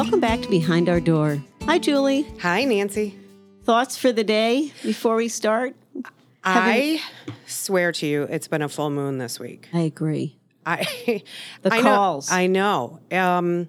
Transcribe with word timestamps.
Welcome 0.00 0.20
back 0.20 0.40
to 0.40 0.48
Behind 0.48 0.88
Our 0.88 0.98
Door. 0.98 1.44
Hi, 1.66 1.78
Julie. 1.78 2.22
Hi, 2.40 2.64
Nancy. 2.64 3.18
Thoughts 3.64 3.98
for 3.98 4.12
the 4.12 4.24
day 4.24 4.72
before 4.82 5.14
we 5.14 5.28
start? 5.28 5.76
I 6.42 7.02
swear 7.44 7.92
to 7.92 8.06
you, 8.06 8.22
it's 8.22 8.48
been 8.48 8.62
a 8.62 8.68
full 8.70 8.88
moon 8.88 9.18
this 9.18 9.38
week. 9.38 9.68
I 9.74 9.80
agree. 9.80 10.38
I 10.64 11.22
The 11.60 11.74
I 11.74 11.82
calls. 11.82 12.30
Know, 12.30 12.36
I 12.36 12.46
know. 12.46 13.00
Um, 13.12 13.68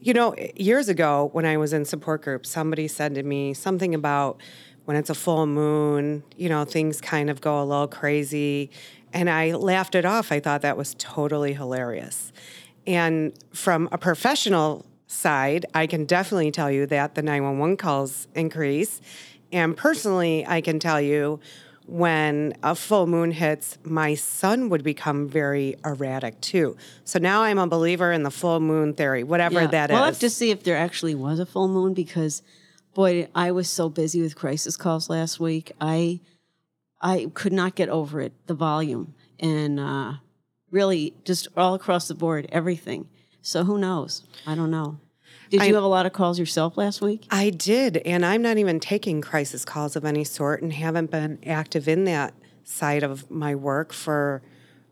you 0.00 0.14
know, 0.14 0.34
years 0.56 0.88
ago 0.88 1.28
when 1.34 1.44
I 1.44 1.58
was 1.58 1.74
in 1.74 1.84
support 1.84 2.22
group, 2.22 2.46
somebody 2.46 2.88
said 2.88 3.14
to 3.16 3.22
me 3.22 3.52
something 3.52 3.94
about 3.94 4.40
when 4.86 4.96
it's 4.96 5.10
a 5.10 5.14
full 5.14 5.44
moon, 5.44 6.24
you 6.38 6.48
know, 6.48 6.64
things 6.64 7.02
kind 7.02 7.28
of 7.28 7.42
go 7.42 7.62
a 7.62 7.66
little 7.66 7.88
crazy. 7.88 8.70
And 9.12 9.28
I 9.28 9.52
laughed 9.52 9.94
it 9.94 10.06
off. 10.06 10.32
I 10.32 10.40
thought 10.40 10.62
that 10.62 10.78
was 10.78 10.94
totally 10.98 11.52
hilarious. 11.52 12.32
And 12.86 13.34
from 13.52 13.90
a 13.92 13.98
professional 13.98 14.86
side, 15.08 15.66
I 15.74 15.86
can 15.88 16.04
definitely 16.04 16.52
tell 16.52 16.70
you 16.70 16.86
that 16.86 17.16
the 17.16 17.22
911 17.22 17.76
calls 17.76 18.28
increase. 18.34 19.00
And 19.50 19.76
personally, 19.76 20.46
I 20.46 20.60
can 20.60 20.78
tell 20.78 21.00
you 21.00 21.40
when 21.86 22.52
a 22.62 22.74
full 22.74 23.06
moon 23.06 23.30
hits, 23.30 23.78
my 23.82 24.14
son 24.14 24.68
would 24.68 24.84
become 24.84 25.26
very 25.26 25.74
erratic 25.84 26.38
too. 26.42 26.76
So 27.04 27.18
now 27.18 27.42
I'm 27.42 27.58
a 27.58 27.66
believer 27.66 28.12
in 28.12 28.22
the 28.22 28.30
full 28.30 28.60
moon 28.60 28.92
theory, 28.92 29.24
whatever 29.24 29.62
Yeah. 29.62 29.66
that 29.68 29.90
is. 29.90 29.94
we'll 29.94 30.04
have 30.04 30.18
to 30.18 30.28
see 30.30 30.50
if 30.50 30.62
there 30.62 30.76
actually 30.76 31.14
was 31.14 31.38
a 31.40 31.46
full 31.46 31.66
moon 31.68 31.94
because, 31.94 32.42
boy, 32.94 33.28
I 33.34 33.52
was 33.52 33.70
so 33.70 33.88
busy 33.88 34.20
with 34.20 34.36
crisis 34.36 34.76
calls 34.76 35.08
last 35.08 35.40
week. 35.40 35.72
I 35.80 36.20
I 37.00 37.30
could 37.32 37.52
not 37.52 37.74
get 37.76 37.88
over 37.88 38.20
it, 38.20 38.32
the 38.48 38.54
volume, 38.54 39.14
and 39.40 39.78
uh, 39.80 40.14
really 40.70 41.14
just 41.24 41.46
all 41.56 41.74
across 41.74 42.08
the 42.08 42.14
board, 42.14 42.48
everything. 42.52 43.08
So 43.42 43.64
who 43.64 43.78
knows? 43.78 44.24
I 44.46 44.54
don't 44.54 44.70
know. 44.70 44.98
Did 45.50 45.62
you 45.62 45.74
have 45.74 45.82
a 45.82 45.86
lot 45.86 46.04
of 46.04 46.12
calls 46.12 46.38
yourself 46.38 46.76
last 46.76 47.00
week? 47.00 47.26
I 47.30 47.50
did, 47.50 47.98
and 47.98 48.24
I'm 48.24 48.42
not 48.42 48.58
even 48.58 48.80
taking 48.80 49.22
crisis 49.22 49.64
calls 49.64 49.96
of 49.96 50.04
any 50.04 50.24
sort 50.24 50.62
and 50.62 50.72
haven't 50.72 51.10
been 51.10 51.38
active 51.46 51.88
in 51.88 52.04
that 52.04 52.34
side 52.64 53.02
of 53.02 53.30
my 53.30 53.54
work 53.54 53.94
for 53.94 54.42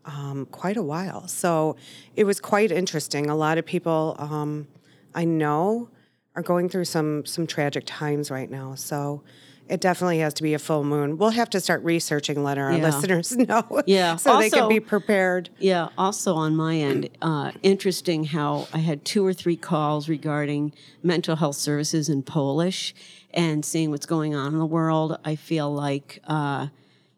um, 0.05 0.47
quite 0.47 0.77
a 0.77 0.81
while. 0.81 1.27
So 1.27 1.75
it 2.15 2.23
was 2.23 2.39
quite 2.39 2.71
interesting. 2.71 3.29
A 3.29 3.35
lot 3.35 3.59
of 3.59 3.65
people 3.65 4.15
um, 4.17 4.67
I 5.13 5.25
know 5.25 5.89
are 6.35 6.41
going 6.41 6.69
through 6.69 6.85
some 6.85 7.25
some 7.25 7.45
tragic 7.45 7.83
times 7.85 8.31
right 8.31 8.49
now. 8.49 8.73
So 8.75 9.23
it 9.69 9.81
definitely 9.81 10.19
has 10.19 10.33
to 10.35 10.43
be 10.43 10.53
a 10.53 10.59
full 10.59 10.83
moon. 10.83 11.17
We'll 11.17 11.31
have 11.31 11.49
to 11.51 11.59
start 11.59 11.83
researching, 11.83 12.43
let 12.43 12.57
our 12.57 12.71
Yeah. 12.73 12.83
listeners 12.83 13.35
know, 13.37 13.81
Yeah. 13.85 14.15
so 14.15 14.37
they 14.37 14.49
can 14.49 14.69
be 14.69 14.79
prepared. 14.79 15.49
Yeah, 15.59 15.89
also 15.97 16.35
on 16.35 16.55
my 16.55 16.75
end, 16.77 17.09
uh, 17.21 17.51
interesting 17.63 18.25
how 18.25 18.67
I 18.73 18.79
had 18.79 19.03
two 19.05 19.25
or 19.25 19.33
three 19.33 19.55
calls 19.57 20.07
regarding 20.09 20.73
mental 21.03 21.35
health 21.35 21.55
services 21.57 22.09
in 22.09 22.23
Polish 22.23 22.93
and 23.33 23.63
seeing 23.65 23.91
what's 23.91 24.05
going 24.05 24.33
on 24.35 24.53
in 24.53 24.59
the 24.59 24.65
world. 24.65 25.17
I 25.25 25.35
feel 25.35 25.71
like 25.73 26.19
uh, 26.27 26.67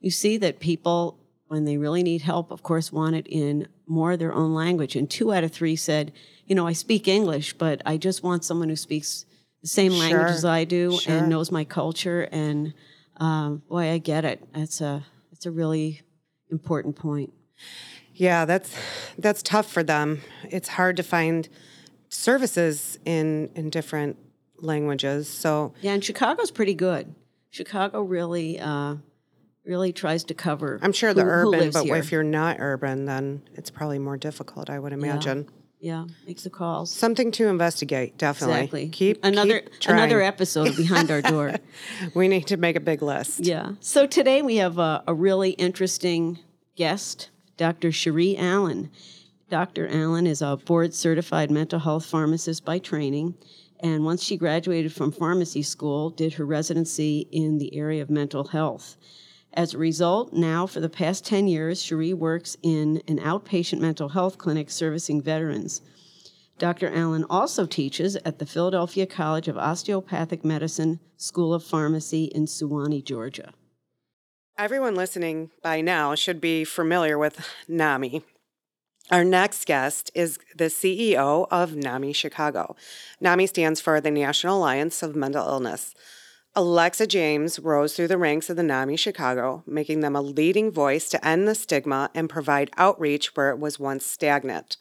you 0.01 0.11
see 0.11 0.37
that 0.37 0.59
people, 0.59 1.17
when 1.47 1.65
they 1.65 1.77
really 1.77 2.03
need 2.03 2.21
help, 2.21 2.51
of 2.51 2.63
course, 2.63 2.91
want 2.91 3.15
it 3.15 3.27
in 3.27 3.67
more 3.87 4.11
of 4.13 4.19
their 4.19 4.33
own 4.33 4.53
language. 4.53 4.95
And 4.95 5.09
two 5.09 5.33
out 5.33 5.43
of 5.43 5.51
three 5.51 5.75
said, 5.75 6.11
you 6.45 6.55
know, 6.55 6.65
I 6.67 6.73
speak 6.73 7.07
English, 7.07 7.53
but 7.53 7.81
I 7.85 7.97
just 7.97 8.23
want 8.23 8.43
someone 8.43 8.69
who 8.69 8.75
speaks 8.75 9.25
the 9.61 9.67
same 9.67 9.91
language 9.93 10.11
Sure. 10.21 10.27
as 10.27 10.45
I 10.45 10.63
do 10.63 10.97
Sure. 10.99 11.13
and 11.17 11.29
knows 11.29 11.51
my 11.51 11.63
culture. 11.65 12.21
And 12.31 12.73
um, 13.17 13.61
boy, 13.69 13.91
I 13.91 13.97
get 13.97 14.25
it. 14.25 14.43
It's 14.55 14.81
a 14.81 15.05
it's 15.31 15.45
a 15.45 15.51
really 15.51 16.01
important 16.51 16.95
point. 16.95 17.33
Yeah, 18.13 18.45
that's 18.45 18.73
that's 19.17 19.41
tough 19.43 19.69
for 19.71 19.83
them. 19.83 20.21
It's 20.49 20.69
hard 20.69 20.97
to 20.97 21.03
find 21.03 21.47
services 22.09 22.99
in 23.05 23.49
in 23.55 23.69
different 23.69 24.17
languages. 24.57 25.29
So 25.29 25.73
Yeah, 25.81 25.93
and 25.93 26.03
Chicago's 26.03 26.51
pretty 26.51 26.73
good. 26.73 27.13
Chicago 27.51 28.01
really, 28.01 28.59
uh, 28.59 28.95
really 29.65 29.91
tries 29.93 30.23
to 30.25 30.33
cover. 30.33 30.79
I'm 30.81 30.91
sure 30.91 31.13
the 31.13 31.21
who- 31.23 31.27
who 31.29 31.33
urban, 31.47 31.59
lives 31.59 31.75
but 31.75 31.85
here. 31.85 31.95
if 31.95 32.11
you're 32.11 32.23
not 32.23 32.57
urban, 32.59 33.05
then 33.05 33.41
it's 33.55 33.69
probably 33.69 33.99
more 33.99 34.17
difficult. 34.17 34.69
I 34.69 34.79
would 34.79 34.93
imagine. 34.93 35.45
yeah, 35.47 35.55
makes 35.81 36.43
the 36.43 36.49
calls. 36.49 36.91
Something 36.91 37.31
to 37.31 37.47
investigate, 37.47 38.17
definitely. 38.17 38.55
Exactly. 38.55 38.89
Keep 38.89 39.23
another 39.23 39.61
keep 39.61 39.79
trying. 39.79 39.99
another 39.99 40.21
episode 40.21 40.75
behind 40.75 41.11
our 41.11 41.21
door. 41.21 41.55
We 42.13 42.27
need 42.27 42.47
to 42.47 42.57
make 42.57 42.75
a 42.75 42.79
big 42.79 43.01
list. 43.01 43.41
Yeah. 43.41 43.73
So 43.79 44.05
today 44.05 44.41
we 44.41 44.57
have 44.57 44.77
a, 44.77 45.03
a 45.07 45.13
really 45.13 45.51
interesting 45.51 46.39
guest, 46.75 47.29
Dr. 47.57 47.91
Cherie 47.91 48.37
Allen. 48.37 48.89
Dr. 49.49 49.87
Allen 49.87 50.27
is 50.27 50.41
a 50.41 50.57
board 50.57 50.93
certified 50.93 51.51
mental 51.51 51.79
health 51.79 52.05
pharmacist 52.05 52.63
by 52.63 52.79
training. 52.79 53.35
And 53.81 54.05
once 54.05 54.23
she 54.23 54.37
graduated 54.37 54.93
from 54.93 55.11
pharmacy 55.11 55.63
school, 55.63 56.09
did 56.09 56.33
her 56.33 56.45
residency 56.45 57.27
in 57.31 57.57
the 57.57 57.75
area 57.75 58.01
of 58.01 58.09
mental 58.09 58.45
health. 58.45 58.97
As 59.53 59.73
a 59.73 59.77
result, 59.77 60.31
now 60.31 60.67
for 60.67 60.79
the 60.79 60.89
past 60.89 61.25
10 61.25 61.47
years, 61.47 61.81
Cherie 61.81 62.13
works 62.13 62.55
in 62.61 63.01
an 63.07 63.19
outpatient 63.19 63.79
mental 63.79 64.09
health 64.09 64.37
clinic 64.37 64.69
servicing 64.69 65.21
veterans. 65.21 65.81
Dr. 66.59 66.93
Allen 66.93 67.25
also 67.29 67.65
teaches 67.65 68.15
at 68.17 68.37
the 68.37 68.45
Philadelphia 68.45 69.05
College 69.05 69.47
of 69.47 69.57
Osteopathic 69.57 70.43
Medicine 70.43 70.99
School 71.17 71.53
of 71.53 71.63
Pharmacy 71.63 72.25
in 72.25 72.45
Suwanee, 72.45 73.03
Georgia. 73.03 73.53
Everyone 74.57 74.93
listening 74.93 75.51
by 75.63 75.79
now 75.79 76.15
should 76.15 76.41
be 76.41 76.65
familiar 76.65 77.17
with 77.17 77.47
NAMI. 77.69 78.23
Our 79.09 79.23
next 79.23 79.65
guest 79.65 80.11
is 80.13 80.37
the 80.55 80.65
CEO 80.65 81.47
of 81.49 81.75
NAMI 81.75 82.13
Chicago. 82.13 82.75
NAMI 83.21 83.47
stands 83.47 83.79
for 83.79 83.99
the 83.99 84.11
National 84.11 84.57
Alliance 84.57 85.01
of 85.01 85.15
Mental 85.15 85.47
Illness. 85.47 85.95
Alexa 86.59 87.07
James 87.07 87.57
rose 87.57 87.95
through 87.95 88.09
the 88.09 88.17
ranks 88.17 88.49
of 88.49 88.57
the 88.57 88.63
NAMI 88.63 88.97
Chicago, 88.97 89.63
making 89.65 90.01
them 90.01 90.13
a 90.13 90.21
leading 90.21 90.71
voice 90.71 91.07
to 91.07 91.25
end 91.25 91.47
the 91.47 91.55
stigma 91.55 92.09
and 92.13 92.29
provide 92.29 92.69
outreach 92.75 93.33
where 93.37 93.49
it 93.49 93.59
was 93.59 93.79
once 93.79 94.05
stagnant. 94.05 94.75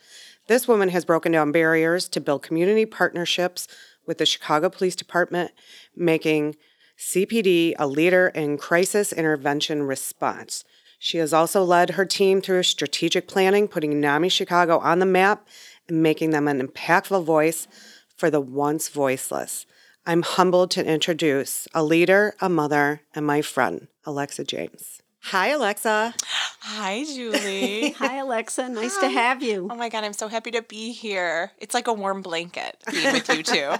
This 0.49 0.67
woman 0.67 0.89
has 0.89 1.05
broken 1.05 1.31
down 1.31 1.53
barriers 1.53 2.09
to 2.09 2.21
build 2.21 2.43
community 2.43 2.85
partnerships 2.85 3.69
with 4.09 4.19
the 4.19 4.27
Chicago 4.27 4.69
Police 4.69 4.97
Department, 4.97 5.53
making 5.95 6.57
CPD 6.99 7.75
a 7.79 7.87
leader 7.87 8.33
in 8.35 8.59
crisis 8.59 9.13
intervention 9.13 9.85
response. 9.85 10.65
She 10.99 11.19
has 11.19 11.33
also 11.33 11.63
led 11.63 11.91
her 11.91 12.05
team 12.05 12.41
through 12.41 12.65
strategic 12.65 13.29
planning, 13.29 13.69
putting 13.69 14.01
NAMI 14.01 14.31
Chicago 14.31 14.79
on 14.81 14.99
the 14.99 15.07
map 15.07 15.47
and 15.87 16.03
making 16.03 16.31
them 16.31 16.49
an 16.49 16.61
impactful 16.61 17.23
voice 17.23 17.69
for 18.17 18.31
the 18.31 18.41
once 18.41 18.89
voiceless. 18.89 19.65
I'm 20.09 20.23
humbled 20.23 20.71
to 20.71 20.83
introduce 20.91 21.69
a 21.75 21.85
leader, 21.85 22.35
a 22.41 22.49
mother, 22.49 23.03
and 23.15 23.27
my 23.27 23.43
friend, 23.43 23.89
Alexa 24.07 24.45
James. 24.45 25.03
Hi, 25.25 25.49
Alexa. 25.49 26.15
Hi, 26.61 27.05
Julie. 27.05 27.91
Hi, 27.99 28.17
Alexa. 28.17 28.71
Nice 28.71 28.97
to 29.01 29.09
have 29.11 29.43
you. 29.43 29.69
oh 29.71 29.75
my 29.75 29.91
God, 29.91 30.05
I'm 30.05 30.15
so 30.15 30.29
happy 30.29 30.51
to 30.53 30.63
be 30.63 30.93
here. 30.93 31.53
It's 31.59 31.75
like 31.75 31.89
a 31.89 31.93
warm 31.93 32.23
blanket 32.23 32.79
being 32.91 33.13
with 33.13 33.29
you 33.29 33.43
two. 33.43 33.75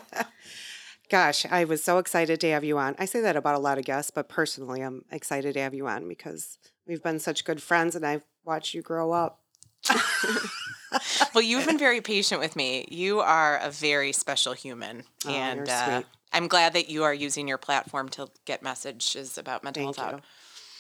Gosh, 1.09 1.47
I 1.47 1.65
was 1.65 1.83
so 1.83 1.97
excited 1.97 2.43
to 2.43 2.51
have 2.51 2.63
you 2.63 2.77
on. 2.77 2.95
I 2.99 3.07
say 3.07 3.23
that 3.23 3.37
about 3.37 3.55
a 3.55 3.59
lot 3.59 3.79
of 3.79 3.87
guests, 3.87 4.11
but 4.11 4.29
personally, 4.29 4.83
I'm 4.83 5.07
excited 5.11 5.55
to 5.55 5.61
have 5.61 5.73
you 5.73 5.89
on 5.89 6.09
because 6.09 6.59
we've 6.87 7.03
been 7.03 7.21
such 7.21 7.47
good 7.47 7.63
friends 7.63 7.97
and 7.97 8.05
I've 8.05 8.25
watched 8.45 8.75
you 8.75 8.83
grow 8.83 9.13
up. 9.13 9.41
well, 11.35 11.41
you've 11.41 11.65
been 11.65 11.79
very 11.79 12.03
patient 12.03 12.39
with 12.39 12.55
me. 12.55 12.87
You 12.91 13.21
are 13.21 13.57
a 13.57 13.71
very 13.71 14.13
special 14.13 14.53
human. 14.53 15.05
Oh, 15.25 15.31
and 15.31 15.67
uh. 15.67 16.03
I'm 16.33 16.49
glad 16.49 16.73
that 16.75 16.89
you 16.89 17.05
are 17.05 17.15
using 17.15 17.49
your 17.49 17.59
platform 17.59 18.09
to 18.11 18.29
get 18.45 18.63
messages 18.63 19.39
about 19.39 19.65
mental 19.65 19.85
Thank 19.85 19.97
health 19.97 20.11
you. 20.11 20.17
out. 20.17 20.25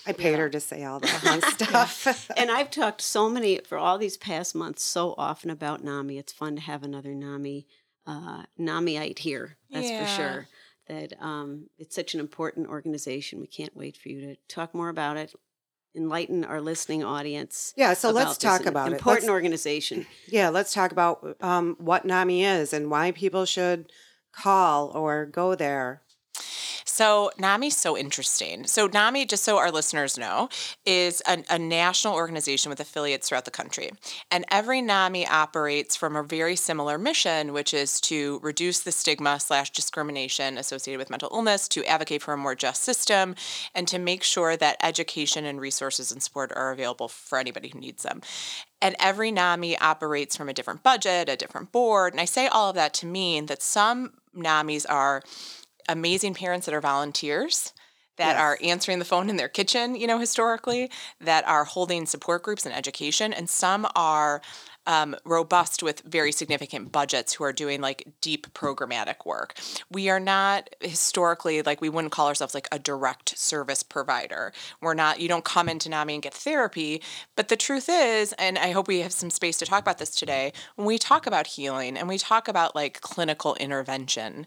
I 0.06 0.12
paid 0.12 0.38
her 0.38 0.48
to 0.48 0.60
say 0.60 0.84
all 0.84 1.00
that 1.00 1.08
fun 1.20 1.42
stuff. 1.42 2.30
And 2.36 2.50
I've 2.50 2.70
talked 2.70 3.00
so 3.00 3.28
many 3.28 3.58
for 3.58 3.76
all 3.78 3.98
these 3.98 4.16
past 4.16 4.54
months 4.54 4.82
so 4.82 5.14
often 5.18 5.50
about 5.50 5.84
NAMI. 5.84 6.18
It's 6.18 6.32
fun 6.32 6.56
to 6.56 6.62
have 6.62 6.82
another 6.82 7.14
NAMI 7.14 7.66
uh, 8.06 8.44
NAMIite 8.58 9.18
here. 9.18 9.56
That's 9.70 9.88
Yeah. 9.90 10.00
for 10.00 10.06
sure. 10.06 10.48
That 10.88 11.12
um, 11.22 11.68
it's 11.78 11.94
such 11.94 12.14
an 12.14 12.20
important 12.20 12.68
organization. 12.68 13.40
We 13.40 13.46
can't 13.46 13.76
wait 13.76 13.98
for 13.98 14.08
you 14.08 14.22
to 14.22 14.36
talk 14.48 14.74
more 14.74 14.88
about 14.88 15.18
it, 15.18 15.34
enlighten 15.94 16.44
our 16.44 16.62
listening 16.62 17.04
audience. 17.04 17.74
Yeah, 17.76 17.92
so 17.92 18.10
let's 18.10 18.38
this 18.38 18.38
talk 18.38 18.64
about 18.64 18.88
it. 18.92 18.94
Important 18.94 19.28
organization. 19.30 20.06
yeah, 20.28 20.48
let's 20.48 20.72
talk 20.72 20.90
about 20.92 21.36
um, 21.42 21.76
what 21.78 22.06
NAMI 22.06 22.44
is 22.44 22.72
and 22.72 22.90
why 22.90 23.10
people 23.12 23.44
should 23.44 23.92
call 24.42 24.90
or 24.96 25.26
go 25.26 25.54
there. 25.54 26.02
So 26.98 27.30
NAMI's 27.38 27.76
so 27.76 27.96
interesting. 27.96 28.66
So 28.66 28.88
NAMI, 28.88 29.24
just 29.26 29.44
so 29.44 29.56
our 29.56 29.70
listeners 29.70 30.18
know, 30.18 30.48
is 30.84 31.22
a, 31.28 31.44
a, 31.48 31.56
national 31.56 32.14
organization 32.14 32.70
with 32.70 32.80
affiliates 32.80 33.28
throughout 33.28 33.44
the 33.44 33.52
country. 33.52 33.92
And 34.32 34.44
every 34.50 34.82
NAMI 34.82 35.24
operates 35.28 35.94
from 35.94 36.16
a 36.16 36.24
very 36.24 36.56
similar 36.56 36.98
mission, 36.98 37.52
which 37.52 37.72
is 37.72 38.00
to 38.00 38.40
reduce 38.42 38.80
the 38.80 38.90
stigma 38.90 39.38
slash 39.38 39.70
discrimination 39.70 40.58
associated 40.58 40.98
with 40.98 41.08
mental 41.08 41.30
illness, 41.32 41.68
to 41.68 41.84
advocate 41.84 42.20
for 42.20 42.34
a 42.34 42.36
more 42.36 42.56
just 42.56 42.82
system, 42.82 43.36
and 43.76 43.86
to 43.86 44.00
make 44.00 44.24
sure 44.24 44.56
that 44.56 44.76
education 44.82 45.44
and 45.44 45.60
resources 45.60 46.10
and 46.10 46.20
support 46.20 46.50
are 46.56 46.72
available 46.72 47.06
for 47.06 47.38
anybody 47.38 47.68
who 47.68 47.78
needs 47.78 48.02
them. 48.02 48.22
And 48.82 48.96
every 48.98 49.30
NAMI 49.30 49.78
operates 49.78 50.36
from 50.36 50.48
a 50.48 50.52
different 50.52 50.82
budget, 50.82 51.28
a 51.28 51.36
different 51.36 51.70
board. 51.70 52.12
And 52.12 52.20
I 52.20 52.24
say 52.24 52.48
all 52.48 52.70
of 52.70 52.74
that 52.74 52.92
to 52.94 53.06
mean 53.06 53.46
that 53.46 53.62
some 53.62 54.14
NAMIs 54.36 54.84
are 54.88 55.22
amazing 55.88 56.34
parents 56.34 56.66
that 56.66 56.74
are 56.74 56.80
volunteers 56.80 57.72
that 58.18 58.32
yes. 58.32 58.40
are 58.40 58.58
answering 58.62 58.98
the 58.98 59.04
phone 59.04 59.30
in 59.30 59.36
their 59.36 59.48
kitchen, 59.48 59.94
you 59.94 60.06
know, 60.06 60.18
historically, 60.18 60.90
that 61.20 61.46
are 61.46 61.64
holding 61.64 62.04
support 62.04 62.42
groups 62.42 62.66
and 62.66 62.74
education, 62.74 63.32
and 63.32 63.48
some 63.48 63.86
are 63.94 64.42
um, 64.88 65.14
robust 65.24 65.82
with 65.82 66.00
very 66.00 66.32
significant 66.32 66.90
budgets 66.90 67.34
who 67.34 67.44
are 67.44 67.52
doing 67.52 67.82
like 67.82 68.08
deep 68.22 68.52
programmatic 68.54 69.26
work. 69.26 69.54
We 69.90 70.08
are 70.08 70.18
not 70.18 70.70
historically 70.80 71.60
like 71.60 71.82
we 71.82 71.90
wouldn't 71.90 72.12
call 72.12 72.26
ourselves 72.26 72.54
like 72.54 72.68
a 72.72 72.78
direct 72.78 73.38
service 73.38 73.82
provider. 73.82 74.50
We're 74.80 74.94
not, 74.94 75.20
you 75.20 75.28
don't 75.28 75.44
come 75.44 75.68
into 75.68 75.90
NAMI 75.90 76.14
and 76.14 76.22
get 76.22 76.32
therapy. 76.32 77.02
But 77.36 77.48
the 77.48 77.56
truth 77.56 77.90
is, 77.90 78.32
and 78.38 78.58
I 78.58 78.70
hope 78.70 78.88
we 78.88 79.00
have 79.00 79.12
some 79.12 79.28
space 79.28 79.58
to 79.58 79.66
talk 79.66 79.82
about 79.82 79.98
this 79.98 80.10
today, 80.10 80.54
when 80.76 80.86
we 80.86 80.96
talk 80.96 81.26
about 81.26 81.48
healing 81.48 81.98
and 81.98 82.08
we 82.08 82.16
talk 82.16 82.48
about 82.48 82.74
like 82.74 83.02
clinical 83.02 83.56
intervention, 83.56 84.46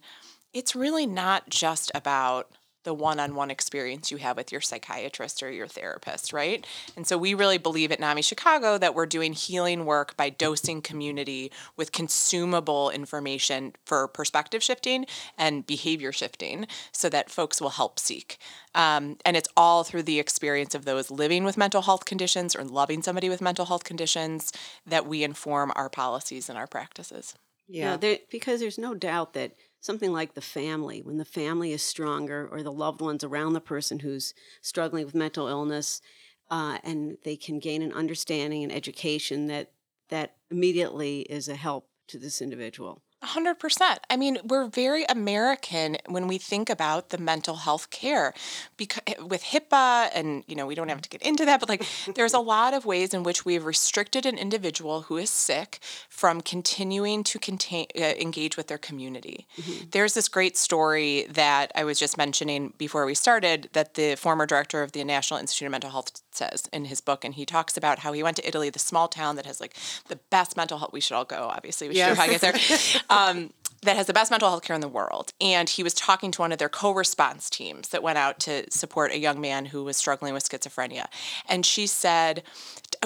it's 0.53 0.75
really 0.75 1.06
not 1.06 1.50
just 1.50 1.92
about 1.94 2.51
the 2.83 2.94
one-on-one 2.94 3.51
experience 3.51 4.09
you 4.09 4.18
have 4.18 4.38
with 4.38 4.51
your 4.51 4.62
psychiatrist 4.62 5.44
or 5.44 5.51
your 5.51 5.68
therapist, 5.68 6.33
right? 6.33 6.65
And 6.95 7.06
so 7.06 7.18
we 7.18 7.33
really 7.33 7.59
believe 7.59 7.92
at 7.92 8.00
NAMI 8.00 8.24
Chicago 8.24 8.77
that 8.77 8.95
we're 8.95 9.06
doing 9.06 9.33
healing 9.33 9.86
work 9.86 10.18
by 10.18 10.30
dosing 10.30 10.81
community 10.81 11.51
with 11.77 11.92
consumable 11.92 12.89
information 12.89 13.74
for 13.86 14.07
perspective 14.07 14.63
shifting 14.63 15.06
and 15.38 15.65
behavior 15.68 16.12
shifting 16.12 16.65
so 16.92 17.07
that 17.09 17.30
folks 17.30 17.62
will 17.62 17.69
help 17.69 18.00
seek. 18.00 18.39
Um, 18.74 19.18
and 19.25 19.38
it's 19.38 19.50
all 19.56 19.83
through 19.83 20.03
the 20.03 20.19
experience 20.19 20.74
of 20.74 20.86
those 20.86 21.12
living 21.12 21.44
with 21.44 21.57
mental 21.57 21.83
health 21.83 22.06
conditions 22.06 22.56
or 22.56 22.63
loving 22.63 23.03
somebody 23.03 23.30
with 23.30 23.42
mental 23.42 23.65
health 23.65 23.83
conditions 23.83 24.51
that 24.88 25.06
we 25.06 25.24
inform 25.24 25.71
our 25.75 25.89
policies 25.89 26.50
and 26.50 26.57
our 26.57 26.68
practices. 26.68 27.36
Yeah, 27.68 27.98
yeah 28.01 28.18
because 28.30 28.59
there's 28.59 28.77
no 28.77 28.94
doubt 28.94 29.33
that 29.33 29.51
something 29.81 30.13
like 30.13 30.33
the 30.33 30.41
family, 30.41 31.01
when 31.01 31.17
the 31.17 31.25
family 31.25 31.73
is 31.73 31.81
stronger 31.81 32.47
or 32.49 32.63
the 32.63 32.71
loved 32.71 33.01
ones 33.01 33.23
around 33.23 33.53
the 33.53 33.59
person 33.59 33.99
who's 33.99 34.33
struggling 34.61 35.03
with 35.05 35.15
mental 35.15 35.47
illness, 35.47 36.01
uh, 36.49 36.77
and 36.83 37.17
they 37.23 37.35
can 37.35 37.59
gain 37.59 37.81
an 37.81 37.91
understanding 37.91 38.63
and 38.63 38.71
education 38.71 39.47
that 39.47 39.71
that 40.09 40.35
immediately 40.49 41.21
is 41.21 41.47
a 41.47 41.55
help 41.55 41.87
to 42.07 42.19
this 42.19 42.41
individual. 42.41 43.01
100%. 43.23 43.97
I 44.09 44.18
mean, 44.18 44.39
we're 44.44 44.65
very 44.65 45.06
American 45.06 45.97
when 46.07 46.27
we 46.27 46.38
think 46.38 46.69
about 46.69 47.09
the 47.09 47.18
mental 47.19 47.57
health 47.57 47.91
care 47.91 48.33
because 48.77 49.01
with 49.23 49.44
HIPAA 49.44 50.09
and 50.15 50.44
you 50.47 50.56
know, 50.56 50.65
we 50.65 50.73
don't 50.73 50.89
have 50.89 51.01
to 51.01 51.09
get 51.09 51.21
into 51.21 51.45
that, 51.45 51.59
but 51.59 51.69
like 51.69 51.85
there's 52.15 52.33
a 52.33 52.39
lot 52.39 52.73
of 52.73 52.85
ways 52.85 53.13
in 53.13 53.21
which 53.23 53.45
we've 53.45 53.63
restricted 53.63 54.25
an 54.25 54.38
individual 54.38 55.03
who 55.03 55.18
is 55.18 55.29
sick 55.29 55.79
from 56.09 56.41
continuing 56.41 57.23
to 57.23 57.38
contain 57.38 57.85
uh, 57.95 58.13
engage 58.19 58.57
with 58.57 58.68
their 58.68 58.79
community. 58.79 59.45
Mm-hmm. 59.57 59.89
There's 59.91 60.15
this 60.15 60.27
great 60.27 60.57
story 60.57 61.27
that 61.29 61.71
I 61.75 61.83
was 61.83 62.00
just 62.00 62.17
mentioning 62.17 62.74
before 62.77 63.06
we 63.06 63.13
started 63.13 63.69
that 63.74 63.94
the 63.94 64.15
former 64.15 64.47
director 64.47 64.81
of 64.81 64.94
the 64.94 65.03
National 65.03 65.39
Institute 65.39 65.67
of 65.67 65.71
Mental 65.71 65.91
Health 65.91 66.21
says 66.35 66.67
in 66.71 66.85
his 66.85 67.01
book 67.01 67.23
and 67.25 67.35
he 67.35 67.45
talks 67.45 67.77
about 67.77 67.99
how 67.99 68.13
he 68.13 68.23
went 68.23 68.37
to 68.37 68.47
Italy, 68.47 68.69
the 68.69 68.79
small 68.79 69.07
town 69.07 69.35
that 69.35 69.45
has 69.45 69.59
like 69.59 69.75
the 70.07 70.17
best 70.29 70.57
mental 70.57 70.77
health. 70.77 70.93
We 70.93 71.01
should 71.01 71.15
all 71.15 71.25
go, 71.25 71.49
obviously. 71.51 71.87
We 71.87 71.95
should 71.95 72.17
yes. 72.17 72.41
get 72.41 72.41
there. 72.41 73.01
um, 73.09 73.51
that 73.83 73.95
has 73.95 74.05
the 74.05 74.13
best 74.13 74.29
mental 74.29 74.49
health 74.49 74.63
care 74.63 74.75
in 74.75 74.81
the 74.81 74.87
world. 74.87 75.33
And 75.41 75.67
he 75.67 75.81
was 75.81 75.93
talking 75.93 76.31
to 76.31 76.41
one 76.41 76.51
of 76.51 76.59
their 76.59 76.69
co 76.69 76.91
response 76.91 77.49
teams 77.49 77.89
that 77.89 78.03
went 78.03 78.17
out 78.17 78.39
to 78.41 78.69
support 78.69 79.11
a 79.11 79.17
young 79.17 79.41
man 79.41 79.65
who 79.65 79.83
was 79.83 79.97
struggling 79.97 80.33
with 80.33 80.47
schizophrenia. 80.47 81.07
And 81.47 81.65
she 81.65 81.87
said, 81.87 82.43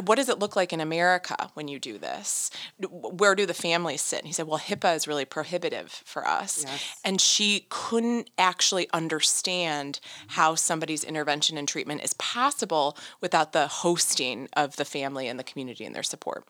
What 0.03 0.15
does 0.15 0.29
it 0.29 0.39
look 0.39 0.55
like 0.55 0.73
in 0.73 0.81
America 0.81 1.49
when 1.53 1.67
you 1.67 1.79
do 1.79 1.97
this? 1.97 2.51
Where 2.89 3.35
do 3.35 3.45
the 3.45 3.53
families 3.53 4.01
sit? 4.01 4.19
And 4.19 4.27
he 4.27 4.33
said, 4.33 4.47
Well, 4.47 4.59
HIPAA 4.59 4.95
is 4.95 5.07
really 5.07 5.25
prohibitive 5.25 5.91
for 6.05 6.27
us. 6.27 6.65
Yes. 6.67 6.99
And 7.03 7.21
she 7.21 7.67
couldn't 7.69 8.29
actually 8.37 8.89
understand 8.91 9.99
how 10.27 10.55
somebody's 10.55 11.03
intervention 11.03 11.57
and 11.57 11.67
treatment 11.67 12.03
is 12.03 12.13
possible 12.13 12.97
without 13.21 13.53
the 13.53 13.67
hosting 13.67 14.49
of 14.53 14.75
the 14.75 14.85
family 14.85 15.27
and 15.27 15.39
the 15.39 15.43
community 15.43 15.85
and 15.85 15.95
their 15.95 16.03
support. 16.03 16.45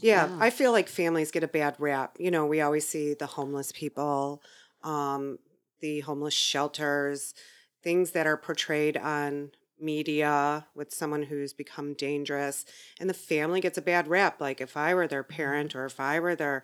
Yeah, 0.00 0.28
yeah, 0.28 0.38
I 0.40 0.50
feel 0.50 0.72
like 0.72 0.88
families 0.88 1.30
get 1.30 1.44
a 1.44 1.48
bad 1.48 1.76
rap. 1.78 2.16
You 2.18 2.30
know, 2.30 2.46
we 2.46 2.60
always 2.60 2.86
see 2.86 3.14
the 3.14 3.26
homeless 3.26 3.72
people, 3.72 4.42
um, 4.82 5.38
the 5.80 6.00
homeless 6.00 6.34
shelters, 6.34 7.34
things 7.82 8.10
that 8.12 8.26
are 8.26 8.36
portrayed 8.36 8.96
on 8.96 9.52
media 9.80 10.66
with 10.74 10.92
someone 10.92 11.24
who's 11.24 11.52
become 11.52 11.94
dangerous 11.94 12.64
and 12.98 13.08
the 13.10 13.14
family 13.14 13.60
gets 13.60 13.78
a 13.78 13.82
bad 13.82 14.08
rap 14.08 14.40
like 14.40 14.60
if 14.60 14.76
i 14.76 14.94
were 14.94 15.06
their 15.06 15.22
parent 15.22 15.74
or 15.74 15.84
if 15.84 16.00
i 16.00 16.18
were 16.18 16.34
their 16.34 16.62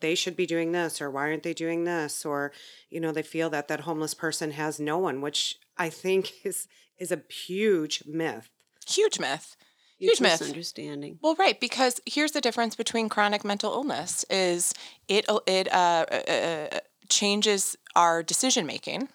they 0.00 0.14
should 0.14 0.36
be 0.36 0.46
doing 0.46 0.72
this 0.72 1.00
or 1.00 1.10
why 1.10 1.28
aren't 1.28 1.42
they 1.42 1.54
doing 1.54 1.84
this 1.84 2.24
or 2.24 2.52
you 2.90 3.00
know 3.00 3.12
they 3.12 3.22
feel 3.22 3.50
that 3.50 3.68
that 3.68 3.80
homeless 3.80 4.14
person 4.14 4.52
has 4.52 4.78
no 4.78 4.98
one 4.98 5.20
which 5.20 5.58
i 5.76 5.88
think 5.88 6.32
is 6.44 6.68
is 6.98 7.10
a 7.10 7.22
huge 7.28 8.02
myth 8.06 8.48
huge 8.86 9.18
myth 9.18 9.56
huge 9.98 10.20
misunderstanding. 10.20 11.18
Well, 11.22 11.34
right, 11.36 11.58
because 11.58 12.00
here's 12.06 12.32
the 12.32 12.40
difference 12.40 12.74
between 12.74 13.08
chronic 13.08 13.44
mental 13.44 13.72
illness: 13.72 14.24
is 14.30 14.74
it 15.08 15.26
it 15.46 15.72
uh, 15.72 16.06
uh, 16.10 16.30
uh, 16.30 16.78
changes 17.08 17.76
our 17.94 18.22
decision 18.22 18.66
making. 18.66 19.08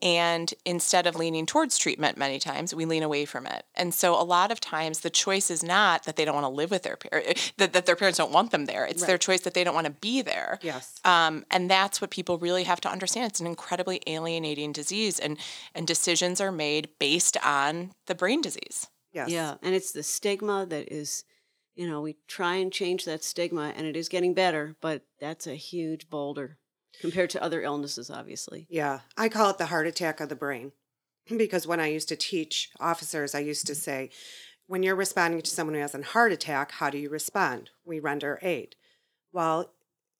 And 0.00 0.52
instead 0.64 1.06
of 1.06 1.16
leaning 1.16 1.46
towards 1.46 1.78
treatment 1.78 2.16
many 2.16 2.38
times, 2.38 2.74
we 2.74 2.84
lean 2.84 3.02
away 3.02 3.24
from 3.24 3.46
it. 3.46 3.64
And 3.74 3.92
so 3.92 4.14
a 4.14 4.22
lot 4.22 4.50
of 4.52 4.60
times 4.60 5.00
the 5.00 5.10
choice 5.10 5.50
is 5.50 5.62
not 5.62 6.04
that 6.04 6.16
they 6.16 6.24
don't 6.24 6.34
want 6.34 6.44
to 6.44 6.48
live 6.48 6.70
with 6.70 6.82
their 6.82 6.96
parents, 6.96 7.52
that, 7.56 7.72
that 7.72 7.86
their 7.86 7.96
parents 7.96 8.18
don't 8.18 8.32
want 8.32 8.50
them 8.50 8.66
there. 8.66 8.86
It's 8.86 9.02
right. 9.02 9.08
their 9.08 9.18
choice 9.18 9.40
that 9.42 9.54
they 9.54 9.64
don't 9.64 9.74
want 9.74 9.86
to 9.86 9.92
be 9.92 10.22
there. 10.22 10.58
Yes. 10.62 11.00
Um, 11.04 11.44
and 11.50 11.70
that's 11.70 12.00
what 12.00 12.10
people 12.10 12.38
really 12.38 12.64
have 12.64 12.80
to 12.82 12.90
understand. 12.90 13.26
It's 13.26 13.40
an 13.40 13.46
incredibly 13.46 14.00
alienating 14.06 14.72
disease 14.72 15.18
and, 15.18 15.38
and 15.74 15.86
decisions 15.86 16.40
are 16.40 16.52
made 16.52 16.88
based 16.98 17.36
on 17.44 17.92
the 18.06 18.14
brain 18.14 18.40
disease. 18.40 18.88
Yes. 19.12 19.30
Yeah, 19.30 19.54
and 19.62 19.74
it's 19.74 19.92
the 19.92 20.02
stigma 20.02 20.66
that 20.66 20.92
is, 20.92 21.24
you 21.74 21.88
know, 21.88 22.02
we 22.02 22.16
try 22.28 22.56
and 22.56 22.72
change 22.72 23.04
that 23.06 23.24
stigma, 23.24 23.72
and 23.74 23.86
it 23.86 23.96
is 23.96 24.08
getting 24.08 24.34
better, 24.34 24.76
but 24.80 25.02
that's 25.18 25.46
a 25.46 25.54
huge 25.54 26.10
boulder 26.10 26.58
compared 27.00 27.30
to 27.30 27.42
other 27.42 27.62
illnesses, 27.62 28.10
obviously. 28.10 28.66
Yeah, 28.68 29.00
I 29.16 29.28
call 29.28 29.50
it 29.50 29.58
the 29.58 29.66
heart 29.66 29.86
attack 29.86 30.20
of 30.20 30.28
the 30.28 30.36
brain 30.36 30.72
because 31.36 31.66
when 31.66 31.80
I 31.80 31.88
used 31.88 32.08
to 32.08 32.16
teach 32.16 32.70
officers, 32.80 33.34
I 33.34 33.40
used 33.40 33.66
to 33.66 33.74
say, 33.74 34.10
when 34.66 34.82
you're 34.82 34.94
responding 34.94 35.40
to 35.40 35.50
someone 35.50 35.74
who 35.74 35.80
has 35.80 35.94
a 35.94 36.02
heart 36.02 36.32
attack, 36.32 36.72
how 36.72 36.90
do 36.90 36.98
you 36.98 37.08
respond? 37.08 37.70
We 37.84 38.00
render 38.00 38.38
aid. 38.42 38.76
Well, 39.32 39.72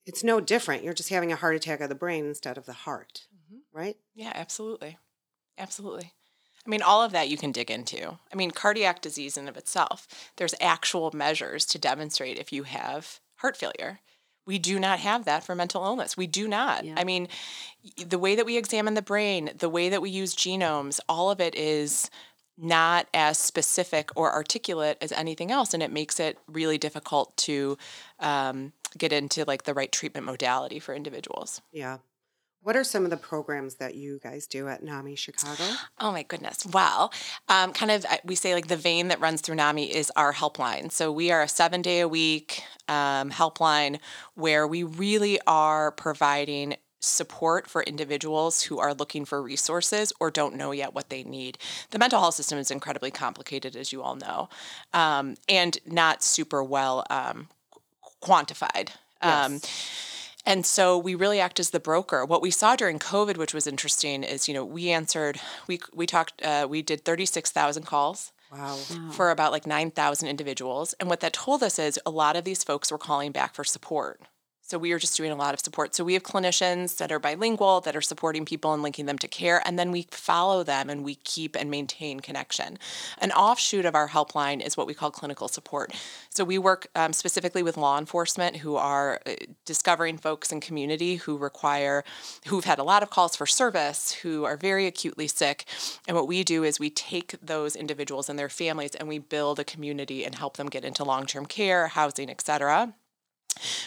it's 0.06 0.24
no 0.24 0.40
different. 0.40 0.82
You're 0.82 0.94
just 0.94 1.10
having 1.10 1.30
a 1.30 1.36
heart 1.36 1.54
attack 1.54 1.80
of 1.80 1.90
the 1.90 1.94
brain 1.94 2.24
instead 2.24 2.56
of 2.56 2.64
the 2.64 2.72
heart, 2.72 3.26
mm-hmm. 3.34 3.58
right? 3.72 3.96
Yeah, 4.14 4.32
absolutely. 4.34 4.96
Absolutely. 5.58 6.12
I 6.66 6.70
mean, 6.70 6.82
all 6.82 7.02
of 7.02 7.12
that 7.12 7.28
you 7.28 7.36
can 7.36 7.52
dig 7.52 7.70
into. 7.70 8.18
I 8.32 8.36
mean, 8.36 8.50
cardiac 8.50 9.00
disease 9.00 9.36
in 9.36 9.48
of 9.48 9.56
itself, 9.56 10.30
there's 10.36 10.54
actual 10.60 11.10
measures 11.12 11.64
to 11.66 11.78
demonstrate 11.78 12.38
if 12.38 12.52
you 12.52 12.62
have 12.64 13.20
heart 13.36 13.56
failure. 13.56 14.00
We 14.48 14.58
do 14.58 14.80
not 14.80 14.98
have 15.00 15.26
that 15.26 15.44
for 15.44 15.54
mental 15.54 15.84
illness. 15.84 16.16
We 16.16 16.26
do 16.26 16.48
not. 16.48 16.82
Yeah. 16.82 16.94
I 16.96 17.04
mean, 17.04 17.28
the 18.04 18.18
way 18.18 18.34
that 18.34 18.46
we 18.46 18.56
examine 18.56 18.94
the 18.94 19.02
brain, 19.02 19.50
the 19.58 19.68
way 19.68 19.90
that 19.90 20.00
we 20.00 20.08
use 20.08 20.34
genomes, 20.34 21.00
all 21.06 21.30
of 21.30 21.38
it 21.38 21.54
is 21.54 22.10
not 22.56 23.06
as 23.12 23.36
specific 23.36 24.08
or 24.16 24.32
articulate 24.32 24.96
as 25.02 25.12
anything 25.12 25.50
else, 25.50 25.74
and 25.74 25.82
it 25.82 25.92
makes 25.92 26.18
it 26.18 26.38
really 26.48 26.78
difficult 26.78 27.36
to 27.36 27.76
um, 28.20 28.72
get 28.96 29.12
into 29.12 29.44
like 29.44 29.64
the 29.64 29.74
right 29.74 29.92
treatment 29.92 30.24
modality 30.24 30.78
for 30.78 30.94
individuals. 30.94 31.60
Yeah. 31.70 31.98
What 32.62 32.76
are 32.76 32.84
some 32.84 33.04
of 33.04 33.10
the 33.10 33.16
programs 33.16 33.76
that 33.76 33.94
you 33.94 34.18
guys 34.22 34.46
do 34.46 34.68
at 34.68 34.82
NAMI 34.82 35.14
Chicago? 35.14 35.64
Oh 36.00 36.10
my 36.10 36.22
goodness. 36.24 36.66
Well, 36.66 37.12
um, 37.48 37.72
kind 37.72 37.90
of, 37.90 38.04
we 38.24 38.34
say 38.34 38.54
like 38.54 38.66
the 38.66 38.76
vein 38.76 39.08
that 39.08 39.20
runs 39.20 39.40
through 39.40 39.54
NAMI 39.54 39.94
is 39.94 40.10
our 40.16 40.34
helpline. 40.34 40.90
So 40.90 41.12
we 41.12 41.30
are 41.30 41.42
a 41.42 41.48
seven 41.48 41.82
day 41.82 42.00
a 42.00 42.08
week 42.08 42.62
um, 42.88 43.30
helpline 43.30 44.00
where 44.34 44.66
we 44.66 44.82
really 44.82 45.38
are 45.46 45.92
providing 45.92 46.76
support 47.00 47.68
for 47.68 47.84
individuals 47.84 48.62
who 48.62 48.80
are 48.80 48.92
looking 48.92 49.24
for 49.24 49.40
resources 49.40 50.12
or 50.18 50.30
don't 50.30 50.56
know 50.56 50.72
yet 50.72 50.94
what 50.94 51.10
they 51.10 51.22
need. 51.22 51.56
The 51.90 51.98
mental 51.98 52.20
health 52.20 52.34
system 52.34 52.58
is 52.58 52.72
incredibly 52.72 53.12
complicated, 53.12 53.76
as 53.76 53.92
you 53.92 54.02
all 54.02 54.16
know, 54.16 54.48
um, 54.92 55.36
and 55.48 55.78
not 55.86 56.24
super 56.24 56.62
well 56.64 57.06
um, 57.08 57.48
quantified. 58.20 58.90
Um, 59.22 59.54
yes 59.54 60.08
And 60.48 60.64
so 60.64 60.96
we 60.96 61.14
really 61.14 61.40
act 61.40 61.60
as 61.60 61.70
the 61.70 61.78
broker. 61.78 62.24
What 62.24 62.40
we 62.40 62.50
saw 62.50 62.74
during 62.74 62.98
COVID, 62.98 63.36
which 63.36 63.52
was 63.52 63.66
interesting, 63.66 64.24
is 64.24 64.48
you 64.48 64.54
know 64.54 64.64
we 64.64 64.88
answered 64.88 65.38
we 65.66 65.78
we 65.92 66.06
talked 66.06 66.42
uh, 66.42 66.66
we 66.68 66.80
did 66.80 67.04
thirty 67.04 67.26
six 67.26 67.50
thousand 67.50 67.84
calls. 67.84 68.32
Wow. 68.50 68.76
For 69.10 69.30
about 69.30 69.52
like 69.52 69.66
9,000 69.66 70.26
individuals. 70.26 70.94
And 70.98 71.10
what 71.10 71.20
that 71.20 71.34
told 71.34 71.62
us 71.62 71.78
is 71.78 72.00
a 72.06 72.10
lot 72.10 72.34
of 72.34 72.44
these 72.44 72.64
folks 72.64 72.90
were 72.90 72.96
calling 72.96 73.30
back 73.30 73.54
for 73.54 73.62
support. 73.62 74.22
So 74.68 74.76
we 74.76 74.92
are 74.92 74.98
just 74.98 75.16
doing 75.16 75.32
a 75.32 75.34
lot 75.34 75.54
of 75.54 75.60
support. 75.60 75.94
So 75.94 76.04
we 76.04 76.12
have 76.12 76.22
clinicians 76.22 76.98
that 76.98 77.10
are 77.10 77.18
bilingual 77.18 77.80
that 77.80 77.96
are 77.96 78.02
supporting 78.02 78.44
people 78.44 78.74
and 78.74 78.82
linking 78.82 79.06
them 79.06 79.16
to 79.16 79.26
care, 79.26 79.62
and 79.64 79.78
then 79.78 79.90
we 79.90 80.06
follow 80.10 80.62
them 80.62 80.90
and 80.90 81.02
we 81.02 81.14
keep 81.14 81.56
and 81.56 81.70
maintain 81.70 82.20
connection. 82.20 82.78
An 83.16 83.32
offshoot 83.32 83.86
of 83.86 83.94
our 83.94 84.08
helpline 84.10 84.60
is 84.60 84.76
what 84.76 84.86
we 84.86 84.92
call 84.92 85.10
clinical 85.10 85.48
support. 85.48 85.94
So 86.28 86.44
we 86.44 86.58
work 86.58 86.86
um, 86.94 87.14
specifically 87.14 87.62
with 87.62 87.78
law 87.78 87.98
enforcement 87.98 88.56
who 88.56 88.76
are 88.76 89.20
uh, 89.24 89.36
discovering 89.64 90.18
folks 90.18 90.52
in 90.52 90.60
community 90.60 91.16
who 91.16 91.38
require, 91.38 92.04
who've 92.48 92.66
had 92.66 92.78
a 92.78 92.84
lot 92.84 93.02
of 93.02 93.08
calls 93.08 93.36
for 93.36 93.46
service, 93.46 94.12
who 94.12 94.44
are 94.44 94.58
very 94.58 94.86
acutely 94.86 95.28
sick. 95.28 95.64
And 96.06 96.14
what 96.14 96.28
we 96.28 96.44
do 96.44 96.62
is 96.62 96.78
we 96.78 96.90
take 96.90 97.36
those 97.40 97.74
individuals 97.74 98.28
and 98.28 98.38
their 98.38 98.50
families 98.50 98.94
and 98.94 99.08
we 99.08 99.18
build 99.18 99.58
a 99.58 99.64
community 99.64 100.26
and 100.26 100.34
help 100.34 100.58
them 100.58 100.68
get 100.68 100.84
into 100.84 101.04
long 101.04 101.24
term 101.24 101.46
care, 101.46 101.88
housing, 101.88 102.28
et 102.28 102.42
cetera. 102.42 102.92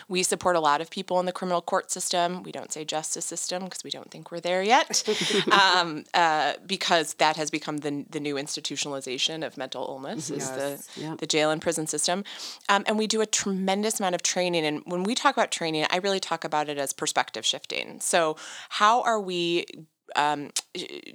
We 0.07 0.23
support 0.23 0.55
a 0.55 0.59
lot 0.59 0.81
of 0.81 0.89
people 0.89 1.19
in 1.19 1.25
the 1.25 1.31
criminal 1.31 1.61
court 1.61 1.91
system. 1.91 2.43
We 2.43 2.51
don't 2.51 2.71
say 2.71 2.85
justice 2.85 3.25
system 3.25 3.65
because 3.65 3.83
we 3.83 3.89
don't 3.91 4.09
think 4.11 4.31
we're 4.31 4.39
there 4.39 4.63
yet, 4.63 5.03
um, 5.51 6.03
uh, 6.13 6.53
because 6.65 7.15
that 7.15 7.35
has 7.37 7.49
become 7.49 7.77
the, 7.77 8.05
the 8.09 8.19
new 8.19 8.35
institutionalization 8.35 9.45
of 9.45 9.57
mental 9.57 9.85
illness 9.87 10.29
is 10.29 10.49
Yes. 10.49 10.87
the, 10.95 11.01
Yep. 11.01 11.17
the 11.19 11.27
jail 11.27 11.51
and 11.51 11.61
prison 11.61 11.87
system. 11.87 12.23
Um, 12.69 12.83
and 12.87 12.97
we 12.97 13.07
do 13.07 13.21
a 13.21 13.25
tremendous 13.25 13.99
amount 13.99 14.15
of 14.15 14.23
training. 14.23 14.65
And 14.65 14.81
when 14.85 15.03
we 15.03 15.15
talk 15.15 15.35
about 15.35 15.51
training, 15.51 15.85
I 15.89 15.97
really 15.97 16.19
talk 16.19 16.43
about 16.43 16.69
it 16.69 16.77
as 16.77 16.93
perspective 16.93 17.45
shifting. 17.45 17.99
So, 17.99 18.35
how 18.69 19.01
are 19.03 19.19
we 19.19 19.65
um, 20.15 20.49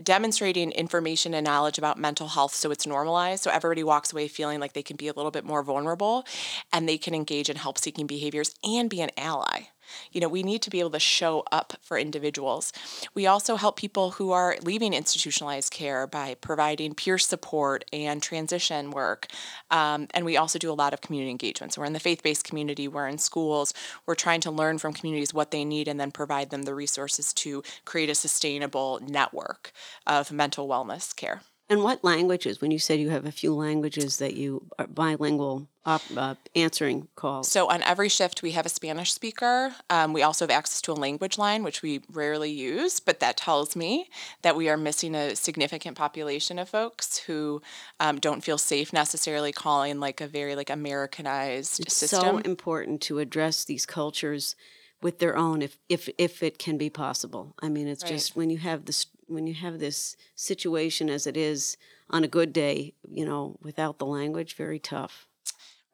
demonstrating 0.03 0.73
information 0.73 1.35
and 1.35 1.45
knowledge 1.45 1.79
about 1.79 1.99
mental 1.99 2.29
health 2.29 2.55
so 2.55 2.71
it's 2.71 2.87
normalized 2.87 3.43
so 3.43 3.51
everybody 3.51 3.83
walks 3.83 4.13
away 4.13 4.29
feeling 4.29 4.61
like 4.61 4.73
they 4.73 4.83
can 4.83 4.97
be 4.97 5.09
a 5.09 5.13
little 5.13 5.31
bit 5.31 5.45
more 5.45 5.63
vulnerable 5.63 6.25
and 6.73 6.89
they 6.89 6.99
can 6.99 7.15
engage 7.15 7.49
in 7.49 7.57
help 7.57 7.79
seeking 7.79 8.07
behaviors 8.07 8.55
and 8.65 8.91
be 8.91 9.01
an 9.01 9.11
ally 9.17 9.69
you 10.13 10.21
know 10.21 10.29
we 10.29 10.43
need 10.43 10.63
to 10.63 10.71
be 10.71 10.81
able 10.81 10.91
to 10.91 11.01
show 11.01 11.45
up 11.53 11.75
for 11.83 11.99
individuals. 11.99 12.73
We 13.15 13.27
also 13.27 13.57
help 13.57 13.77
people 13.77 14.13
who 14.13 14.33
are 14.33 14.57
leaving 14.63 14.95
institutionalized 14.95 15.73
care 15.73 16.07
by 16.07 16.35
providing 16.35 16.95
peer 16.95 17.19
support 17.19 17.85
and 17.93 18.23
transition 18.23 18.91
work. 18.91 19.27
Um, 19.71 20.09
and 20.13 20.25
we 20.25 20.37
also 20.37 20.59
do 20.59 20.71
a 20.71 20.75
lot 20.75 20.93
of 20.93 21.01
community 21.01 21.31
engagement. 21.31 21.73
So 21.73 21.81
we're 21.81 21.87
in 21.87 21.93
the 21.93 22.01
faith-based 22.01 22.45
community 22.45 22.89
we're 22.89 23.09
in 23.09 23.19
schools. 23.19 23.75
We're 24.07 24.15
trying 24.15 24.41
to 24.43 24.51
learn 24.51 24.79
from 24.79 24.93
communities 24.93 25.35
what 25.35 25.51
they 25.51 25.65
need 25.65 25.89
and 25.89 25.99
then 25.99 26.11
provide 26.11 26.51
them 26.51 26.63
the 26.63 26.75
resources 26.75 27.33
to 27.35 27.63
create 27.85 28.11
a 28.11 28.15
sustainable 28.15 29.01
network 29.07 29.73
of 30.07 30.33
mental 30.33 30.69
wellness 30.69 31.15
care 31.15 31.43
And 31.69 31.83
what 31.83 32.05
languages? 32.05 32.61
When 32.61 32.71
you 32.71 32.79
said 32.79 33.01
you 33.01 33.11
have 33.11 33.27
a 33.27 33.33
few 33.33 33.53
languages 33.53 34.19
that 34.19 34.35
you 34.35 34.69
are 34.79 34.87
bilingual 34.87 35.67
op, 35.85 36.01
uh, 36.17 36.37
answering 36.55 37.09
calls. 37.17 37.51
So 37.51 37.69
on 37.69 37.83
every 37.83 38.09
shift, 38.09 38.41
we 38.41 38.53
have 38.53 38.67
a 38.67 38.69
Spanish 38.69 39.13
speaker. 39.13 39.75
Um, 39.91 40.13
we 40.13 40.23
also 40.23 40.45
have 40.45 40.51
access 40.51 40.81
to 40.83 40.93
a 40.93 40.95
language 40.95 41.39
line, 41.39 41.65
which 41.65 41.83
we 41.83 42.03
rarely 42.13 42.51
use, 42.53 43.01
but 43.01 43.19
that 43.19 43.37
tells 43.37 43.75
me 43.75 44.09
that 44.43 44.55
we 44.55 44.69
are 44.69 44.77
missing 44.77 45.17
a 45.17 45.35
significant 45.35 45.97
population 45.97 46.61
of 46.61 46.69
folks 46.69 47.19
who 47.19 47.61
um, 47.99 48.21
don't 48.21 48.45
feel 48.45 48.59
safe 48.59 48.93
necessarily 48.93 49.51
calling 49.51 49.99
like 49.99 50.21
a 50.21 50.29
very 50.29 50.55
like 50.55 50.71
Americanized 50.71 51.81
it's 51.81 51.95
system. 51.97 52.21
so 52.21 52.39
important 52.39 53.01
to 53.03 53.19
address 53.19 53.65
these 53.65 53.87
cultures 53.87 54.55
with 55.03 55.19
their 55.19 55.37
own, 55.37 55.63
if 55.63 55.79
if 55.89 56.09
if 56.17 56.43
it 56.43 56.59
can 56.59 56.79
be 56.79 56.89
possible. 56.91 57.55
I 57.61 57.69
mean, 57.69 57.87
it's 57.87 58.03
Right. 58.05 58.13
just 58.13 58.35
when 58.37 58.51
you 58.51 58.59
have 58.59 58.87
this 58.87 59.07
when 59.27 59.47
you 59.47 59.55
have 59.55 59.79
this 59.79 60.17
situation 60.35 61.11
as 61.11 61.27
it 61.27 61.37
is 61.37 61.77
on 62.11 62.25
a 62.25 62.29
good 62.29 62.53
day, 62.53 62.95
you 63.09 63.25
know, 63.25 63.57
without 63.63 63.99
the 63.99 64.07
language, 64.07 64.55
very 64.57 64.79
tough. 64.79 65.27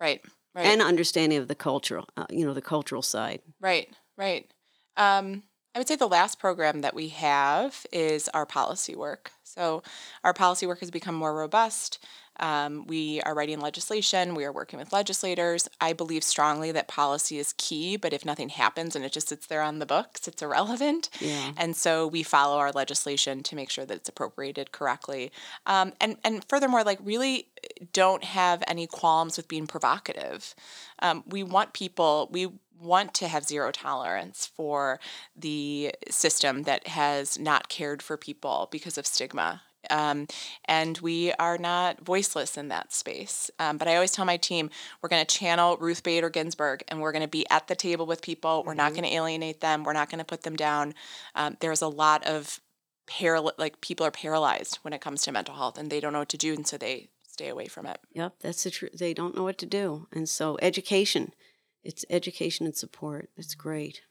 right, 0.01 0.21
right. 0.55 0.67
And 0.67 0.83
understanding 0.83 1.39
of 1.39 1.49
the 1.49 1.55
cultural, 1.55 2.09
uh, 2.17 2.27
you 2.31 2.45
know, 2.45 2.55
the 2.55 2.63
cultural 2.63 3.03
side. 3.03 3.41
Right, 3.61 3.89
right. 4.17 4.51
Um, 4.97 5.45
I 5.75 5.79
would 5.79 5.89
say 5.89 5.97
the 5.97 6.07
last 6.07 6.39
program 6.39 6.83
that 6.83 6.95
we 6.95 7.09
have 7.09 7.87
is 7.93 8.29
our 8.29 8.45
policy 8.45 8.95
work. 8.95 9.33
So, 9.43 9.83
our 10.23 10.35
policy 10.35 10.67
work 10.67 10.81
has 10.81 10.91
become 10.91 11.15
more 11.15 11.35
robust. 11.35 11.99
Um, 12.41 12.87
we 12.87 13.21
are 13.23 13.35
writing 13.35 13.61
legislation. 13.61 14.35
We 14.35 14.45
are 14.45 14.53
working 14.53 14.79
with 14.79 14.93
legislators. 14.93 15.69
I 15.81 15.93
believe 15.93 16.25
strongly 16.25 16.73
that 16.73 16.89
policy 16.89 17.39
is 17.39 17.55
key, 17.59 17.97
but 17.97 18.13
if 18.13 18.25
nothing 18.25 18.49
happens 18.49 18.97
and 18.97 19.05
it 19.05 19.13
just 19.13 19.29
sits 19.29 19.47
there 19.47 19.63
on 19.63 19.79
the 19.79 19.87
books, 19.87 20.27
it's 20.27 20.43
irrelevant. 20.43 21.11
Yeah. 21.21 21.53
And 21.57 21.77
so 21.77 22.07
we 22.07 22.23
follow 22.23 22.59
our 22.59 22.73
legislation 22.73 23.43
to 23.45 23.57
make 23.57 23.71
sure 23.71 23.85
that 23.85 23.97
it's 23.97 24.09
appropriated 24.09 24.73
correctly. 24.73 25.31
Um, 25.67 25.93
and, 26.01 26.17
and 26.25 26.45
furthermore, 26.49 26.85
like 26.85 26.99
really 27.05 27.49
don't 27.93 28.25
have 28.25 28.63
any 28.67 28.87
qualms 28.87 29.37
with 29.37 29.49
being 29.49 29.67
provocative. 29.67 30.55
Um, 31.01 31.25
we 31.27 31.43
want 31.43 31.73
people, 31.73 32.29
we 32.33 32.49
want 32.81 33.15
to 33.15 33.29
have 33.29 33.45
zero 33.45 33.71
tolerance 33.71 34.47
for 34.47 34.99
the 35.37 35.95
system 36.11 36.65
that 36.65 36.89
has 36.89 37.39
not 37.39 37.69
cared 37.69 38.03
for 38.03 38.17
people 38.17 38.69
because 38.73 38.99
of 38.99 39.07
stigma. 39.07 39.63
Um, 39.91 40.27
and 40.65 40.99
we 40.99 41.33
are 41.35 41.59
not 41.59 42.01
voiceless 42.05 42.57
in 42.57 42.69
that 42.69 42.93
space. 42.93 43.51
Um, 43.59 43.79
but 43.79 43.89
I 43.89 43.95
always 43.95 44.13
tell 44.13 44.25
my 44.25 44.37
team 44.37 44.71
we're 45.01 45.09
going 45.09 45.25
to 45.25 45.39
channel 45.39 45.77
Ruth 45.79 46.03
Bader 46.03 46.31
Ginsburg 46.31 46.85
and 46.89 47.01
we're 47.01 47.13
going 47.13 47.23
to 47.23 47.29
be 47.29 47.49
at 47.51 47.69
the 47.69 47.75
table 47.75 48.07
with 48.07 48.23
people. 48.23 48.63
We're 48.65 48.75
not 48.75 48.93
going 48.93 49.05
to 49.05 49.15
alienate 49.15 49.61
them. 49.61 49.85
We're 49.85 49.93
not 49.93 50.11
going 50.11 50.19
to 50.21 50.25
put 50.25 50.43
them 50.43 50.57
down. 50.57 50.95
Um, 51.35 51.57
there's 51.61 51.83
a 51.83 51.89
lot 51.89 52.27
of 52.27 52.61
paral- 53.07 53.53
like 53.59 53.81
people 53.81 54.07
are 54.07 54.11
paralyzed 54.11 54.79
when 54.83 54.93
it 54.93 55.01
comes 55.01 55.23
to 55.23 55.33
mental 55.33 55.55
health 55.55 55.79
and 55.79 55.91
they 55.91 56.01
don't 56.01 56.13
know 56.13 56.21
what 56.21 56.29
to 56.31 56.39
do. 56.39 56.55
And 56.55 56.67
so 56.67 56.77
they 56.77 57.09
stay 57.33 57.49
away 57.49 57.67
from 57.67 57.87
it. 57.87 57.99
Yep, 58.13 58.35
that's 58.41 58.63
the 58.65 58.71
truth. 58.71 58.99
They 58.99 59.15
don't 59.15 59.35
know 59.35 59.43
what 59.43 59.59
to 59.59 59.67
do, 59.67 60.07
and 60.13 60.29
so 60.29 60.59
education. 60.63 61.33
It's 61.83 62.05
education 62.09 62.67
and 62.67 62.77
support. 62.77 63.31
It's 63.37 63.57
great. 63.57 64.03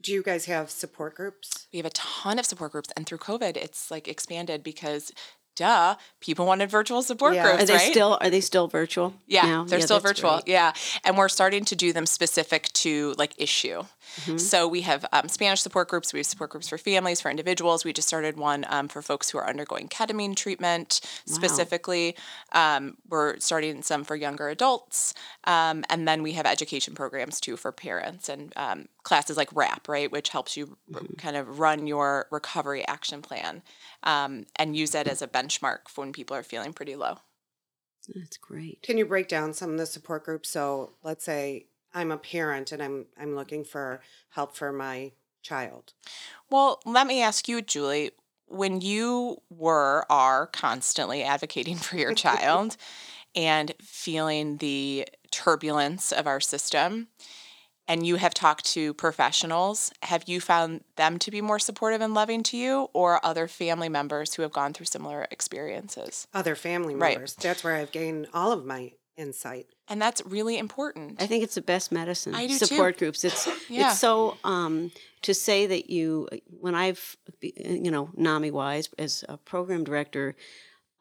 Do 0.00 0.12
you 0.12 0.22
guys 0.22 0.44
have 0.46 0.70
support 0.70 1.14
groups? 1.14 1.66
We 1.72 1.78
have 1.78 1.86
a 1.86 1.90
ton 1.90 2.38
of 2.38 2.46
support 2.46 2.72
groups, 2.72 2.90
and 2.96 3.06
through 3.06 3.18
COVID, 3.18 3.56
it's 3.56 3.90
like 3.90 4.06
expanded 4.08 4.62
because, 4.62 5.10
duh, 5.56 5.94
people 6.20 6.44
wanted 6.44 6.70
virtual 6.70 7.02
support 7.02 7.34
Yeah. 7.34 7.44
groups, 7.44 7.62
Are 7.62 7.66
they 7.66 7.74
right? 7.74 7.90
still 7.92 8.18
are 8.20 8.28
they 8.30 8.42
still 8.42 8.68
virtual? 8.68 9.14
yeah, 9.26 9.42
now? 9.46 9.64
they're 9.64 9.80
still 9.80 9.98
virtual. 10.00 10.32
great. 10.34 10.48
Yeah, 10.48 10.72
and 11.04 11.16
we're 11.16 11.30
starting 11.30 11.64
to 11.64 11.74
do 11.76 11.92
them 11.94 12.04
specific 12.04 12.70
to 12.74 13.14
like 13.16 13.32
issue. 13.38 13.84
Mm-hmm. 14.20 14.38
So 14.38 14.66
we 14.68 14.82
have 14.82 15.04
um, 15.12 15.28
Spanish 15.28 15.60
support 15.60 15.88
groups. 15.88 16.12
We 16.12 16.20
have 16.20 16.26
support 16.26 16.50
groups 16.50 16.68
for 16.68 16.78
families, 16.78 17.20
for 17.20 17.30
individuals. 17.30 17.84
We 17.84 17.92
just 17.92 18.08
started 18.08 18.36
one 18.36 18.64
um, 18.68 18.88
for 18.88 19.02
folks 19.02 19.30
who 19.30 19.38
are 19.38 19.48
undergoing 19.48 19.88
ketamine 19.88 20.36
treatment 20.36 21.00
specifically. 21.26 22.16
Um, 22.52 22.96
we're 23.08 23.38
starting 23.38 23.82
some 23.82 24.04
for 24.04 24.16
younger 24.16 24.48
adults, 24.48 25.14
um, 25.44 25.84
and 25.90 26.06
then 26.08 26.22
we 26.22 26.32
have 26.32 26.46
education 26.46 26.94
programs 26.94 27.40
too 27.40 27.56
for 27.56 27.72
parents 27.72 28.28
and 28.28 28.52
um, 28.56 28.88
classes 29.02 29.36
like 29.36 29.50
WRAP, 29.50 29.88
right, 29.88 30.10
which 30.10 30.30
helps 30.30 30.56
you 30.56 30.76
Mm-hmm. 30.90 31.14
kind 31.16 31.36
of 31.36 31.58
run 31.58 31.86
your 31.86 32.26
recovery 32.30 32.86
action 32.86 33.20
plan 33.22 33.62
um, 34.04 34.46
and 34.56 34.76
use 34.76 34.92
that 34.92 35.08
as 35.08 35.20
a 35.20 35.26
benchmark 35.28 35.88
for 35.88 36.02
when 36.02 36.12
people 36.12 36.36
are 36.36 36.42
feeling 36.42 36.72
pretty 36.72 36.94
low. 36.96 37.18
That's 38.14 38.36
great. 38.36 38.82
Can 38.82 38.98
you 38.98 39.04
break 39.04 39.28
down 39.28 39.52
some 39.52 39.72
of 39.72 39.78
the 39.78 39.86
support 39.86 40.24
groups? 40.24 40.48
So 40.48 40.92
let's 41.02 41.24
say 41.24 41.66
I'm 41.96 42.12
a 42.12 42.18
parent 42.18 42.72
and 42.72 42.82
I'm 42.82 43.06
I'm 43.18 43.34
looking 43.34 43.64
for 43.64 44.00
help 44.28 44.54
for 44.54 44.70
my 44.70 45.12
child. 45.42 45.94
Well, 46.50 46.80
let 46.84 47.06
me 47.06 47.22
ask 47.22 47.48
you, 47.48 47.62
Julie, 47.62 48.10
when 48.46 48.80
you 48.82 49.38
were, 49.48 50.04
are 50.10 50.46
constantly 50.46 51.22
advocating 51.22 51.76
for 51.76 51.96
your 51.96 52.14
child 52.14 52.76
and 53.34 53.72
feeling 53.80 54.58
the 54.58 55.08
turbulence 55.30 56.12
of 56.12 56.26
our 56.26 56.40
system, 56.40 57.08
and 57.88 58.06
you 58.06 58.16
have 58.16 58.34
talked 58.34 58.66
to 58.66 58.92
professionals, 58.94 59.90
have 60.02 60.24
you 60.26 60.40
found 60.40 60.84
them 60.96 61.18
to 61.20 61.30
be 61.30 61.40
more 61.40 61.58
supportive 61.58 62.00
and 62.00 62.12
loving 62.14 62.42
to 62.44 62.56
you 62.56 62.88
or 62.92 63.24
other 63.24 63.48
family 63.48 63.88
members 63.88 64.34
who 64.34 64.42
have 64.42 64.52
gone 64.52 64.74
through 64.74 64.86
similar 64.86 65.26
experiences? 65.30 66.26
Other 66.34 66.56
family 66.56 66.94
Right. 66.94 67.14
members. 67.14 67.34
That's 67.34 67.64
where 67.64 67.76
I've 67.76 67.92
gained 67.92 68.28
all 68.34 68.52
of 68.52 68.66
my 68.66 68.92
insight. 69.16 69.66
And 69.88 70.00
that's 70.00 70.22
really 70.26 70.58
important. 70.58 71.20
I 71.20 71.26
think 71.26 71.44
it's 71.44 71.54
the 71.54 71.62
best 71.62 71.92
medicine. 71.92 72.34
I 72.34 72.46
do 72.46 72.58
too. 72.58 72.66
Support 72.66 72.98
groups. 72.98 73.24
It's 73.24 73.46
Yeah. 73.68 73.90
it's 73.90 73.98
so 73.98 74.36
um, 74.44 74.90
to 75.22 75.34
say 75.34 75.66
that 75.66 75.90
you 75.90 76.28
when 76.60 76.74
I've 76.74 77.16
you 77.40 77.90
know 77.90 78.10
NAMI 78.16 78.50
wise 78.50 78.88
as 78.98 79.24
a 79.28 79.36
program 79.36 79.84
director, 79.84 80.36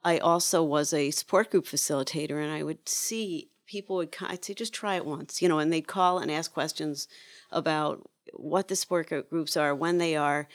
I 0.03 0.19
also 0.19 0.63
was 0.63 0.93
a 0.93 1.11
support 1.11 1.51
group 1.51 1.65
facilitator, 1.65 2.41
and 2.41 2.51
I 2.51 2.63
would 2.63 2.87
see 2.87 3.49
people 3.65 3.95
would 3.97 4.15
I'd 4.21 4.45
say 4.45 4.53
just 4.53 4.73
try 4.73 4.95
it 4.95 5.05
once, 5.05 5.41
you 5.41 5.49
know, 5.49 5.59
and 5.59 5.71
they'd 5.73 5.87
call 5.87 6.19
and 6.19 6.31
ask 6.31 6.53
questions 6.53 7.07
about 7.51 8.07
what 8.33 8.67
the 8.67 8.75
support 8.75 9.09
groups 9.29 9.57
are, 9.57 9.73
when 9.73 9.97
they 9.97 10.15
are, 10.15 10.47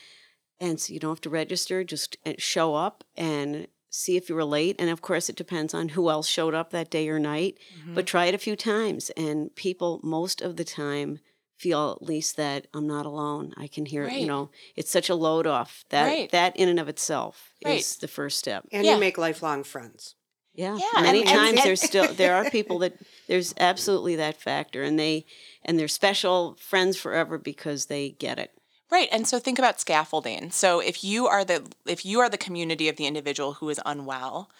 and 0.60 0.78
so 0.80 0.92
you 0.92 1.00
don't 1.00 1.12
have 1.12 1.20
to 1.22 1.30
register, 1.30 1.82
just 1.82 2.16
uh, 2.26 2.34
show 2.38 2.74
up 2.74 3.02
and 3.16 3.66
see 3.90 4.16
if 4.16 4.28
you 4.28 4.34
relate. 4.34 4.76
And 4.78 4.88
of 4.88 5.02
course, 5.02 5.28
it 5.28 5.36
depends 5.36 5.74
on 5.74 5.90
who 5.90 6.08
else 6.08 6.26
showed 6.28 6.54
up 6.54 6.70
that 6.70 6.90
day 6.90 7.08
or 7.08 7.18
night, 7.18 7.58
but 7.86 7.90
mm-hmm. 7.90 8.04
try 8.06 8.26
it 8.26 8.34
a 8.34 8.38
few 8.38 8.56
times. 8.56 9.10
And 9.10 9.54
people, 9.56 10.00
most 10.02 10.40
of 10.40 10.56
the 10.56 10.64
time, 10.64 11.18
feel 11.58 11.94
at 12.00 12.06
least 12.08 12.38
that 12.38 12.66
I'm 12.72 12.86
not 12.86 13.04
alone. 13.04 13.52
I 13.58 13.66
can 13.66 13.84
hear, 13.84 14.06
Right. 14.06 14.18
you 14.20 14.26
know, 14.26 14.50
it's 14.76 14.90
such 14.90 15.10
a 15.10 15.14
load 15.14 15.46
off. 15.46 15.84
That 15.90 16.06
Right. 16.06 16.30
that 16.30 16.56
in 16.56 16.70
and 16.70 16.80
of 16.80 16.88
itself 16.88 17.50
Right. 17.62 17.80
is 17.80 17.96
the 17.96 18.08
first 18.08 18.38
step. 18.38 18.66
And 18.72 18.86
Yeah. 18.86 18.94
you 18.94 19.00
make 19.00 19.18
lifelong 19.18 19.62
friends. 19.64 20.14
Yeah. 20.54 20.78
Yeah, 20.78 21.00
Many 21.02 21.20
and- 21.20 21.28
and- 21.28 21.38
times 21.38 21.58
and- 21.58 21.66
there's 21.66 21.82
still 21.82 22.12
there 22.14 22.34
are 22.34 22.48
people 22.50 22.78
that 22.78 22.94
there's 23.28 23.52
absolutely 23.58 24.16
that 24.16 24.40
factor 24.40 24.82
and 24.82 24.98
they 24.98 25.26
and 25.62 25.78
they're 25.78 25.86
special 25.88 26.56
friends 26.58 26.96
forever 26.96 27.36
because 27.36 27.86
they 27.86 28.10
get 28.10 28.38
it. 28.38 28.52
Right. 28.90 29.08
And 29.12 29.26
so 29.26 29.38
think 29.38 29.58
about 29.58 29.80
scaffolding. 29.80 30.50
So 30.50 30.80
if 30.80 31.04
you 31.04 31.26
are 31.26 31.44
the 31.44 31.64
if 31.86 32.04
you 32.04 32.20
are 32.20 32.28
the 32.28 32.38
community 32.38 32.88
of 32.88 32.96
the 32.96 33.06
individual 33.06 33.54
who 33.54 33.68
is 33.68 33.80
unwell, 33.86 34.50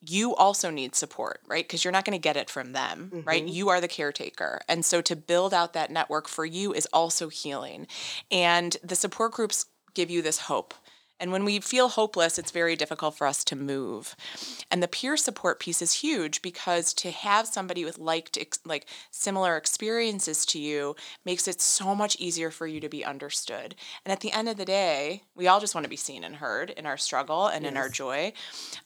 you 0.00 0.34
also 0.34 0.70
need 0.70 0.94
support, 0.94 1.40
right? 1.46 1.64
Because 1.64 1.84
you're 1.84 1.92
not 1.92 2.04
going 2.04 2.18
to 2.18 2.22
get 2.22 2.36
it 2.36 2.50
from 2.50 2.72
them, 2.72 3.22
right? 3.24 3.42
Mm-hmm. 3.44 3.52
You 3.54 3.68
are 3.70 3.80
the 3.80 3.88
caretaker. 3.88 4.60
And 4.68 4.84
so 4.84 5.00
to 5.02 5.16
build 5.16 5.52
out 5.54 5.72
that 5.72 5.90
network 5.90 6.28
for 6.28 6.44
you 6.44 6.72
is 6.72 6.86
also 6.92 7.28
healing. 7.28 7.86
And 8.30 8.76
the 8.82 8.94
support 8.94 9.32
groups 9.32 9.66
give 9.94 10.10
you 10.10 10.22
this 10.22 10.40
hope. 10.40 10.74
And 11.18 11.32
when 11.32 11.44
we 11.44 11.60
feel 11.60 11.88
hopeless, 11.88 12.38
it's 12.38 12.50
very 12.50 12.76
difficult 12.76 13.16
for 13.16 13.26
us 13.26 13.44
to 13.44 13.56
move. 13.56 14.14
And 14.70 14.82
the 14.82 14.88
peer 14.88 15.16
support 15.16 15.60
piece 15.60 15.80
is 15.80 15.94
huge 15.94 16.42
because 16.42 16.92
to 16.94 17.10
have 17.10 17.46
somebody 17.46 17.84
with 17.84 17.98
liked 17.98 18.36
ex- 18.38 18.60
like 18.64 18.86
similar 19.10 19.56
experiences 19.56 20.44
to 20.46 20.58
you 20.58 20.94
makes 21.24 21.48
it 21.48 21.60
so 21.60 21.94
much 21.94 22.16
easier 22.18 22.50
for 22.50 22.66
you 22.66 22.80
to 22.80 22.88
be 22.88 23.04
understood. 23.04 23.74
And 24.04 24.12
at 24.12 24.20
the 24.20 24.32
end 24.32 24.48
of 24.48 24.56
the 24.56 24.64
day, 24.64 25.22
we 25.34 25.46
all 25.46 25.60
just 25.60 25.74
want 25.74 25.84
to 25.84 25.90
be 25.90 25.96
seen 25.96 26.24
and 26.24 26.36
heard 26.36 26.70
in 26.70 26.86
our 26.86 26.96
struggle 26.96 27.46
and 27.46 27.64
in 27.64 27.76
our 27.76 27.88
joy. 27.88 28.32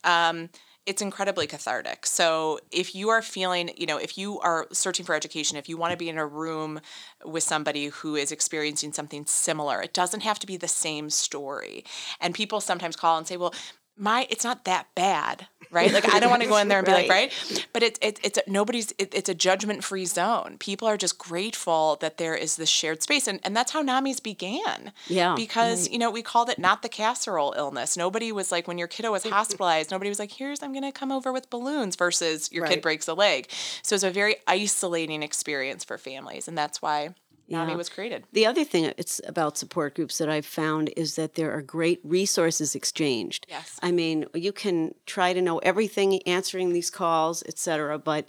Um, 0.04 0.50
it's 0.90 1.00
incredibly 1.00 1.46
cathartic. 1.46 2.04
So 2.04 2.58
if 2.72 2.96
you 2.96 3.10
are 3.10 3.22
feeling, 3.22 3.70
you 3.76 3.86
know, 3.86 3.96
if 3.96 4.18
you 4.18 4.40
are 4.40 4.66
searching 4.72 5.06
for 5.06 5.14
education, 5.14 5.56
if 5.56 5.68
you 5.68 5.76
want 5.76 5.92
to 5.92 5.96
be 5.96 6.08
in 6.08 6.18
a 6.18 6.26
room 6.26 6.80
with 7.24 7.44
somebody 7.44 7.86
who 7.86 8.16
is 8.16 8.32
experiencing 8.32 8.92
something 8.92 9.24
similar, 9.24 9.80
it 9.80 9.94
doesn't 9.94 10.22
have 10.22 10.40
to 10.40 10.48
be 10.48 10.56
the 10.56 10.66
same 10.66 11.08
story. 11.08 11.84
And 12.20 12.34
people 12.34 12.60
sometimes 12.60 12.96
call 12.96 13.18
and 13.18 13.24
say, 13.24 13.36
well, 13.36 13.54
my 14.00 14.26
it's 14.30 14.44
not 14.44 14.64
that 14.64 14.86
bad 14.94 15.46
right 15.72 15.92
like 15.92 16.12
i 16.12 16.18
don't 16.18 16.30
want 16.30 16.42
to 16.42 16.48
go 16.48 16.56
in 16.56 16.66
there 16.66 16.78
and 16.78 16.86
be 16.86 16.92
like 16.92 17.08
Right. 17.08 17.32
right 17.32 17.66
but 17.72 17.82
it's 17.84 17.98
it, 18.02 18.18
it's 18.24 18.38
a, 18.38 18.42
nobody's 18.48 18.92
it, 18.98 19.14
it's 19.14 19.28
a 19.28 19.34
judgment 19.34 19.84
free 19.84 20.04
zone 20.06 20.56
people 20.58 20.88
are 20.88 20.96
just 20.96 21.16
grateful 21.18 21.96
that 22.00 22.16
there 22.18 22.34
is 22.34 22.56
this 22.56 22.68
shared 22.68 23.02
space 23.02 23.28
and, 23.28 23.38
and 23.44 23.54
that's 23.56 23.70
how 23.70 23.80
namis 23.82 24.20
began 24.20 24.90
Yeah, 25.06 25.34
because 25.36 25.82
right. 25.82 25.92
you 25.92 25.98
know 26.00 26.10
we 26.10 26.22
called 26.22 26.48
it 26.48 26.58
not 26.58 26.82
the 26.82 26.88
casserole 26.88 27.54
illness 27.56 27.96
nobody 27.96 28.32
was 28.32 28.50
like 28.50 28.66
when 28.66 28.78
your 28.78 28.88
kiddo 28.88 29.12
was 29.12 29.22
hospitalized 29.24 29.92
nobody 29.92 30.08
was 30.08 30.18
like 30.18 30.32
here's 30.32 30.60
i'm 30.62 30.72
going 30.72 30.82
to 30.82 30.90
come 30.92 31.12
over 31.12 31.32
with 31.32 31.48
balloons 31.50 31.94
versus 31.94 32.50
your 32.50 32.64
Right. 32.64 32.72
kid 32.72 32.82
breaks 32.82 33.06
a 33.06 33.14
leg 33.14 33.46
so 33.82 33.94
it's 33.94 34.02
a 34.04 34.10
very 34.10 34.36
isolating 34.48 35.22
experience 35.22 35.84
for 35.84 35.98
families 35.98 36.48
and 36.48 36.58
that's 36.58 36.82
why 36.82 37.14
nami 37.50 37.72
Yeah. 37.72 37.76
was 37.76 37.88
created 37.88 38.24
The 38.32 38.46
other 38.46 38.64
thing 38.64 38.84
it's 38.96 39.20
about 39.26 39.58
support 39.58 39.94
groups 39.96 40.18
that 40.18 40.28
I've 40.28 40.46
found 40.46 40.90
is 40.96 41.16
that 41.16 41.34
there 41.34 41.52
are 41.52 41.62
great 41.62 42.00
resources 42.04 42.74
exchanged. 42.74 43.46
Yes. 43.48 43.78
I 43.82 43.90
mean, 43.92 44.26
you 44.34 44.52
can 44.52 44.94
try 45.06 45.32
to 45.32 45.42
know 45.42 45.58
everything 45.58 46.22
answering 46.26 46.72
these 46.72 46.90
calls, 46.90 47.42
et 47.46 47.58
cetera, 47.58 47.98
but 47.98 48.28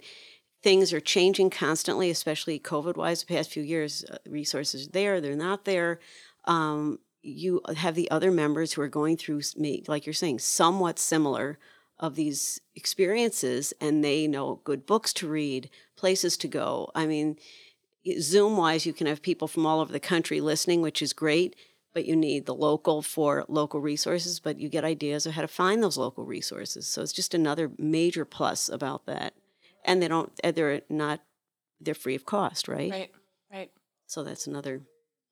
things 0.62 0.92
are 0.92 1.00
changing 1.00 1.50
constantly, 1.50 2.08
especially 2.10 2.58
COVID 2.60 2.96
wise. 2.96 3.20
The 3.24 3.34
past 3.34 3.50
few 3.50 3.62
years, 3.62 4.04
uh, 4.04 4.18
resources 4.28 4.86
are 4.86 4.90
there, 4.90 5.20
they're 5.20 5.34
not 5.36 5.64
there. 5.64 5.98
Um, 6.44 6.98
you 7.22 7.60
have 7.76 7.94
the 7.94 8.10
other 8.10 8.30
members 8.30 8.72
who 8.72 8.82
are 8.82 8.88
going 8.88 9.16
through, 9.16 9.42
like 9.86 10.06
you're 10.06 10.12
saying, 10.12 10.40
somewhat 10.40 10.98
similar 10.98 11.58
of 11.98 12.16
these 12.16 12.60
experiences, 12.74 13.72
and 13.80 14.02
they 14.02 14.26
know 14.26 14.60
good 14.64 14.86
books 14.86 15.12
to 15.14 15.28
read, 15.28 15.70
places 15.96 16.36
to 16.36 16.48
go. 16.48 16.90
I 16.96 17.06
mean, 17.06 17.36
Zoom 18.20 18.56
wise, 18.56 18.86
you 18.86 18.92
can 18.92 19.06
have 19.06 19.22
people 19.22 19.48
from 19.48 19.66
all 19.66 19.80
over 19.80 19.92
the 19.92 20.00
country 20.00 20.40
listening, 20.40 20.82
which 20.82 21.02
is 21.02 21.12
great, 21.12 21.54
but 21.94 22.04
you 22.04 22.16
need 22.16 22.46
the 22.46 22.54
local 22.54 23.02
for 23.02 23.44
local 23.48 23.80
resources, 23.80 24.40
but 24.40 24.58
you 24.58 24.68
get 24.68 24.84
ideas 24.84 25.26
of 25.26 25.34
how 25.34 25.42
to 25.42 25.48
find 25.48 25.82
those 25.82 25.96
local 25.98 26.24
resources. 26.24 26.86
So 26.86 27.02
it's 27.02 27.12
just 27.12 27.34
another 27.34 27.70
major 27.78 28.24
plus 28.24 28.68
about 28.68 29.06
that. 29.06 29.34
And 29.84 30.02
they 30.02 30.08
don't, 30.08 30.32
they're 30.42 30.82
not, 30.88 31.20
they're 31.80 31.94
free 31.94 32.14
of 32.14 32.24
cost, 32.24 32.68
right? 32.68 32.90
right 32.90 33.10
right 33.52 33.70
So 34.06 34.22
that's 34.24 34.46
another 34.46 34.82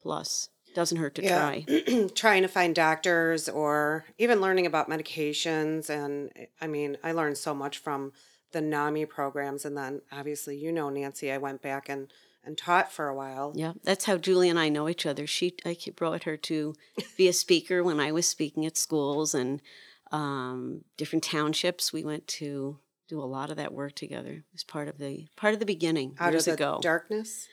plus. 0.02 0.48
Doesn't 0.74 0.98
hurt 0.98 1.16
to 1.16 1.22
Yeah. 1.22 1.36
try. 1.36 2.08
Trying 2.14 2.42
to 2.42 2.48
find 2.48 2.74
doctors 2.74 3.48
or 3.48 4.04
even 4.18 4.40
learning 4.40 4.66
about 4.66 4.88
medications. 4.88 5.90
And 5.90 6.30
I 6.60 6.68
mean, 6.68 6.96
I 7.02 7.10
learned 7.12 7.38
so 7.38 7.54
much 7.54 7.78
from 7.78 8.12
the 8.52 8.60
NAMI 8.60 9.06
programs. 9.06 9.64
And 9.64 9.76
then 9.76 10.02
obviously, 10.12 10.56
you 10.56 10.70
know, 10.70 10.88
Nancy, 10.88 11.32
I 11.32 11.38
went 11.38 11.60
back 11.62 11.88
and, 11.88 12.12
and 12.44 12.56
taught 12.56 12.90
for 12.92 13.08
a 13.08 13.14
while. 13.14 13.52
Yeah, 13.54 13.72
that's 13.84 14.04
how 14.06 14.16
Julie 14.16 14.48
and 14.48 14.58
I 14.58 14.68
know 14.68 14.88
each 14.88 15.06
other. 15.06 15.26
She, 15.26 15.54
I 15.64 15.76
brought 15.96 16.24
her 16.24 16.36
to 16.38 16.74
be 17.16 17.28
a 17.28 17.32
speaker 17.32 17.82
when 17.84 18.00
I 18.00 18.12
was 18.12 18.26
speaking 18.26 18.64
at 18.66 18.76
schools 18.76 19.34
and 19.34 19.60
um, 20.12 20.82
different 20.96 21.22
townships. 21.24 21.92
We 21.92 22.04
went 22.04 22.26
to 22.28 22.78
do 23.08 23.20
a 23.20 23.24
lot 23.24 23.50
of 23.50 23.56
that 23.56 23.72
work 23.74 23.94
together. 23.94 24.30
It 24.32 24.44
was 24.52 24.64
part 24.64 24.88
of 24.88 24.98
the 24.98 25.26
part 25.36 25.52
of 25.54 25.60
the 25.60 25.66
beginning 25.66 26.16
Out 26.18 26.32
years 26.32 26.46
of 26.48 26.56
the 26.56 26.64
ago. 26.64 26.78
darkness, 26.82 27.46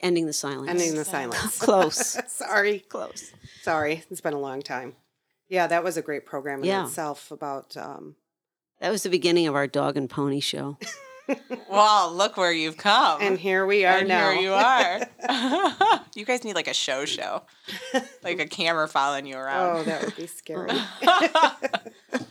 Ending 0.00 0.26
the 0.26 0.32
silence. 0.32 0.68
ending 0.68 0.94
the 0.96 1.04
silence. 1.04 1.58
Close. 1.60 2.18
Sorry. 2.28 2.80
Close. 2.80 3.32
Sorry. 3.62 4.02
It's 4.10 4.20
been 4.20 4.32
a 4.34 4.40
long 4.40 4.62
time. 4.62 4.96
Yeah, 5.48 5.66
that 5.68 5.84
was 5.84 5.96
a 5.96 6.02
great 6.02 6.26
program 6.26 6.60
in 6.60 6.64
Yeah. 6.64 6.84
itself 6.86 7.30
about 7.30 7.76
um, 7.76 8.16
That 8.80 8.90
was 8.90 9.02
the 9.04 9.10
beginning 9.10 9.46
of 9.46 9.54
our 9.54 9.66
dog 9.66 9.96
and 9.96 10.08
pony 10.10 10.40
show. 10.40 10.78
Wow 11.70 12.10
look 12.12 12.36
where 12.36 12.52
you've 12.52 12.76
come 12.76 13.20
and 13.20 13.38
here 13.38 13.66
we 13.66 13.84
are 13.84 13.98
and 13.98 14.08
now. 14.08 14.30
here 14.30 14.40
you 14.40 14.52
are. 14.52 16.00
you 16.14 16.24
guys 16.24 16.44
need 16.44 16.54
like 16.54 16.68
a 16.68 16.74
show 16.74 17.04
show, 17.04 17.42
like 18.22 18.38
a 18.38 18.46
camera 18.46 18.88
following 18.88 19.26
you 19.26 19.36
around. 19.36 19.78
Oh, 19.78 19.82
that 19.84 20.04
would 20.04 20.16
be 20.16 20.26
scary. 20.26 20.70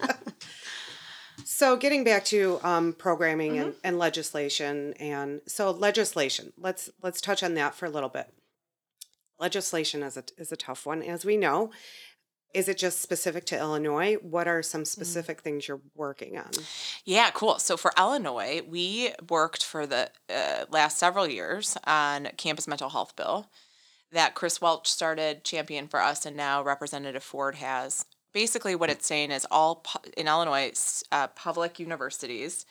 so, 1.46 1.78
getting 1.78 2.04
back 2.04 2.26
to 2.26 2.60
um, 2.64 2.94
programming 2.94 3.58
and, 3.58 3.74
and 3.84 3.98
legislation, 3.98 4.94
and 5.00 5.42
so 5.48 5.72
legislation. 5.72 6.54
Let's 6.58 6.90
let's 7.02 7.22
touch 7.22 7.44
on 7.44 7.54
that 7.56 7.76
for 7.76 7.86
a 7.86 7.90
little 7.90 8.10
bit. 8.10 8.32
Legislation 9.40 10.04
is 10.04 10.18
a 10.18 10.24
is 10.38 10.52
a 10.52 10.58
tough 10.58 10.86
one, 10.86 11.02
as 11.02 11.26
we 11.26 11.38
know. 11.38 11.72
Is 12.54 12.68
it 12.68 12.78
just 12.78 13.02
specific 13.02 13.46
to 13.46 13.58
Illinois? 13.58 14.16
What 14.16 14.48
are 14.48 14.62
some 14.62 14.84
specific 14.86 15.42
things 15.42 15.68
you're 15.68 15.82
working 15.96 16.38
on? 16.38 16.52
Yeah, 17.06 17.30
cool. 17.32 17.60
So 17.60 17.78
for 17.78 17.94
Illinois, 17.98 18.62
we 18.68 19.12
worked 19.30 19.64
for 19.64 19.86
the 19.88 20.10
uh, 20.30 20.66
last 20.70 20.98
several 20.98 21.28
years 21.28 21.78
on 21.86 22.30
campus 22.38 22.68
mental 22.68 22.90
health 22.90 23.16
bill 23.16 23.50
that 24.12 24.36
Chris 24.36 24.60
Welch 24.60 24.90
started 24.90 25.44
champion 25.44 25.88
for 25.88 26.02
us, 26.02 26.26
and 26.26 26.36
now 26.36 26.62
Representative 26.62 27.24
Ford 27.24 27.56
has. 27.56 28.06
Basically, 28.34 28.76
what 28.76 28.90
it's 28.90 29.08
saying 29.08 29.32
is 29.32 29.48
all 29.50 29.76
pu- 29.76 30.10
in 30.18 30.28
Illinois, 30.28 31.04
uh, 31.12 31.28
public 31.28 31.80
universities 31.80 32.66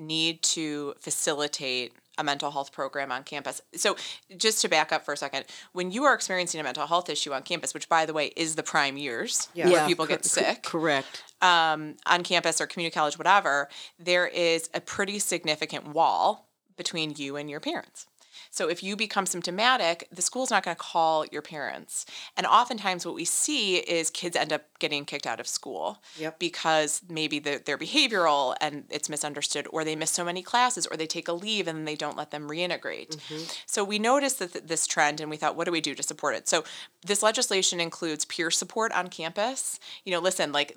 need 0.00 0.42
to 0.42 0.94
facilitate 0.98 1.92
a 2.18 2.24
mental 2.24 2.50
health 2.50 2.72
program 2.72 3.10
on 3.12 3.22
campus. 3.22 3.62
So, 3.76 3.96
just 4.36 4.60
to 4.62 4.68
back 4.68 4.92
up 4.92 5.04
for 5.04 5.14
a 5.14 5.16
second, 5.16 5.44
when 5.72 5.90
you 5.90 6.04
are 6.04 6.12
experiencing 6.14 6.60
a 6.60 6.64
mental 6.64 6.86
health 6.86 7.08
issue 7.08 7.32
on 7.32 7.42
campus, 7.42 7.72
which 7.72 7.88
by 7.88 8.04
the 8.04 8.12
way 8.12 8.26
is 8.36 8.56
the 8.56 8.62
prime 8.62 8.96
years 8.98 9.48
Yeah. 9.54 9.70
where 9.70 9.86
people 9.86 10.06
cor- 10.06 10.16
get 10.16 10.22
cor- 10.22 10.28
sick, 10.28 10.62
correct. 10.62 11.22
um, 11.40 11.96
on 12.06 12.22
campus 12.22 12.60
or 12.60 12.66
community 12.66 12.92
college, 12.94 13.16
whatever, 13.16 13.68
there 13.98 14.26
is 14.26 14.68
a 14.74 14.80
pretty 14.80 15.18
significant 15.18 15.88
wall 15.88 16.48
between 16.76 17.14
you 17.16 17.36
and 17.36 17.48
your 17.48 17.60
parents. 17.60 18.06
So 18.50 18.68
if 18.68 18.82
you 18.82 18.96
become 18.96 19.26
symptomatic, 19.26 20.08
the 20.12 20.22
school's 20.22 20.50
not 20.50 20.64
going 20.64 20.76
to 20.76 20.82
call 20.82 21.24
your 21.26 21.42
parents. 21.42 22.04
And 22.36 22.46
oftentimes, 22.46 23.06
what 23.06 23.14
we 23.14 23.24
see 23.24 23.76
is 23.76 24.10
kids 24.10 24.36
end 24.36 24.52
up 24.52 24.62
getting 24.78 25.04
kicked 25.04 25.26
out 25.26 25.40
of 25.40 25.46
school 25.46 26.02
Yep. 26.18 26.38
because 26.38 27.02
maybe 27.08 27.38
they're, 27.38 27.60
they're 27.60 27.78
behavioral 27.78 28.56
and 28.60 28.84
it's 28.90 29.08
misunderstood, 29.08 29.66
or 29.70 29.84
they 29.84 29.96
miss 29.96 30.10
so 30.10 30.24
many 30.24 30.42
classes, 30.42 30.86
or 30.86 30.96
they 30.96 31.06
take 31.06 31.28
a 31.28 31.32
leave 31.32 31.68
and 31.68 31.86
they 31.86 31.96
don't 31.96 32.16
let 32.16 32.30
them 32.32 32.48
reintegrate. 32.48 33.16
Mm-hmm. 33.16 33.44
So 33.66 33.84
we 33.84 33.98
noticed 33.98 34.38
that 34.40 34.52
th- 34.52 34.64
this 34.66 34.86
trend, 34.86 35.20
and 35.20 35.30
we 35.30 35.36
thought, 35.36 35.56
what 35.56 35.64
do 35.64 35.72
we 35.72 35.80
do 35.80 35.94
to 35.94 36.02
support 36.02 36.34
it? 36.34 36.48
So 36.48 36.64
this 37.06 37.22
legislation 37.22 37.80
includes 37.80 38.24
peer 38.24 38.50
support 38.50 38.92
on 38.92 39.08
campus. 39.08 39.78
You 40.04 40.12
know, 40.12 40.20
listen, 40.20 40.52
like 40.52 40.76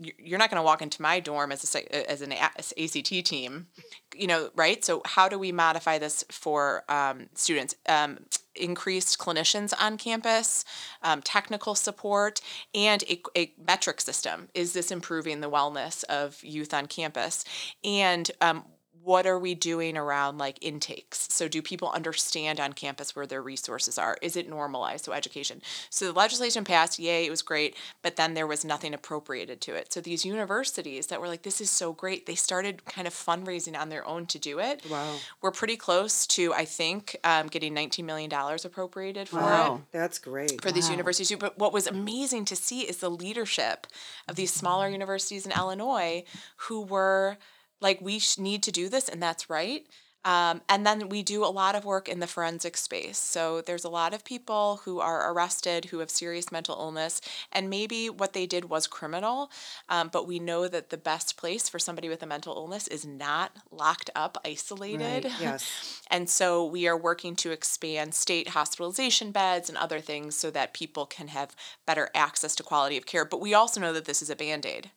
you're 0.00 0.38
not 0.38 0.50
going 0.50 0.60
to 0.60 0.64
walk 0.64 0.82
into 0.82 1.02
my 1.02 1.20
dorm 1.20 1.52
as 1.52 1.74
a 1.74 2.10
as 2.10 2.22
an 2.22 2.32
ACT 2.32 3.24
team, 3.24 3.66
you 4.14 4.26
know, 4.26 4.50
right? 4.54 4.84
So 4.84 5.02
how 5.04 5.28
do 5.28 5.38
we 5.38 5.52
modify 5.52 5.98
this 5.98 6.24
for 6.30 6.84
um, 6.88 7.28
students? 7.34 7.74
Um, 7.88 8.18
increased 8.56 9.18
clinicians 9.18 9.72
on 9.78 9.98
campus, 9.98 10.64
um, 11.02 11.20
technical 11.22 11.74
support, 11.74 12.40
and 12.74 13.02
a, 13.04 13.20
a 13.36 13.52
metric 13.66 14.00
system. 14.00 14.48
Is 14.54 14.72
this 14.72 14.90
improving 14.90 15.40
the 15.40 15.50
wellness 15.50 16.04
of 16.04 16.42
youth 16.44 16.72
on 16.72 16.86
campus? 16.86 17.44
And 17.82 18.30
um, 18.40 18.64
what 19.04 19.26
are 19.26 19.38
we 19.38 19.54
doing 19.54 19.96
around 19.96 20.38
like 20.38 20.58
intakes? 20.62 21.28
So, 21.30 21.46
do 21.46 21.60
people 21.60 21.90
understand 21.90 22.58
on 22.58 22.72
campus 22.72 23.14
where 23.14 23.26
their 23.26 23.42
resources 23.42 23.98
are? 23.98 24.16
Is 24.22 24.34
it 24.36 24.48
normalized? 24.48 25.04
So, 25.04 25.12
education. 25.12 25.60
So, 25.90 26.06
the 26.06 26.12
legislation 26.18 26.64
passed, 26.64 26.98
yay, 26.98 27.26
it 27.26 27.30
was 27.30 27.42
great, 27.42 27.76
but 28.02 28.16
then 28.16 28.34
there 28.34 28.46
was 28.46 28.64
nothing 28.64 28.94
appropriated 28.94 29.60
to 29.62 29.74
it. 29.74 29.92
So, 29.92 30.00
these 30.00 30.24
universities 30.24 31.08
that 31.08 31.20
were 31.20 31.28
like, 31.28 31.42
this 31.42 31.60
is 31.60 31.70
so 31.70 31.92
great, 31.92 32.26
they 32.26 32.34
started 32.34 32.84
kind 32.86 33.06
of 33.06 33.12
fundraising 33.12 33.78
on 33.78 33.90
their 33.90 34.06
own 34.06 34.26
to 34.26 34.38
do 34.38 34.58
it. 34.58 34.82
Wow. 34.90 35.16
We're 35.42 35.50
pretty 35.50 35.76
close 35.76 36.26
to, 36.28 36.54
I 36.54 36.64
think, 36.64 37.16
um, 37.24 37.48
getting 37.48 37.74
$19 37.74 38.04
million 38.04 38.32
appropriated 38.32 39.28
for 39.28 39.40
Wow. 39.40 39.74
it 39.76 39.92
That's 39.92 40.18
great. 40.18 40.62
for 40.62 40.72
these 40.72 40.88
universities 40.88 41.28
too. 41.28 41.36
But 41.36 41.58
what 41.58 41.72
was 41.72 41.86
amazing 41.86 42.46
to 42.46 42.56
see 42.56 42.80
is 42.82 42.98
the 42.98 43.10
leadership 43.10 43.86
of 44.28 44.36
these 44.36 44.52
smaller 44.52 44.88
universities 44.88 45.44
in 45.44 45.52
Illinois 45.52 46.24
who 46.56 46.80
were 46.82 47.36
like, 47.84 48.00
we 48.00 48.18
sh- 48.18 48.38
need 48.38 48.64
to 48.64 48.72
do 48.72 48.88
this, 48.88 49.08
and 49.08 49.22
that's 49.22 49.48
right. 49.48 49.86
Um, 50.24 50.62
and 50.70 50.86
then 50.86 51.10
we 51.10 51.22
do 51.22 51.44
a 51.44 51.52
lot 51.52 51.74
of 51.74 51.84
work 51.84 52.08
in 52.08 52.20
the 52.20 52.26
forensic 52.26 52.76
space. 52.78 53.18
So 53.18 53.60
there's 53.60 53.84
a 53.84 53.90
lot 53.90 54.14
of 54.14 54.24
people 54.24 54.80
who 54.84 55.00
are 55.00 55.30
arrested 55.30 55.86
who 55.86 55.98
have 55.98 56.10
serious 56.10 56.50
mental 56.50 56.76
illness, 56.76 57.20
and 57.52 57.68
maybe 57.68 58.08
what 58.08 58.32
they 58.32 58.46
did 58.46 58.70
was 58.70 58.86
criminal. 58.86 59.50
Um, 59.88 60.08
but 60.10 60.26
we 60.26 60.38
know 60.38 60.66
that 60.66 60.88
the 60.88 60.96
best 60.96 61.36
place 61.36 61.68
for 61.68 61.78
somebody 61.78 62.08
with 62.08 62.22
a 62.22 62.26
mental 62.26 62.56
illness 62.56 62.88
is 62.88 63.04
not 63.04 63.52
locked 63.70 64.08
up, 64.14 64.38
isolated. 64.44 65.24
Right, 65.26 65.32
yes. 65.40 66.00
And 66.10 66.30
so 66.30 66.64
we 66.64 66.88
are 66.88 66.96
working 66.96 67.36
to 67.36 67.50
expand 67.50 68.14
state 68.14 68.48
hospitalization 68.48 69.30
beds 69.30 69.68
and 69.68 69.76
other 69.76 70.00
things 70.00 70.36
so 70.36 70.50
that 70.52 70.72
people 70.72 71.04
can 71.04 71.28
have 71.28 71.54
better 71.86 72.08
access 72.14 72.54
to 72.56 72.62
quality 72.62 72.96
of 72.96 73.04
care. 73.04 73.26
But 73.26 73.42
we 73.42 73.52
also 73.52 73.78
know 73.78 73.92
that 73.92 74.06
this 74.06 74.22
is 74.22 74.30
a 74.30 74.36
band 74.36 74.64
aid 74.64 74.90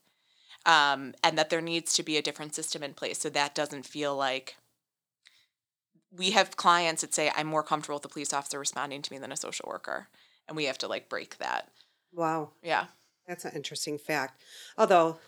um, 0.67 1.15
and 1.23 1.37
that 1.37 1.49
there 1.49 1.61
needs 1.61 1.93
to 1.95 2.03
be 2.03 2.17
a 2.17 2.21
different 2.21 2.53
system 2.53 2.83
in 2.83 2.93
place 2.93 3.17
so 3.19 3.29
that 3.29 3.55
doesn't 3.55 3.85
feel 3.85 4.15
like 4.15 4.57
we 6.15 6.31
have 6.31 6.57
clients 6.57 7.01
that 7.01 7.13
say, 7.13 7.31
I'm 7.35 7.47
more 7.47 7.63
comfortable 7.63 7.95
with 7.95 8.03
the 8.03 8.09
police 8.09 8.33
officer 8.33 8.59
responding 8.59 9.01
to 9.01 9.13
me 9.13 9.17
than 9.17 9.31
a 9.31 9.37
social 9.37 9.67
worker. 9.67 10.09
And 10.47 10.55
we 10.55 10.65
have 10.65 10.77
to 10.79 10.87
like 10.87 11.09
break 11.09 11.37
that. 11.37 11.69
Wow. 12.13 12.51
Yeah. 12.61 12.85
That's 13.27 13.45
an 13.45 13.53
interesting 13.55 13.97
fact. 13.97 14.41
Although, 14.77 15.19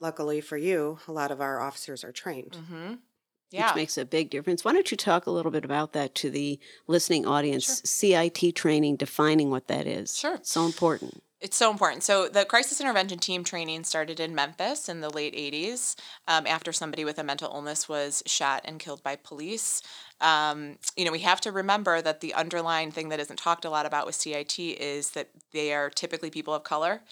luckily 0.00 0.40
for 0.40 0.56
you, 0.56 0.98
a 1.06 1.12
lot 1.12 1.30
of 1.30 1.40
our 1.40 1.60
officers 1.60 2.02
are 2.02 2.12
trained. 2.12 2.58
Mm-hmm. 2.60 2.94
Yeah. 3.50 3.68
which 3.68 3.76
makes 3.76 3.96
a 3.98 4.04
big 4.04 4.30
difference. 4.30 4.64
Why 4.64 4.72
don't 4.72 4.90
you 4.90 4.96
talk 4.96 5.26
a 5.26 5.30
little 5.30 5.52
bit 5.52 5.64
about 5.64 5.92
that 5.92 6.14
to 6.16 6.30
the 6.30 6.58
listening 6.86 7.26
audience? 7.26 7.80
CIT 7.84 8.54
training, 8.54 8.96
defining 8.96 9.50
what 9.50 9.68
that 9.68 9.86
is. 9.86 10.18
Sure. 10.18 10.38
So 10.42 10.66
important. 10.66 11.22
It's 11.38 11.56
so 11.56 11.70
important. 11.70 12.02
So 12.02 12.28
the 12.28 12.46
crisis 12.46 12.80
intervention 12.80 13.18
team 13.18 13.44
training 13.44 13.84
started 13.84 14.20
in 14.20 14.34
Memphis 14.34 14.88
in 14.88 15.00
the 15.00 15.10
late 15.10 15.34
'80s, 15.34 15.94
um, 16.26 16.46
after 16.46 16.72
somebody 16.72 17.04
with 17.04 17.18
a 17.18 17.24
mental 17.24 17.52
illness 17.52 17.88
was 17.88 18.22
shot 18.26 18.62
and 18.64 18.80
killed 18.80 19.02
by 19.02 19.16
police. 19.16 19.82
Um, 20.20 20.78
you 20.96 21.04
know, 21.04 21.12
we 21.12 21.18
have 21.20 21.42
to 21.42 21.52
remember 21.52 22.00
that 22.00 22.20
the 22.20 22.32
underlying 22.32 22.90
thing 22.90 23.10
that 23.10 23.20
isn't 23.20 23.38
talked 23.38 23.66
a 23.66 23.70
lot 23.70 23.84
about 23.84 24.06
with 24.06 24.14
CIT 24.14 24.58
is 24.58 25.10
that 25.10 25.28
they 25.52 25.74
are 25.74 25.90
typically 25.90 26.30
people 26.30 26.54
of 26.54 26.64
color. 26.64 27.02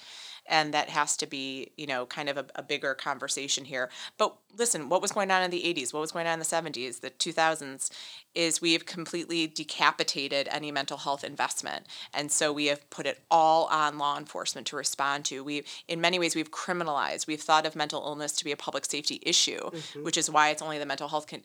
And 0.47 0.75
that 0.75 0.91
has 0.91 1.17
to 1.19 1.27
be, 1.27 1.73
you 1.77 1.87
know, 1.87 2.07
kind 2.07 2.29
of 2.29 2.37
a, 2.37 2.47
a 2.55 2.63
bigger 2.63 2.95
conversation 2.95 3.65
here. 3.65 3.91
But 4.19 4.37
listen, 4.57 4.89
what 4.89 5.01
was 5.01 5.13
going 5.13 5.31
on 5.31 5.43
in 5.43 5.51
the 5.51 5.63
80s? 5.63 5.93
What 5.93 6.01
was 6.01 6.13
going 6.13 6.27
on 6.27 6.35
in 6.35 6.39
the 6.39 6.45
70s, 6.45 7.01
the 7.01 7.11
2000s? 7.11 7.91
Is 8.35 8.61
we 8.61 8.73
have 8.73 8.85
completely 8.85 9.47
decapitated 9.47 10.49
any 10.51 10.73
mental 10.73 10.99
health 10.99 11.25
investment. 11.25 11.87
And 12.13 12.31
so 12.33 12.53
we 12.53 12.67
have 12.67 12.89
put 12.91 13.07
it 13.07 13.23
all 13.31 13.67
on 13.67 13.97
law 13.99 14.19
enforcement 14.19 14.67
to 14.69 14.77
respond 14.77 15.25
to. 15.27 15.45
We, 15.45 15.65
in 15.89 16.01
many 16.01 16.19
ways, 16.19 16.35
we've 16.35 16.51
criminalized. 16.51 17.27
We've 17.27 17.41
thought 17.41 17.65
of 17.65 17.77
mental 17.77 18.03
illness 18.03 18.33
to 18.33 18.45
be 18.45 18.53
a 18.53 18.57
public 18.57 18.87
safety 18.87 19.21
issue, 19.23 19.61
mm-hmm. 19.61 20.05
which 20.05 20.19
is 20.19 20.31
why 20.31 20.51
it's 20.51 20.63
only 20.63 20.79
the 20.79 20.87
mental 20.87 21.09
health 21.09 21.27
con- 21.27 21.43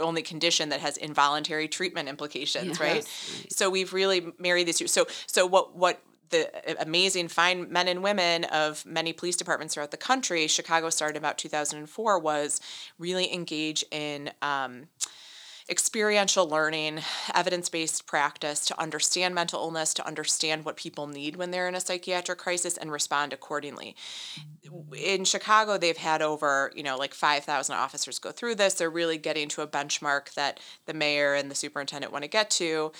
only 0.00 0.22
condition 0.22 0.68
that 0.68 0.80
has 0.80 0.96
involuntary 0.96 1.68
treatment 1.68 2.08
implications, 2.08 2.78
right? 2.80 3.04
So 3.50 3.70
we've 3.70 3.92
really 3.92 4.32
married 4.38 4.68
these 4.68 4.78
two. 4.78 4.86
So 4.86 5.06
so 5.26 5.46
what 5.46 5.76
what 5.76 6.00
the 6.32 6.82
amazing 6.82 7.28
fine 7.28 7.72
men 7.72 7.88
and 7.88 8.02
women 8.02 8.44
of 8.44 8.84
many 8.84 9.12
police 9.12 9.36
departments 9.36 9.74
throughout 9.74 9.92
the 9.92 9.96
country, 9.96 10.46
Chicago 10.48 10.90
started 10.90 11.16
about 11.16 11.38
2004, 11.38 12.18
was 12.18 12.60
really 12.98 13.32
engage 13.32 13.84
in 13.90 14.30
um, 14.42 14.88
experiential 15.68 16.48
learning, 16.48 17.00
evidence 17.34 17.68
based 17.68 18.06
practice 18.06 18.64
to 18.66 18.80
understand 18.80 19.34
mental 19.34 19.60
illness, 19.60 19.94
to 19.94 20.06
understand 20.06 20.64
what 20.64 20.76
people 20.76 21.06
need 21.06 21.36
when 21.36 21.50
they're 21.50 21.68
in 21.68 21.74
a 21.74 21.80
psychiatric 21.80 22.38
crisis 22.38 22.76
and 22.76 22.90
respond 22.90 23.32
accordingly. 23.32 23.96
In 24.96 25.24
Chicago, 25.24 25.78
they've 25.78 25.96
had 25.96 26.22
over, 26.22 26.72
you 26.74 26.82
know, 26.82 26.96
like 26.96 27.14
5,000 27.14 27.74
officers 27.74 28.18
go 28.18 28.32
through 28.32 28.56
this. 28.56 28.74
They're 28.74 28.90
really 28.90 29.18
getting 29.18 29.48
to 29.50 29.62
a 29.62 29.66
benchmark 29.66 30.34
that 30.34 30.60
the 30.86 30.94
mayor 30.94 31.34
and 31.34 31.50
the 31.50 31.54
superintendent 31.54 32.12
want 32.12 32.24
to 32.24 32.28
get 32.28 32.50
to. 32.50 32.92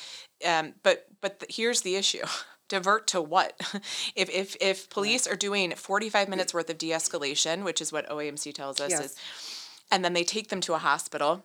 Um, 0.47 0.75
but 0.83 1.07
but 1.21 1.41
the, 1.41 1.47
here's 1.49 1.83
the 1.83 1.97
issue. 1.97 2.23
Divert 2.73 3.07
to 3.09 3.21
what? 3.21 3.53
if, 4.17 4.31
if 4.31 4.57
if 4.59 4.89
police 4.89 5.27
are 5.27 5.37
doing 5.37 5.75
45 5.75 6.27
minutes 6.31 6.55
worth 6.55 6.71
of 6.71 6.79
de-escalation, 6.79 7.65
which 7.65 7.83
is 7.83 7.93
what 7.93 8.09
OAMC 8.09 8.55
tells 8.55 8.81
us 8.81 8.91
Yes. 8.93 9.05
is 9.05 9.17
and 9.91 10.03
then 10.03 10.15
they 10.15 10.25
take 10.25 10.49
them 10.49 10.63
to 10.63 10.73
a 10.73 10.79
hospital 10.79 11.45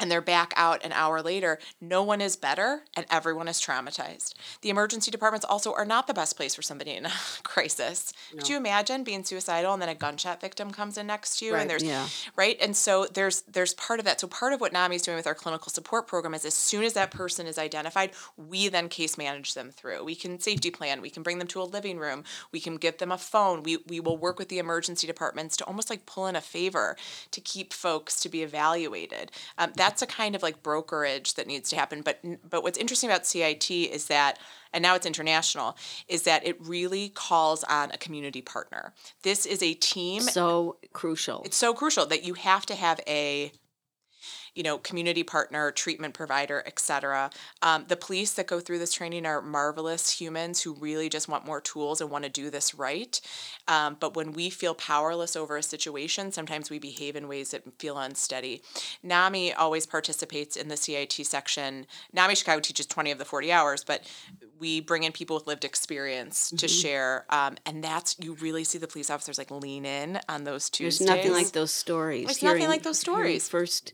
and 0.00 0.08
they're 0.10 0.20
back 0.20 0.52
out 0.56 0.84
an 0.84 0.92
hour 0.92 1.20
later, 1.22 1.58
no 1.80 2.04
one 2.04 2.20
is 2.20 2.36
better 2.36 2.82
and 2.94 3.04
everyone 3.10 3.48
is 3.48 3.60
traumatized. 3.60 4.34
The 4.62 4.70
emergency 4.70 5.10
departments 5.10 5.44
also 5.48 5.72
are 5.74 5.84
not 5.84 6.06
the 6.06 6.14
best 6.14 6.36
place 6.36 6.54
for 6.54 6.62
somebody 6.62 6.92
in 6.92 7.06
a 7.06 7.10
crisis. 7.42 8.12
Could 8.30 8.48
you 8.48 8.56
imagine 8.56 9.02
being 9.02 9.24
suicidal 9.24 9.72
and 9.72 9.82
then 9.82 9.88
a 9.88 9.96
gunshot 9.96 10.40
victim 10.40 10.70
comes 10.70 10.98
in 10.98 11.08
next 11.08 11.38
to 11.38 11.46
you 11.46 11.54
Right. 11.54 11.62
and 11.62 11.70
there's 11.70 11.82
Yeah. 11.82 12.06
right? 12.36 12.56
And 12.60 12.76
so 12.76 13.06
there's 13.12 13.42
there's 13.42 13.74
part 13.74 13.98
of 13.98 14.04
that. 14.04 14.20
So 14.20 14.28
part 14.28 14.52
of 14.52 14.60
what 14.60 14.72
NAMI 14.72 14.96
is 14.96 15.02
doing 15.02 15.16
with 15.16 15.26
our 15.26 15.34
clinical 15.34 15.70
support 15.70 16.06
program 16.06 16.32
is 16.34 16.44
as 16.44 16.54
soon 16.54 16.84
as 16.84 16.92
that 16.92 17.10
person 17.10 17.46
is 17.48 17.58
identified, 17.58 18.12
we 18.36 18.68
then 18.68 18.88
case 18.88 19.18
manage 19.18 19.54
them 19.54 19.70
through. 19.72 20.04
We 20.04 20.14
can 20.14 20.38
safety 20.38 20.70
plan, 20.70 21.00
we 21.02 21.10
can 21.10 21.24
bring 21.24 21.38
them 21.38 21.48
to 21.48 21.60
a 21.60 21.64
living 21.64 21.98
room, 21.98 22.22
we 22.52 22.60
can 22.60 22.76
give 22.76 22.98
them 22.98 23.10
a 23.10 23.18
phone. 23.18 23.64
We 23.64 23.78
we 23.88 23.98
will 23.98 24.16
work 24.16 24.38
with 24.38 24.48
the 24.48 24.58
emergency 24.58 25.08
departments 25.08 25.56
to 25.56 25.64
almost 25.64 25.90
like 25.90 26.06
pull 26.06 26.28
in 26.28 26.36
a 26.36 26.40
favor 26.40 26.96
to 27.32 27.40
keep 27.40 27.72
folks 27.72 28.20
to 28.20 28.28
be 28.28 28.42
evaluated. 28.44 29.32
Um, 29.56 29.72
that's 29.78 30.02
a 30.02 30.06
kind 30.06 30.34
of 30.34 30.42
like 30.42 30.62
brokerage 30.62 31.34
that 31.34 31.46
needs 31.46 31.70
to 31.70 31.76
happen. 31.76 32.02
But 32.02 32.20
but 32.48 32.62
what's 32.62 32.78
interesting 32.78 33.08
about 33.08 33.26
CIT 33.26 33.70
is 33.70 34.06
that 34.06 34.38
and 34.72 34.82
now 34.82 34.94
it's 34.94 35.06
international, 35.06 35.76
is 36.08 36.24
that 36.24 36.46
it 36.46 36.56
really 36.60 37.08
calls 37.08 37.64
on 37.64 37.90
a 37.90 37.96
community 37.96 38.42
partner. 38.42 38.92
This 39.22 39.46
is 39.46 39.62
a 39.62 39.72
team 39.74 40.20
So 40.20 40.76
crucial. 40.92 41.42
it's 41.44 41.56
so 41.56 41.72
crucial 41.72 42.04
that 42.06 42.22
you 42.24 42.34
have 42.34 42.66
to 42.66 42.74
have 42.74 43.00
a 43.08 43.52
you 44.54 44.62
know 44.62 44.78
community 44.78 45.22
partner 45.22 45.70
treatment 45.70 46.14
provider 46.14 46.62
etc 46.66 47.30
um, 47.62 47.84
the 47.88 47.96
police 47.96 48.32
that 48.34 48.46
go 48.46 48.60
through 48.60 48.78
this 48.78 48.92
training 48.92 49.26
are 49.26 49.42
marvelous 49.42 50.10
humans 50.20 50.62
who 50.62 50.74
really 50.74 51.08
just 51.08 51.28
want 51.28 51.44
more 51.46 51.60
tools 51.60 52.00
and 52.00 52.10
want 52.10 52.24
to 52.24 52.30
do 52.30 52.50
this 52.50 52.74
right 52.74 53.20
um, 53.66 53.96
but 54.00 54.16
when 54.16 54.32
we 54.32 54.50
feel 54.50 54.74
powerless 54.74 55.36
over 55.36 55.56
a 55.56 55.62
situation 55.62 56.32
sometimes 56.32 56.70
we 56.70 56.78
behave 56.78 57.16
in 57.16 57.28
ways 57.28 57.50
that 57.50 57.62
feel 57.78 57.98
unsteady 57.98 58.62
nami 59.02 59.52
always 59.52 59.86
participates 59.86 60.56
in 60.56 60.68
the 60.68 60.76
cit 60.76 61.12
section 61.26 61.86
nami 62.12 62.34
chicago 62.34 62.60
teaches 62.60 62.86
20 62.86 63.10
of 63.10 63.18
the 63.18 63.24
40 63.24 63.52
hours 63.52 63.84
but 63.84 64.02
we 64.58 64.80
bring 64.80 65.04
in 65.04 65.12
people 65.12 65.36
with 65.36 65.46
lived 65.46 65.64
experience 65.64 66.50
to 66.50 66.66
share 66.66 67.24
um, 67.30 67.56
and 67.64 67.82
that's 67.82 68.16
you 68.18 68.34
really 68.34 68.64
see 68.64 68.78
the 68.78 68.88
police 68.88 69.10
officers 69.10 69.38
like 69.38 69.50
lean 69.50 69.84
in 69.84 70.20
on 70.28 70.44
those 70.44 70.70
Tuesdays. 70.70 71.06
There's 71.06 71.16
nothing 71.16 71.32
like 71.32 71.52
those 71.52 71.72
stories. 71.72 72.26
There's 72.26 72.42
nothing 72.42 72.68
like 72.68 72.82
those 72.82 72.98
stories. 72.98 73.48
First, 73.48 73.92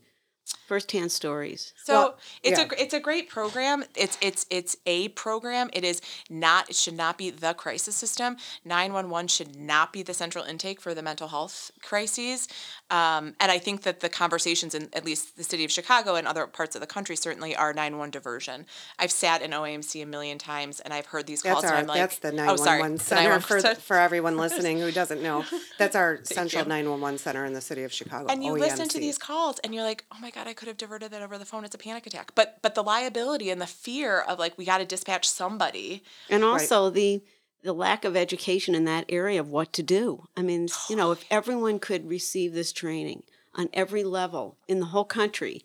first-hand 0.66 1.10
stories. 1.10 1.72
So 1.82 1.94
Well, 1.94 2.18
it's 2.42 2.58
yeah. 2.58 2.66
a 2.70 2.82
it's 2.82 2.94
a 2.94 3.00
great 3.00 3.28
program. 3.28 3.84
It's 3.96 4.18
it's 4.20 4.46
it's 4.50 4.76
a 4.86 5.08
program. 5.08 5.70
It 5.72 5.84
is 5.84 6.00
not. 6.28 6.70
It 6.70 6.76
should 6.76 6.96
not 6.96 7.18
be 7.18 7.30
the 7.30 7.54
crisis 7.54 7.96
system. 7.96 8.36
Nine 8.64 8.92
one 8.92 9.10
one 9.10 9.26
should 9.28 9.56
not 9.56 9.92
be 9.92 10.02
the 10.02 10.14
central 10.14 10.44
intake 10.44 10.80
for 10.80 10.94
the 10.94 11.02
mental 11.02 11.28
health 11.28 11.70
crises. 11.82 12.48
Um, 12.94 13.34
and 13.40 13.50
I 13.50 13.58
think 13.58 13.82
that 13.82 13.98
the 14.00 14.08
conversations 14.08 14.72
in 14.72 14.88
at 14.92 15.04
least 15.04 15.36
the 15.36 15.42
city 15.42 15.64
of 15.64 15.72
Chicago 15.72 16.14
and 16.14 16.28
other 16.28 16.46
parts 16.46 16.76
of 16.76 16.80
the 16.80 16.86
country 16.86 17.16
certainly 17.16 17.56
are 17.56 17.72
nine 17.72 17.98
one 17.98 18.10
diversion. 18.10 18.66
I've 19.00 19.10
sat 19.10 19.42
in 19.42 19.50
OAMC 19.50 20.00
a 20.00 20.06
million 20.06 20.38
times 20.38 20.78
and 20.78 20.94
I've 20.94 21.06
heard 21.06 21.26
these 21.26 21.42
calls 21.42 21.62
That's 21.62 21.64
and 21.64 21.74
our 21.74 21.80
I'm 21.80 21.86
like, 21.88 21.98
that's 21.98 22.18
the 22.20 22.28
oh 22.48 22.54
sorry, 22.54 22.82
911 22.82 22.96
the 22.98 23.02
center 23.02 23.22
911 23.22 23.74
for 23.74 23.80
for 23.80 23.96
everyone 23.96 24.36
listening 24.46 24.78
who 24.78 24.92
doesn't 24.92 25.22
know. 25.22 25.44
That's 25.76 25.96
our 25.96 26.20
central 26.22 26.62
you. 26.62 26.68
911 26.68 27.18
center 27.18 27.44
in 27.44 27.52
the 27.52 27.60
city 27.60 27.82
of 27.82 27.92
Chicago. 27.92 28.28
and 28.28 28.44
you 28.44 28.52
listen 28.52 28.88
to 28.88 28.98
these 29.00 29.18
calls 29.18 29.58
and 29.64 29.74
you're 29.74 29.82
like 29.82 30.04
oh 30.12 30.18
my 30.20 30.30
god 30.30 30.46
i 30.46 30.52
could 30.52 30.68
have 30.68 30.76
diverted 30.76 31.10
that 31.10 31.22
over 31.22 31.36
the 31.36 31.44
phone 31.44 31.64
it's 31.64 31.74
a 31.74 31.78
panic 31.78 32.06
attack 32.06 32.30
but 32.36 32.58
but 32.62 32.76
the 32.76 32.82
liability 32.82 33.50
and 33.50 33.60
the 33.60 33.66
fear 33.66 34.20
of 34.20 34.38
like 34.38 34.56
we 34.56 34.64
got 34.64 34.78
to 34.78 34.84
dispatch 34.84 35.28
somebody 35.28 36.02
And 36.30 36.44
also 36.44 36.90
the 36.90 37.22
the 37.64 37.72
lack 37.72 38.04
of 38.04 38.16
education 38.16 38.74
in 38.74 38.84
that 38.84 39.06
area 39.08 39.40
of 39.40 39.48
what 39.48 39.72
to 39.72 39.82
do. 39.82 40.28
I 40.36 40.42
mean, 40.42 40.68
you 40.88 40.96
know, 40.96 41.10
if 41.10 41.24
everyone 41.30 41.78
could 41.78 42.08
receive 42.08 42.52
this 42.52 42.72
training 42.72 43.24
on 43.54 43.68
every 43.72 44.04
level 44.04 44.58
in 44.68 44.80
the 44.80 44.86
whole 44.86 45.04
country, 45.04 45.64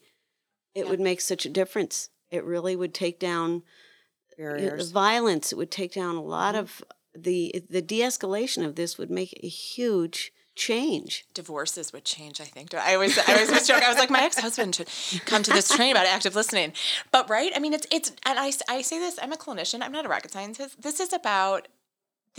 it 0.73 0.87
would 0.87 0.99
make 0.99 1.21
such 1.21 1.45
a 1.45 1.49
difference. 1.49 2.09
It 2.31 2.43
really 2.43 2.75
would 2.75 2.93
take 2.93 3.19
down 3.19 3.63
eh, 4.31 4.35
the 4.37 4.43
barriers. 4.43 4.91
violence. 4.91 5.51
It 5.51 5.57
would 5.57 5.71
take 5.71 5.93
down 5.93 6.15
a 6.15 6.23
lot 6.23 6.55
mm-hmm. 6.55 6.63
of 6.63 6.83
the 7.15 7.63
the 7.69 7.81
de-escalation 7.81 8.65
of 8.65 8.75
this 8.75 8.97
would 8.97 9.11
make 9.11 9.37
a 9.43 9.47
huge 9.47 10.31
change? 10.59 11.25
Divorces 11.33 11.91
would 11.93 12.05
change, 12.05 12.39
I 12.39 12.43
think. 12.43 12.73
I 12.75 12.93
always, 12.93 13.17
I 13.17 13.33
always 13.33 13.49
was 13.49 13.65
joking. 13.65 13.85
I 13.85 13.89
was 13.89 13.97
like, 13.97 14.09
my 14.09 14.21
ex-husband 14.21 14.75
should 14.75 15.25
come 15.25 15.41
to 15.41 15.51
this 15.51 15.69
training 15.69 15.93
about 15.93 16.05
active 16.05 16.35
listening. 16.35 16.73
But 17.11 17.29
right, 17.29 17.51
I 17.55 17.59
mean, 17.59 17.73
it's 17.73 17.87
it's, 17.91 18.11
and 18.25 18.37
I, 18.37 18.51
I 18.67 18.81
say 18.81 18.99
this. 18.99 19.17
I'm 19.21 19.31
a 19.31 19.37
clinician. 19.37 19.81
I'm 19.81 19.91
not 19.91 20.05
a 20.05 20.09
rocket 20.09 20.31
scientist. 20.31 20.81
This 20.81 20.99
is 20.99 21.13
about, 21.13 21.67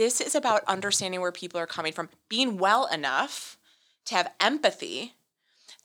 this 0.01 0.19
is 0.19 0.35
about 0.35 0.65
understanding 0.67 1.21
where 1.21 1.31
people 1.31 1.61
are 1.61 1.67
coming 1.67 1.93
from, 1.93 2.09
being 2.31 2.57
well 2.57 2.87
enough 2.87 3.59
to 4.07 4.15
have 4.15 4.33
empathy. 4.41 5.13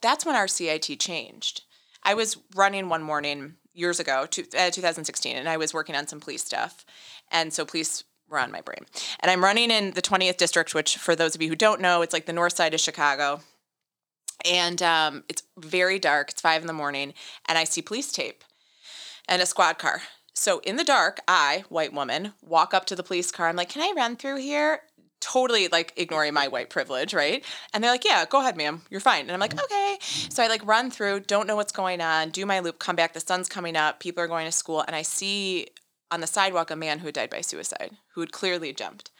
That's 0.00 0.24
when 0.24 0.34
our 0.34 0.48
CIT 0.48 0.98
changed. 0.98 1.64
I 2.02 2.14
was 2.14 2.38
running 2.54 2.88
one 2.88 3.02
morning 3.02 3.56
years 3.74 4.00
ago, 4.00 4.24
to, 4.24 4.40
uh, 4.56 4.70
2016, 4.70 5.36
and 5.36 5.46
I 5.46 5.58
was 5.58 5.74
working 5.74 5.94
on 5.94 6.06
some 6.06 6.18
police 6.18 6.42
stuff, 6.42 6.86
and 7.30 7.52
so 7.52 7.66
police 7.66 8.04
were 8.26 8.38
on 8.38 8.50
my 8.50 8.62
brain. 8.62 8.86
And 9.20 9.30
I'm 9.30 9.44
running 9.44 9.70
in 9.70 9.90
the 9.90 10.00
20th 10.00 10.38
district, 10.38 10.74
which 10.74 10.96
for 10.96 11.14
those 11.14 11.34
of 11.34 11.42
you 11.42 11.50
who 11.50 11.54
don't 11.54 11.82
know, 11.82 12.00
it's 12.00 12.14
like 12.14 12.24
the 12.24 12.32
north 12.32 12.54
side 12.54 12.72
of 12.72 12.80
Chicago. 12.80 13.42
And 14.50 14.80
um, 14.82 15.24
it's 15.28 15.42
very 15.58 15.98
dark. 15.98 16.30
It's 16.30 16.40
five 16.40 16.62
in 16.62 16.68
the 16.68 16.72
morning, 16.72 17.12
and 17.46 17.58
I 17.58 17.64
see 17.64 17.82
police 17.82 18.10
tape 18.12 18.44
and 19.28 19.42
a 19.42 19.46
squad 19.46 19.76
car. 19.76 20.00
So 20.38 20.60
in 20.60 20.76
the 20.76 20.84
dark, 20.84 21.20
I, 21.26 21.64
white 21.70 21.94
woman, 21.94 22.34
walk 22.42 22.74
up 22.74 22.84
to 22.86 22.94
the 22.94 23.02
police 23.02 23.32
car. 23.32 23.48
I'm 23.48 23.56
like, 23.56 23.70
"Can 23.70 23.82
I 23.82 23.92
run 23.96 24.16
through 24.16 24.36
here?" 24.36 24.82
Totally 25.18 25.66
like 25.68 25.94
ignoring 25.96 26.34
my 26.34 26.46
white 26.46 26.68
privilege, 26.68 27.14
right? 27.14 27.42
And 27.72 27.82
they're 27.82 27.90
like, 27.90 28.04
"Yeah, 28.04 28.26
go 28.26 28.40
ahead, 28.40 28.56
ma'am. 28.56 28.82
You're 28.90 29.00
fine." 29.00 29.22
And 29.22 29.32
I'm 29.32 29.40
like, 29.40 29.58
"Okay." 29.60 29.98
So 30.28 30.42
I 30.42 30.46
like 30.46 30.64
run 30.66 30.90
through, 30.90 31.20
don't 31.20 31.46
know 31.46 31.56
what's 31.56 31.72
going 31.72 32.02
on, 32.02 32.30
do 32.30 32.44
my 32.44 32.60
loop, 32.60 32.78
come 32.78 32.96
back. 32.96 33.14
The 33.14 33.20
sun's 33.20 33.48
coming 33.48 33.76
up. 33.76 33.98
People 33.98 34.22
are 34.22 34.28
going 34.28 34.46
to 34.46 34.52
school, 34.52 34.82
and 34.86 34.94
I 34.94 35.02
see 35.02 35.68
on 36.10 36.20
the 36.20 36.26
sidewalk 36.26 36.70
a 36.70 36.76
man 36.76 36.98
who 37.00 37.06
had 37.06 37.14
died 37.14 37.30
by 37.30 37.40
suicide, 37.40 37.96
who 38.14 38.20
had 38.20 38.30
clearly 38.30 38.72
jumped. 38.72 39.10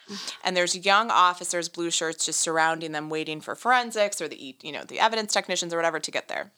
And 0.45 0.57
there's 0.57 0.87
young 0.87 1.11
officers, 1.11 1.69
blue 1.69 1.91
shirts, 1.91 2.27
just 2.27 2.39
surrounding 2.41 2.93
them, 2.93 3.11
waiting 3.11 3.41
for 3.41 3.57
forensics 3.57 4.21
or 4.21 4.29
the 4.29 4.57
you 4.63 4.71
know 4.71 4.85
the 4.85 5.01
evidence 5.01 5.33
technicians 5.33 5.73
or 5.73 5.79
whatever 5.79 5.99
to 5.99 6.11
get 6.11 6.29
there. 6.29 6.53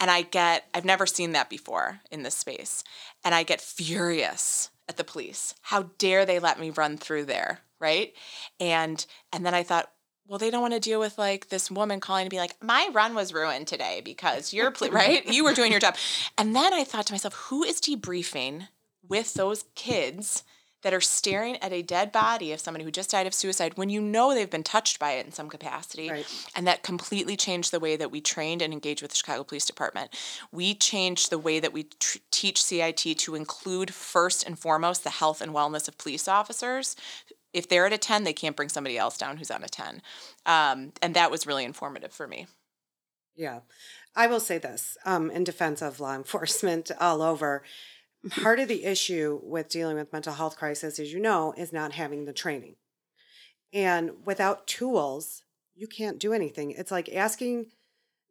And 0.00 0.10
I 0.10 0.22
get 0.22 0.66
I've 0.74 0.84
never 0.84 1.06
seen 1.06 1.32
that 1.32 1.50
before 1.50 2.00
in 2.10 2.22
this 2.22 2.34
space, 2.34 2.82
and 3.22 3.34
I 3.34 3.42
get 3.42 3.60
furious 3.60 4.70
at 4.88 4.96
the 4.96 5.04
police. 5.04 5.54
How 5.62 5.90
dare 5.98 6.26
they 6.26 6.38
let 6.38 6.58
me 6.58 6.70
run 6.70 6.96
through 6.96 7.26
there, 7.26 7.60
right? 7.78 8.12
And 8.58 9.04
and 9.32 9.46
then 9.46 9.54
I 9.54 9.62
thought, 9.62 9.90
well, 10.26 10.38
they 10.38 10.50
don't 10.50 10.62
want 10.62 10.74
to 10.74 10.80
deal 10.80 11.00
with 11.00 11.18
like 11.18 11.48
this 11.48 11.70
woman 11.70 12.00
calling 12.00 12.24
to 12.24 12.30
be 12.30 12.38
like, 12.38 12.56
my 12.62 12.88
run 12.92 13.14
was 13.14 13.34
ruined 13.34 13.66
today 13.66 14.00
because 14.04 14.52
you're 14.52 14.70
pl- 14.70 14.88
right, 14.92 15.26
you 15.26 15.44
were 15.44 15.54
doing 15.54 15.70
your 15.70 15.80
job. 15.80 15.96
And 16.38 16.54
then 16.54 16.72
I 16.72 16.84
thought 16.84 17.06
to 17.06 17.12
myself, 17.12 17.34
who 17.34 17.62
is 17.62 17.80
debriefing 17.80 18.68
with 19.08 19.34
those 19.34 19.64
kids 19.74 20.44
that 20.82 20.94
are 20.94 21.00
staring 21.00 21.56
at 21.58 21.72
a 21.72 21.82
dead 21.82 22.12
body 22.12 22.52
of 22.52 22.60
somebody 22.60 22.84
who 22.84 22.90
just 22.90 23.10
died 23.10 23.26
of 23.26 23.34
suicide 23.34 23.76
when 23.76 23.90
you 23.90 24.00
know 24.00 24.34
they've 24.34 24.50
been 24.50 24.62
touched 24.62 24.98
by 24.98 25.12
it 25.12 25.26
in 25.26 25.32
some 25.32 25.48
capacity. 25.48 26.10
Right. 26.10 26.48
And 26.54 26.66
that 26.66 26.82
completely 26.82 27.36
changed 27.36 27.70
the 27.70 27.80
way 27.80 27.96
that 27.96 28.10
we 28.10 28.20
trained 28.20 28.62
and 28.62 28.72
engaged 28.72 29.02
with 29.02 29.10
the 29.10 29.16
Chicago 29.16 29.44
Police 29.44 29.66
Department. 29.66 30.10
We 30.52 30.74
changed 30.74 31.30
the 31.30 31.38
way 31.38 31.60
that 31.60 31.72
we 31.72 31.84
tr- 31.84 32.18
teach 32.30 32.62
CIT 32.62 33.18
to 33.18 33.34
include 33.34 33.92
first 33.92 34.46
and 34.46 34.58
foremost 34.58 35.04
the 35.04 35.10
health 35.10 35.40
and 35.40 35.52
wellness 35.52 35.88
of 35.88 35.98
police 35.98 36.28
officers. 36.28 36.96
If 37.52 37.68
they're 37.68 37.86
at 37.86 37.92
a 37.92 37.98
10, 37.98 38.24
they 38.24 38.32
can't 38.32 38.56
bring 38.56 38.68
somebody 38.68 38.96
else 38.96 39.18
down 39.18 39.36
who's 39.36 39.50
on 39.50 39.64
a 39.64 39.68
10. 39.68 40.02
Um, 40.46 40.92
and 41.02 41.14
that 41.14 41.30
was 41.30 41.46
really 41.46 41.64
informative 41.64 42.12
for 42.12 42.26
me. 42.26 42.46
Yeah. 43.36 43.60
I 44.14 44.26
will 44.26 44.40
say 44.40 44.58
this 44.58 44.96
um, 45.04 45.30
in 45.30 45.44
defense 45.44 45.82
of 45.82 46.00
law 46.00 46.14
enforcement 46.14 46.90
all 47.00 47.22
over. 47.22 47.62
Part 48.28 48.60
of 48.60 48.68
the 48.68 48.84
issue 48.84 49.40
with 49.42 49.70
dealing 49.70 49.96
with 49.96 50.12
mental 50.12 50.34
health 50.34 50.56
crisis, 50.56 50.98
as 50.98 51.12
you 51.12 51.20
know, 51.20 51.54
is 51.56 51.72
not 51.72 51.92
having 51.92 52.24
the 52.26 52.32
training. 52.32 52.76
And 53.72 54.26
without 54.26 54.66
tools, 54.66 55.42
you 55.74 55.86
can't 55.86 56.18
do 56.18 56.32
anything. 56.32 56.72
It's 56.72 56.90
like 56.90 57.08
asking 57.14 57.66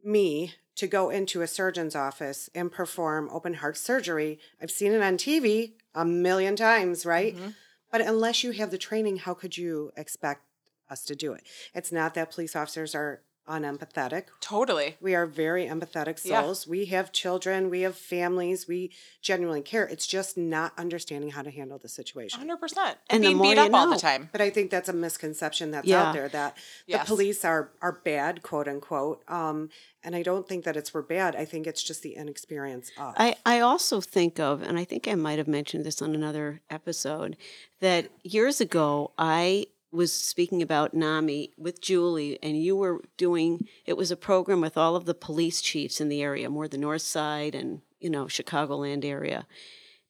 me 0.03 0.53
to 0.75 0.87
go 0.87 1.09
into 1.09 1.41
a 1.41 1.47
surgeon's 1.47 1.95
office 1.95 2.49
and 2.53 2.71
perform 2.71 3.29
open 3.31 3.55
heart 3.55 3.77
surgery. 3.77 4.39
I've 4.61 4.71
seen 4.71 4.91
it 4.91 5.01
on 5.01 5.17
TV 5.17 5.73
a 5.93 6.05
million 6.05 6.55
times, 6.55 7.05
right? 7.05 7.35
Mm-hmm. 7.35 7.49
But 7.91 8.01
unless 8.01 8.43
you 8.43 8.51
have 8.51 8.71
the 8.71 8.77
training, 8.77 9.17
how 9.17 9.33
could 9.33 9.57
you 9.57 9.91
expect 9.97 10.43
us 10.89 11.03
to 11.05 11.15
do 11.15 11.33
it? 11.33 11.43
It's 11.73 11.91
not 11.91 12.13
that 12.13 12.31
police 12.31 12.55
officers 12.55 12.93
are 12.93 13.23
unempathetic. 13.49 14.25
Totally. 14.39 14.95
We 15.01 15.15
are 15.15 15.25
very 15.25 15.65
empathetic 15.65 16.23
Yeah. 16.23 16.41
souls. 16.43 16.67
We 16.67 16.85
have 16.85 17.11
children, 17.11 17.69
we 17.69 17.81
have 17.81 17.95
families, 17.97 18.67
we 18.67 18.91
genuinely 19.21 19.61
care. 19.61 19.85
It's 19.85 20.07
just 20.07 20.37
not 20.37 20.71
understanding 20.77 21.31
how 21.31 21.41
to 21.41 21.51
handle 21.51 21.77
the 21.77 21.89
situation. 21.89 22.39
100%. 22.39 22.77
And 23.09 23.17
And 23.17 23.23
the 23.23 23.27
being 23.29 23.37
more 23.37 23.47
beat 23.47 23.57
you 23.61 23.67
up 23.67 23.73
all 23.73 23.89
the 23.89 23.97
time. 23.99 24.29
But 24.31 24.41
I 24.41 24.49
think 24.49 24.71
that's 24.71 24.87
a 24.89 24.93
misconception 24.93 25.71
that's 25.71 25.87
Yeah. 25.87 26.03
out 26.09 26.13
there 26.13 26.29
that 26.29 26.57
Yes. 26.87 27.01
the 27.01 27.05
police 27.15 27.43
are 27.43 27.71
are 27.81 27.93
bad, 28.03 28.41
quote 28.43 28.67
unquote. 28.67 29.23
Um, 29.27 29.69
and 30.03 30.15
I 30.15 30.23
don't 30.23 30.47
think 30.47 30.63
that 30.63 30.77
it's 30.77 30.93
we're 30.93 31.01
bad. 31.01 31.35
I 31.35 31.43
think 31.45 31.67
it's 31.67 31.83
just 31.83 32.01
the 32.03 32.15
inexperience 32.15 32.91
of. 32.97 33.13
I, 33.17 33.35
I 33.45 33.59
also 33.59 33.99
think 33.99 34.39
of, 34.39 34.61
and 34.61 34.77
I 34.79 34.85
think 34.85 35.07
I 35.07 35.15
might 35.15 35.39
have 35.39 35.47
mentioned 35.47 35.83
this 35.85 36.01
on 36.01 36.15
another 36.15 36.61
episode, 36.69 37.35
that 37.81 38.09
years 38.23 38.61
ago 38.61 39.11
I 39.17 39.67
was 39.91 40.13
speaking 40.13 40.61
about 40.61 40.93
NAMI 40.93 41.51
with 41.57 41.81
Julie, 41.81 42.37
and 42.43 42.61
you 42.61 42.75
were 42.75 43.01
doing 43.17 43.67
it 43.85 43.97
was 43.97 44.11
a 44.11 44.15
program 44.15 44.61
with 44.61 44.77
all 44.77 44.95
of 44.95 45.05
the 45.05 45.13
police 45.13 45.61
chiefs 45.61 45.99
in 45.99 46.09
the 46.09 46.21
area, 46.21 46.49
more 46.49 46.67
the 46.67 46.77
north 46.77 47.01
side 47.01 47.55
and 47.55 47.81
you 47.99 48.09
know 48.09 48.25
Chicagoland 48.25 49.03
area, 49.03 49.47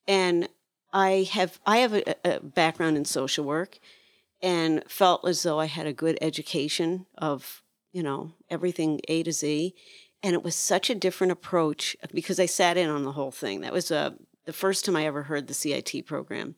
and 0.08 0.50
I 0.92 1.28
have 1.32 1.60
I 1.66 1.78
have 1.78 1.94
a, 1.94 2.16
a 2.26 2.40
background 2.40 2.98
in 2.98 3.06
social 3.06 3.46
work, 3.46 3.80
and 4.42 4.84
felt 4.88 5.28
as 5.28 5.44
though 5.44 5.60
I 5.60 5.66
had 5.66 5.88
a 5.88 5.94
good 5.94 6.18
education 6.22 7.06
of 7.18 7.64
you 7.94 8.04
know 8.04 8.34
everything 8.50 9.00
A 9.08 9.24
to 9.24 9.32
Z, 9.32 9.74
and 10.24 10.34
it 10.34 10.44
was 10.44 10.56
such 10.56 10.90
a 10.90 10.96
different 10.96 11.32
approach 11.32 11.96
because 12.14 12.40
I 12.40 12.46
sat 12.48 12.78
in 12.78 12.90
on 12.90 13.06
the 13.06 13.14
whole 13.14 13.32
thing. 13.32 13.62
That 13.62 13.74
was 13.74 13.92
uh, 13.92 14.12
the 14.46 14.54
first 14.54 14.84
time 14.84 14.96
I 14.96 15.06
ever 15.06 15.24
heard 15.24 15.48
the 15.48 15.54
CIT 15.54 16.06
program. 16.06 16.56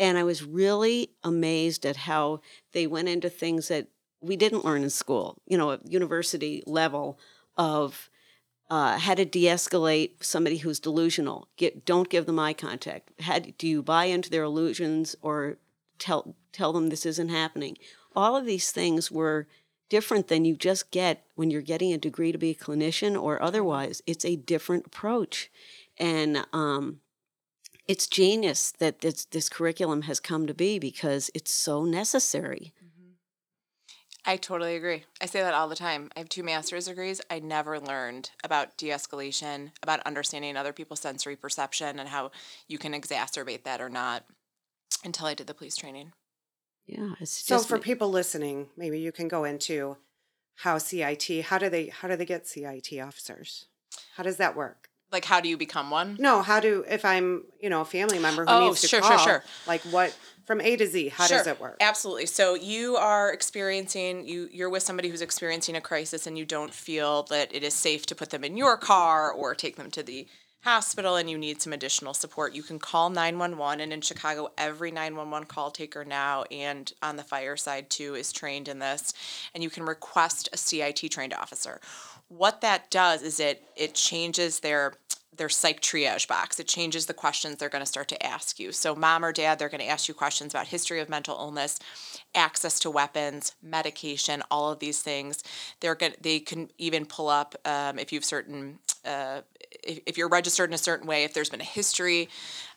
And 0.00 0.16
I 0.16 0.24
was 0.24 0.44
really 0.44 1.10
amazed 1.24 1.84
at 1.84 1.96
how 1.96 2.40
they 2.72 2.86
went 2.86 3.08
into 3.08 3.28
things 3.28 3.68
that 3.68 3.88
we 4.20 4.36
didn't 4.36 4.64
learn 4.64 4.82
in 4.82 4.90
school, 4.90 5.40
you 5.46 5.56
know, 5.56 5.72
at 5.72 5.90
university 5.90 6.62
level 6.66 7.18
of 7.56 8.10
uh, 8.70 8.98
how 8.98 9.14
to 9.14 9.24
de-escalate 9.24 10.22
somebody 10.22 10.58
who's 10.58 10.80
delusional. 10.80 11.48
Get, 11.56 11.84
don't 11.84 12.08
give 12.08 12.26
them 12.26 12.38
eye 12.38 12.52
contact. 12.52 13.10
How, 13.20 13.38
do 13.38 13.66
you 13.66 13.82
buy 13.82 14.04
into 14.04 14.30
their 14.30 14.44
illusions 14.44 15.16
or 15.22 15.56
tell 15.98 16.34
tell 16.52 16.72
them 16.72 16.88
this 16.88 17.06
isn't 17.06 17.30
happening? 17.30 17.78
All 18.14 18.36
of 18.36 18.46
these 18.46 18.70
things 18.70 19.10
were 19.10 19.46
different 19.88 20.28
than 20.28 20.44
you 20.44 20.54
just 20.54 20.90
get 20.90 21.24
when 21.34 21.50
you're 21.50 21.62
getting 21.62 21.92
a 21.92 21.98
degree 21.98 22.30
to 22.30 22.38
be 22.38 22.50
a 22.50 22.54
clinician 22.54 23.20
or 23.20 23.40
otherwise. 23.42 24.02
It's 24.06 24.24
a 24.24 24.36
different 24.36 24.86
approach, 24.86 25.50
and 25.96 26.44
um, 26.52 27.00
it's 27.88 28.06
genius 28.06 28.70
that 28.72 29.00
this 29.00 29.24
this 29.24 29.48
curriculum 29.48 30.02
has 30.02 30.20
come 30.20 30.46
to 30.46 30.54
be 30.54 30.78
because 30.78 31.30
it's 31.34 31.50
so 31.50 31.84
necessary. 31.84 32.74
Mm-hmm. 32.84 33.12
I 34.26 34.36
totally 34.36 34.76
agree. 34.76 35.04
I 35.22 35.26
say 35.26 35.40
that 35.40 35.54
all 35.54 35.68
the 35.68 35.74
time. 35.74 36.10
I 36.14 36.20
have 36.20 36.28
two 36.28 36.42
master's 36.42 36.86
degrees. 36.86 37.22
I 37.30 37.38
never 37.38 37.80
learned 37.80 38.30
about 38.44 38.76
de 38.76 38.88
escalation, 38.88 39.72
about 39.82 40.06
understanding 40.06 40.56
other 40.56 40.74
people's 40.74 41.00
sensory 41.00 41.34
perception 41.34 41.98
and 41.98 42.10
how 42.10 42.30
you 42.68 42.76
can 42.76 42.92
exacerbate 42.92 43.64
that 43.64 43.80
or 43.80 43.88
not 43.88 44.24
until 45.02 45.26
I 45.26 45.34
did 45.34 45.46
the 45.46 45.54
police 45.54 45.76
training. 45.76 46.12
Yeah, 46.86 47.14
it's 47.20 47.46
so 47.46 47.56
just 47.56 47.68
for 47.68 47.78
people 47.78 48.10
listening, 48.10 48.68
maybe 48.76 49.00
you 49.00 49.12
can 49.12 49.28
go 49.28 49.44
into 49.44 49.96
how 50.56 50.76
CIT. 50.76 51.44
How 51.46 51.56
do 51.56 51.70
they 51.70 51.86
how 51.86 52.08
do 52.08 52.16
they 52.16 52.26
get 52.26 52.46
CIT 52.46 53.00
officers? 53.00 53.66
How 54.16 54.22
does 54.22 54.36
that 54.36 54.54
work? 54.54 54.87
Like, 55.10 55.24
how 55.24 55.40
do 55.40 55.48
you 55.48 55.56
become 55.56 55.90
one? 55.90 56.16
No, 56.20 56.42
how 56.42 56.60
do 56.60 56.84
if 56.88 57.04
I'm 57.04 57.44
you 57.60 57.70
know 57.70 57.80
a 57.80 57.84
family 57.84 58.18
member 58.18 58.44
who 58.44 58.50
Oh, 58.50 58.66
needs 58.68 58.80
to 58.82 58.88
sure, 58.88 59.02
sure, 59.02 59.16
call, 59.16 59.18
sure. 59.26 59.44
like 59.66 59.80
what 59.82 60.16
from 60.44 60.60
A 60.60 60.76
to 60.76 60.86
Z? 60.86 61.08
How 61.08 61.26
does 61.26 61.46
it 61.46 61.60
work? 61.60 61.76
Absolutely. 61.80 62.26
So 62.26 62.54
you 62.54 62.96
are 62.96 63.32
experiencing 63.32 64.26
you 64.26 64.48
you're 64.52 64.70
with 64.70 64.82
somebody 64.82 65.08
who's 65.08 65.22
experiencing 65.22 65.76
a 65.76 65.80
crisis 65.80 66.26
and 66.26 66.36
you 66.36 66.44
don't 66.44 66.72
feel 66.74 67.22
that 67.24 67.54
it 67.54 67.62
is 67.62 67.74
safe 67.74 68.04
to 68.06 68.14
put 68.14 68.30
them 68.30 68.44
in 68.44 68.56
your 68.56 68.76
car 68.76 69.30
or 69.32 69.54
take 69.54 69.76
them 69.76 69.90
to 69.92 70.02
the 70.02 70.26
hospital 70.62 71.14
and 71.16 71.30
you 71.30 71.38
need 71.38 71.62
some 71.62 71.72
additional 71.72 72.12
support. 72.12 72.52
You 72.54 72.62
can 72.64 72.78
call 72.78 73.10
911 73.10 73.80
and 73.80 73.92
in 73.92 74.00
Chicago 74.00 74.48
every 74.58 74.90
911 74.90 75.46
call 75.46 75.70
taker 75.70 76.04
now 76.04 76.42
and 76.50 76.92
on 77.00 77.16
the 77.16 77.22
fire 77.22 77.56
side 77.56 77.88
too 77.88 78.14
is 78.14 78.32
trained 78.32 78.68
in 78.68 78.78
this 78.80 79.12
and 79.54 79.62
you 79.62 79.70
can 79.70 79.84
request 79.84 80.48
a 80.52 80.56
CIT 80.56 81.10
trained 81.10 81.32
officer. 81.32 81.80
What 82.28 82.60
that 82.60 82.90
does 82.90 83.22
is 83.22 83.40
it 83.40 83.62
it 83.76 83.94
changes 83.94 84.60
their 84.60 84.94
their 85.38 85.48
psych 85.48 85.80
triage 85.80 86.28
box. 86.28 86.60
It 86.60 86.68
changes 86.68 87.06
the 87.06 87.14
questions 87.14 87.56
they're 87.56 87.68
going 87.68 87.82
to 87.82 87.86
start 87.86 88.08
to 88.08 88.26
ask 88.26 88.60
you. 88.60 88.72
So, 88.72 88.94
mom 88.94 89.24
or 89.24 89.32
dad, 89.32 89.58
they're 89.58 89.68
going 89.68 89.80
to 89.80 89.86
ask 89.86 90.08
you 90.08 90.14
questions 90.14 90.52
about 90.52 90.66
history 90.66 91.00
of 91.00 91.08
mental 91.08 91.36
illness, 91.38 91.78
access 92.34 92.78
to 92.80 92.90
weapons, 92.90 93.54
medication, 93.62 94.42
all 94.50 94.70
of 94.70 94.80
these 94.80 95.00
things. 95.00 95.42
They're 95.80 95.94
going 95.94 96.14
they 96.20 96.40
can 96.40 96.70
even 96.76 97.06
pull 97.06 97.28
up 97.28 97.54
um, 97.64 97.98
if 97.98 98.12
you've 98.12 98.24
certain 98.24 98.80
uh, 99.04 99.40
if, 99.82 100.00
if 100.06 100.18
you're 100.18 100.28
registered 100.28 100.68
in 100.68 100.74
a 100.74 100.78
certain 100.78 101.06
way, 101.06 101.24
if 101.24 101.32
there's 101.32 101.50
been 101.50 101.60
a 101.60 101.64
history, 101.64 102.28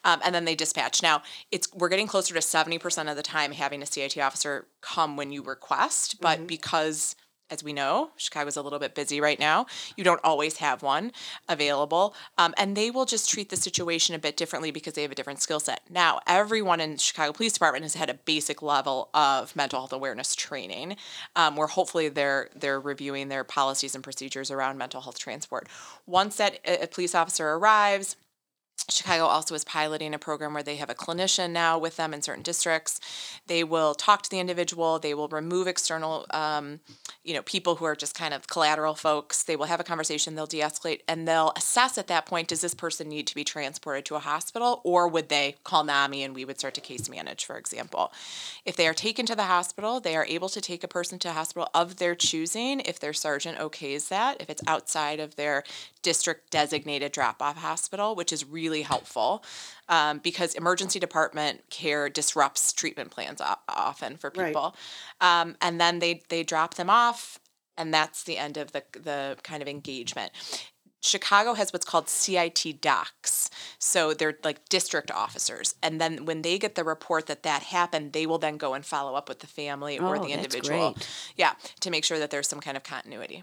um, 0.05 0.21
and 0.23 0.33
then 0.33 0.45
they 0.45 0.55
dispatch. 0.55 1.03
Now, 1.03 1.23
it's 1.51 1.67
we're 1.73 1.89
getting 1.89 2.07
closer 2.07 2.33
to 2.33 2.41
seventy 2.41 2.77
percent 2.77 3.09
of 3.09 3.17
the 3.17 3.23
time 3.23 3.51
having 3.51 3.81
a 3.81 3.85
CIT 3.85 4.17
officer 4.17 4.67
come 4.79 5.17
when 5.17 5.31
you 5.31 5.41
request, 5.41 6.21
but 6.21 6.47
because 6.47 7.15
as 7.51 7.63
we 7.63 7.73
know, 7.73 8.11
Chicago's 8.15 8.55
a 8.55 8.61
little 8.61 8.79
bit 8.79 8.95
busy 8.95 9.19
right 9.19 9.39
now. 9.39 9.65
You 9.97 10.03
don't 10.03 10.21
always 10.23 10.57
have 10.57 10.81
one 10.81 11.11
available. 11.49 12.15
Um, 12.37 12.53
and 12.57 12.75
they 12.75 12.89
will 12.89 13.05
just 13.05 13.29
treat 13.29 13.49
the 13.49 13.57
situation 13.57 14.15
a 14.15 14.19
bit 14.19 14.37
differently 14.37 14.71
because 14.71 14.93
they 14.93 15.01
have 15.01 15.11
a 15.11 15.15
different 15.15 15.41
skill 15.41 15.59
set. 15.59 15.81
Now, 15.89 16.21
everyone 16.25 16.79
in 16.79 16.97
Chicago 16.97 17.33
Police 17.33 17.53
Department 17.53 17.83
has 17.83 17.95
had 17.95 18.09
a 18.09 18.13
basic 18.13 18.61
level 18.61 19.09
of 19.13 19.53
mental 19.55 19.79
health 19.79 19.93
awareness 19.93 20.33
training, 20.33 20.95
um, 21.35 21.57
where 21.57 21.67
hopefully 21.67 22.07
they're 22.07 22.49
they're 22.55 22.79
reviewing 22.79 23.27
their 23.27 23.43
policies 23.43 23.95
and 23.95 24.03
procedures 24.03 24.49
around 24.49 24.77
mental 24.77 25.01
health 25.01 25.19
transport. 25.19 25.67
Once 26.05 26.37
that 26.37 26.59
a 26.65 26.87
police 26.87 27.13
officer 27.13 27.49
arrives, 27.49 28.15
Chicago 28.91 29.25
also 29.25 29.55
is 29.55 29.63
piloting 29.63 30.13
a 30.13 30.19
program 30.19 30.53
where 30.53 30.63
they 30.63 30.75
have 30.75 30.89
a 30.89 30.95
clinician 30.95 31.51
now 31.51 31.77
with 31.77 31.97
them 31.97 32.13
in 32.13 32.21
certain 32.21 32.43
districts. 32.43 32.99
They 33.47 33.63
will 33.63 33.93
talk 33.93 34.21
to 34.23 34.29
the 34.29 34.39
individual. 34.39 34.99
They 34.99 35.13
will 35.13 35.27
remove 35.27 35.67
external, 35.67 36.25
um, 36.31 36.79
you 37.23 37.33
know, 37.33 37.41
people 37.41 37.75
who 37.75 37.85
are 37.85 37.95
just 37.95 38.15
kind 38.15 38.33
of 38.33 38.47
collateral 38.47 38.95
folks. 38.95 39.43
They 39.43 39.55
will 39.55 39.65
have 39.65 39.79
a 39.79 39.83
conversation. 39.83 40.35
They'll 40.35 40.45
de-escalate, 40.45 41.01
and 41.07 41.27
they'll 41.27 41.53
assess 41.55 41.97
at 41.97 42.07
that 42.07 42.25
point: 42.25 42.47
Does 42.49 42.61
this 42.61 42.73
person 42.73 43.09
need 43.09 43.27
to 43.27 43.35
be 43.35 43.43
transported 43.43 44.05
to 44.05 44.15
a 44.15 44.19
hospital, 44.19 44.81
or 44.83 45.07
would 45.07 45.29
they 45.29 45.55
call 45.63 45.83
NAMI 45.83 46.23
and 46.23 46.35
we 46.35 46.45
would 46.45 46.59
start 46.59 46.73
to 46.75 46.81
case 46.81 47.09
manage, 47.09 47.45
for 47.45 47.57
example? 47.57 48.11
If 48.65 48.75
they 48.75 48.87
are 48.87 48.93
taken 48.93 49.25
to 49.25 49.35
the 49.35 49.43
hospital, 49.43 49.99
they 49.99 50.15
are 50.15 50.25
able 50.25 50.49
to 50.49 50.61
take 50.61 50.83
a 50.83 50.87
person 50.87 51.19
to 51.19 51.29
a 51.29 51.33
hospital 51.33 51.69
of 51.73 51.97
their 51.97 52.15
choosing 52.15 52.81
if 52.81 52.99
their 52.99 53.13
sergeant 53.13 53.57
okays 53.57 54.09
that. 54.09 54.41
If 54.41 54.49
it's 54.49 54.63
outside 54.67 55.19
of 55.19 55.35
their 55.35 55.63
district 56.01 56.51
designated 56.51 57.11
drop-off 57.11 57.57
hospital, 57.57 58.15
which 58.15 58.33
is 58.33 58.45
really 58.45 58.61
really 58.71 58.83
helpful 58.83 59.43
um, 59.89 60.19
because 60.19 60.53
emergency 60.55 60.99
department 60.99 61.61
care 61.69 62.09
disrupts 62.09 62.73
treatment 62.73 63.11
plans 63.11 63.41
often 63.67 64.17
for 64.17 64.29
people. 64.29 64.75
Right. 65.21 65.41
Um, 65.41 65.55
and 65.61 65.79
then 65.79 65.99
they 65.99 66.21
they 66.29 66.43
drop 66.43 66.75
them 66.75 66.89
off, 66.89 67.39
and 67.77 67.93
that's 67.93 68.23
the 68.23 68.37
end 68.37 68.57
of 68.57 68.71
the 68.71 68.83
the 68.93 69.37
kind 69.43 69.61
of 69.61 69.67
engagement. 69.67 70.31
Chicago 71.03 71.55
has 71.55 71.73
what's 71.73 71.85
called 71.85 72.07
CIT 72.07 72.79
docs. 72.79 73.49
So 73.79 74.13
they're 74.13 74.37
like 74.43 74.69
district 74.69 75.09
officers. 75.09 75.73
And 75.81 75.99
then 75.99 76.25
when 76.25 76.43
they 76.43 76.59
get 76.59 76.75
the 76.75 76.83
report 76.83 77.25
that 77.25 77.41
that 77.41 77.63
happened, 77.63 78.13
they 78.13 78.27
will 78.27 78.37
then 78.37 78.57
go 78.57 78.75
and 78.75 78.85
follow 78.85 79.15
up 79.15 79.27
with 79.27 79.39
the 79.39 79.47
family 79.47 79.97
oh, 79.97 80.07
or 80.07 80.19
the 80.19 80.27
individual. 80.27 80.95
Yeah, 81.35 81.53
to 81.79 81.89
make 81.89 82.05
sure 82.05 82.19
that 82.19 82.29
there's 82.29 82.47
some 82.47 82.59
kind 82.59 82.77
of 82.77 82.83
continuity. 82.83 83.41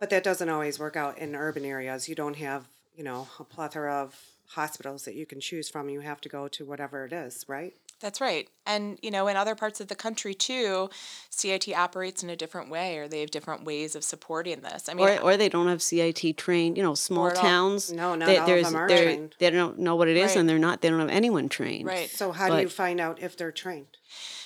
But 0.00 0.10
that 0.10 0.24
doesn't 0.24 0.48
always 0.48 0.78
work 0.78 0.96
out 0.96 1.18
in 1.18 1.36
urban 1.36 1.64
areas. 1.64 2.08
You 2.08 2.16
don't 2.16 2.36
have 2.36 2.66
you 3.00 3.04
know, 3.04 3.28
a 3.38 3.44
plethora 3.44 3.94
of 3.94 4.14
hospitals 4.48 5.06
that 5.06 5.14
you 5.14 5.24
can 5.24 5.40
choose 5.40 5.70
from. 5.70 5.88
You 5.88 6.00
have 6.00 6.20
to 6.20 6.28
go 6.28 6.48
to 6.48 6.66
whatever 6.66 7.06
it 7.06 7.14
is, 7.14 7.46
right? 7.48 7.72
That's 8.00 8.20
right. 8.20 8.46
And, 8.66 8.98
you 9.02 9.10
know, 9.10 9.26
in 9.28 9.38
other 9.38 9.54
parts 9.54 9.80
of 9.80 9.88
the 9.88 9.94
country 9.94 10.34
too, 10.34 10.90
CIT 11.30 11.68
operates 11.74 12.22
in 12.22 12.28
a 12.28 12.36
different 12.36 12.70
way 12.70 12.98
or 12.98 13.08
they 13.08 13.20
have 13.20 13.30
different 13.30 13.64
ways 13.64 13.96
of 13.96 14.04
supporting 14.04 14.60
this. 14.60 14.88
I 14.90 14.92
mean, 14.92 15.08
or, 15.08 15.18
or 15.20 15.36
they 15.38 15.48
don't 15.48 15.68
have 15.68 15.80
CIT 15.80 16.36
trained, 16.36 16.76
you 16.76 16.82
know, 16.82 16.94
small 16.94 17.30
towns. 17.30 17.90
No, 17.90 18.14
not 18.14 18.26
they, 18.26 18.36
all 18.36 18.50
of 18.50 18.64
them 18.64 18.76
are 18.76 18.88
trained. 18.88 19.34
They 19.38 19.48
don't 19.48 19.78
know 19.78 19.96
what 19.96 20.08
it 20.08 20.18
is 20.18 20.30
right. 20.30 20.36
and 20.36 20.48
they're 20.48 20.58
not, 20.58 20.82
they 20.82 20.90
don't 20.90 21.00
have 21.00 21.08
anyone 21.08 21.48
trained. 21.48 21.86
Right. 21.86 22.10
So 22.10 22.32
how 22.32 22.48
but, 22.48 22.56
do 22.56 22.62
you 22.62 22.68
find 22.68 23.00
out 23.00 23.22
if 23.22 23.34
they're 23.34 23.52
trained? 23.52 23.96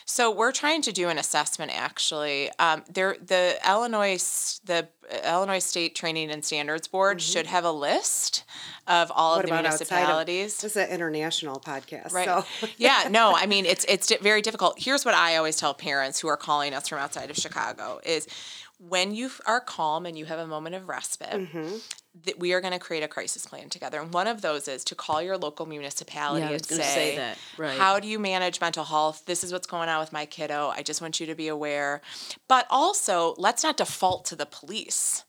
So 0.07 0.31
we're 0.31 0.53
trying 0.53 0.83
to 0.83 0.93
do 0.93 1.09
an 1.09 1.19
assessment. 1.19 1.73
Actually, 1.75 2.51
um, 2.59 2.85
there 2.93 3.17
the 3.25 3.57
Illinois 3.67 4.19
the 4.65 4.89
Illinois 5.25 5.59
State 5.59 5.95
Training 5.95 6.31
and 6.31 6.45
Standards 6.45 6.89
Board 6.89 7.19
mm-hmm. 7.19 7.33
should 7.33 7.47
have 7.47 7.65
a 7.65 7.73
list 7.73 8.45
of 8.87 9.11
all 9.15 9.37
what 9.37 9.45
of 9.45 9.51
the 9.51 9.57
municipalities. 9.57 10.57
Of, 10.57 10.63
this 10.63 10.77
is 10.77 10.77
an 10.77 10.91
international 10.91 11.59
podcast, 11.59 12.13
right? 12.13 12.27
So. 12.27 12.69
yeah, 12.77 13.09
no, 13.11 13.35
I 13.35 13.47
mean 13.55 13.65
it's 13.65 13.85
it's 13.89 14.15
very 14.19 14.43
difficult. 14.43 14.77
Here's 14.79 15.05
what 15.05 15.15
I 15.15 15.37
always 15.37 15.57
tell 15.57 15.75
parents 15.75 16.21
who 16.21 16.29
are 16.29 16.37
calling 16.37 16.75
us 16.75 16.89
from 16.89 16.99
outside 16.99 17.31
of 17.31 17.37
Chicago: 17.37 18.01
is 18.05 18.27
when 18.89 19.15
you 19.15 19.31
are 19.47 19.61
calm 19.61 20.07
and 20.07 20.19
you 20.19 20.25
have 20.27 20.39
a 20.39 20.47
moment 20.47 20.75
of 20.75 20.89
respite, 20.89 21.31
mm-hmm. 21.31 21.77
that 22.25 22.39
we 22.39 22.53
are 22.53 22.61
going 22.61 22.73
to 22.73 22.79
create 22.79 23.03
a 23.03 23.09
crisis 23.09 23.47
plan 23.47 23.69
together. 23.69 24.01
And 24.01 24.13
one 24.13 24.27
of 24.27 24.43
those 24.43 24.69
is 24.69 24.85
to 24.85 24.95
call 24.95 25.23
your 25.23 25.37
local 25.37 25.67
municipality 25.67 26.47
yeah, 26.47 26.53
and 26.53 26.65
say, 26.65 26.83
say 26.83 27.17
that. 27.17 27.39
Right. 27.57 27.79
how 27.79 27.99
do 28.01 28.09
you 28.09 28.19
manage 28.19 28.61
mental 28.61 28.85
health? 28.85 29.25
This 29.27 29.45
is 29.45 29.53
what's 29.53 29.67
going 29.67 29.89
on 29.89 30.01
with 30.01 30.13
my 30.13 30.27
kiddo. 30.27 30.73
I 30.75 30.83
just 30.83 31.01
want 31.01 31.21
you 31.21 31.27
to 31.27 31.35
be 31.35 31.49
aware. 31.49 32.03
But 32.49 32.67
also, 32.71 33.35
let's 33.39 33.63
not 33.63 33.77
default 33.77 34.25
to 34.27 34.37
the 34.37 34.47
police 34.47 35.25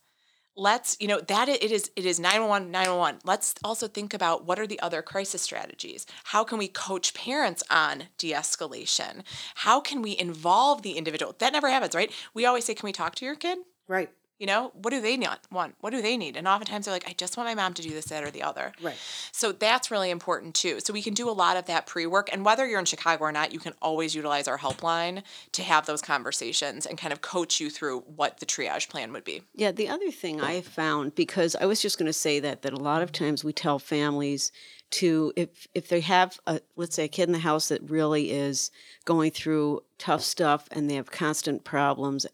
let's 0.55 0.95
you 0.99 1.07
know 1.07 1.19
that 1.19 1.49
it 1.49 1.71
is 1.71 1.91
it 1.95 2.05
is 2.05 2.19
911 2.19 2.71
911 2.71 3.21
let's 3.25 3.55
also 3.63 3.87
think 3.87 4.13
about 4.13 4.45
what 4.45 4.59
are 4.59 4.67
the 4.67 4.79
other 4.79 5.01
crisis 5.01 5.41
strategies? 5.41 6.05
How 6.25 6.43
can 6.43 6.57
we 6.57 6.67
coach 6.67 7.13
parents 7.13 7.63
on 7.69 8.05
de-escalation? 8.17 9.23
How 9.55 9.79
can 9.79 10.01
we 10.01 10.17
involve 10.17 10.81
the 10.81 10.93
individual? 10.93 11.35
That 11.39 11.53
never 11.53 11.69
happens 11.69 11.95
right? 11.95 12.11
We 12.33 12.45
always 12.45 12.65
say 12.65 12.73
can 12.75 12.87
we 12.87 12.93
talk 12.93 13.15
to 13.15 13.25
your 13.25 13.35
kid? 13.35 13.59
Right 13.87 14.09
you 14.39 14.47
know, 14.47 14.71
what 14.73 14.91
do 14.91 14.99
they 14.99 15.15
not 15.15 15.39
want? 15.49 15.75
What 15.79 15.91
do 15.91 16.01
they 16.01 16.17
need? 16.17 16.35
And 16.35 16.47
oftentimes 16.47 16.85
they're 16.85 16.93
like, 16.93 17.07
I 17.07 17.13
just 17.13 17.37
want 17.37 17.47
my 17.47 17.55
mom 17.55 17.73
to 17.75 17.81
do 17.81 17.91
this, 17.91 18.05
that, 18.05 18.23
or 18.23 18.31
the 18.31 18.43
other. 18.43 18.73
Right. 18.81 18.97
So 19.31 19.51
that's 19.51 19.89
really 19.89 20.09
important 20.09 20.55
too. 20.55 20.79
So 20.81 20.91
we 20.91 21.01
can 21.01 21.13
do 21.13 21.29
a 21.29 21.31
lot 21.31 21.55
of 21.55 21.65
that 21.67 21.85
pre 21.85 22.05
work. 22.05 22.29
And 22.31 22.43
whether 22.43 22.67
you're 22.67 22.79
in 22.79 22.85
Chicago 22.85 23.23
or 23.23 23.31
not, 23.31 23.53
you 23.53 23.59
can 23.59 23.73
always 23.81 24.13
utilize 24.13 24.47
our 24.47 24.57
helpline 24.57 25.23
to 25.53 25.63
have 25.63 25.85
those 25.85 26.01
conversations 26.01 26.85
and 26.85 26.97
kind 26.97 27.13
of 27.13 27.21
coach 27.21 27.59
you 27.59 27.69
through 27.69 28.01
what 28.01 28.39
the 28.39 28.45
triage 28.45 28.89
plan 28.89 29.13
would 29.13 29.23
be. 29.23 29.41
Yeah. 29.53 29.71
The 29.71 29.87
other 29.87 30.11
thing 30.11 30.41
I 30.41 30.61
found, 30.61 31.15
because 31.15 31.55
I 31.55 31.65
was 31.65 31.81
just 31.81 31.97
going 31.97 32.07
to 32.07 32.13
say 32.13 32.39
that, 32.41 32.61
that 32.63 32.73
a 32.73 32.77
lot 32.77 33.01
of 33.01 33.11
times 33.11 33.43
we 33.43 33.53
tell 33.53 33.79
families, 33.79 34.51
to 34.91 35.33
if 35.35 35.67
if 35.73 35.89
they 35.89 35.99
have 35.99 36.39
a 36.45 36.61
let's 36.75 36.95
say 36.95 37.05
a 37.05 37.07
kid 37.07 37.23
in 37.23 37.33
the 37.33 37.39
house 37.39 37.69
that 37.69 37.81
really 37.89 38.31
is 38.31 38.71
going 39.03 39.31
through 39.31 39.81
tough 39.97 40.21
stuff 40.21 40.67
and 40.71 40.89
they 40.89 40.95
have 40.95 41.11
constant 41.11 41.63
problems 41.63 42.25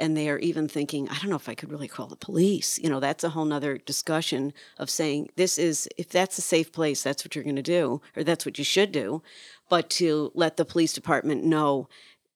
and 0.00 0.16
they 0.16 0.28
are 0.30 0.38
even 0.38 0.66
thinking, 0.66 1.08
I 1.08 1.18
don't 1.18 1.28
know 1.28 1.36
if 1.36 1.48
I 1.48 1.54
could 1.54 1.70
really 1.70 1.86
call 1.86 2.06
the 2.06 2.16
police. 2.16 2.78
You 2.78 2.88
know, 2.88 2.98
that's 2.98 3.22
a 3.22 3.28
whole 3.28 3.44
nother 3.44 3.78
discussion 3.78 4.52
of 4.78 4.90
saying 4.90 5.28
this 5.36 5.58
is, 5.58 5.88
if 5.96 6.08
that's 6.08 6.38
a 6.38 6.42
safe 6.42 6.72
place, 6.72 7.02
that's 7.02 7.24
what 7.24 7.34
you're 7.34 7.44
going 7.44 7.56
to 7.56 7.62
do, 7.62 8.00
or 8.16 8.24
that's 8.24 8.46
what 8.46 8.58
you 8.58 8.64
should 8.64 8.90
do. 8.90 9.22
But 9.68 9.90
to 9.90 10.32
let 10.34 10.56
the 10.56 10.64
police 10.64 10.92
department 10.92 11.44
know 11.44 11.88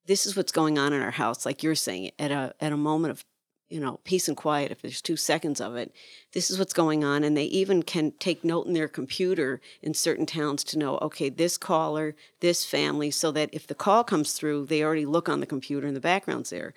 this 0.07 0.27
is 0.27 0.37
what's 0.37 0.53
going 0.53 0.79
on 0.79 0.92
in 0.92 1.00
our 1.00 1.11
house, 1.11 1.46
like 1.46 1.62
you're 1.62 1.74
saying, 1.74 2.12
at 2.18 2.31
a 2.31 2.55
at 2.61 2.72
a 2.72 2.77
moment 2.77 3.12
of 3.12 3.24
you 3.70 3.81
know 3.81 3.98
peace 4.05 4.29
and 4.29 4.37
quiet 4.37 4.70
if 4.70 4.83
there's 4.83 5.00
two 5.00 5.16
seconds 5.16 5.61
of 5.61 5.74
it 5.74 5.92
this 6.33 6.50
is 6.50 6.59
what's 6.59 6.72
going 6.72 7.03
on 7.03 7.24
and 7.24 7.37
they 7.37 7.44
even 7.44 7.83
can 7.83 8.12
take 8.20 8.44
note 8.44 8.66
in 8.66 8.74
their 8.74 8.88
computer 8.88 9.61
in 9.83 9.94
certain 9.94 10.27
towns 10.27 10.62
to 10.62 10.79
know 10.79 10.98
okay 10.98 11.29
this 11.29 11.57
caller 11.57 12.14
this 12.40 12.64
family 12.64 13.11
so 13.11 13.33
that 13.33 13.48
if 13.53 13.66
the 13.66 13.74
call 13.74 14.05
comes 14.05 14.35
through 14.35 14.66
they 14.66 14.83
already 14.83 15.07
look 15.07 15.29
on 15.29 15.40
the 15.40 15.46
computer 15.46 15.87
and 15.87 15.96
the 15.96 16.00
background's 16.00 16.50
there 16.50 16.74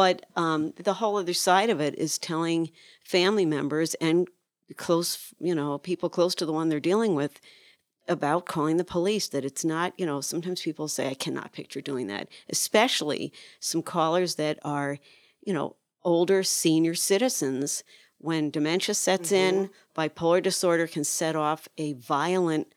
but 0.00 0.24
um, 0.34 0.72
the 0.82 0.94
whole 0.94 1.18
other 1.18 1.34
side 1.34 1.68
of 1.68 1.78
it 1.78 1.94
is 1.98 2.16
telling 2.16 2.70
family 3.04 3.44
members 3.44 3.92
and 3.96 4.26
close, 4.78 5.34
you 5.38 5.54
know, 5.54 5.76
people 5.76 6.08
close 6.08 6.34
to 6.36 6.46
the 6.46 6.54
one 6.54 6.70
they're 6.70 6.80
dealing 6.80 7.14
with 7.14 7.38
about 8.08 8.46
calling 8.46 8.78
the 8.78 8.92
police 8.96 9.28
that 9.28 9.44
it's 9.44 9.62
not 9.62 9.92
you 9.98 10.06
know 10.06 10.22
sometimes 10.22 10.62
people 10.62 10.88
say 10.88 11.06
i 11.06 11.14
cannot 11.14 11.52
picture 11.52 11.82
doing 11.82 12.06
that 12.06 12.28
especially 12.48 13.30
some 13.60 13.82
callers 13.82 14.34
that 14.36 14.58
are 14.64 14.98
you 15.42 15.52
know 15.52 15.76
older 16.02 16.42
senior 16.42 16.94
citizens 16.94 17.84
when 18.18 18.50
dementia 18.50 18.94
sets 18.94 19.30
mm-hmm. 19.30 19.64
in 19.64 19.70
bipolar 19.94 20.42
disorder 20.42 20.86
can 20.86 21.04
set 21.04 21.36
off 21.36 21.68
a 21.76 21.92
violent 21.92 22.74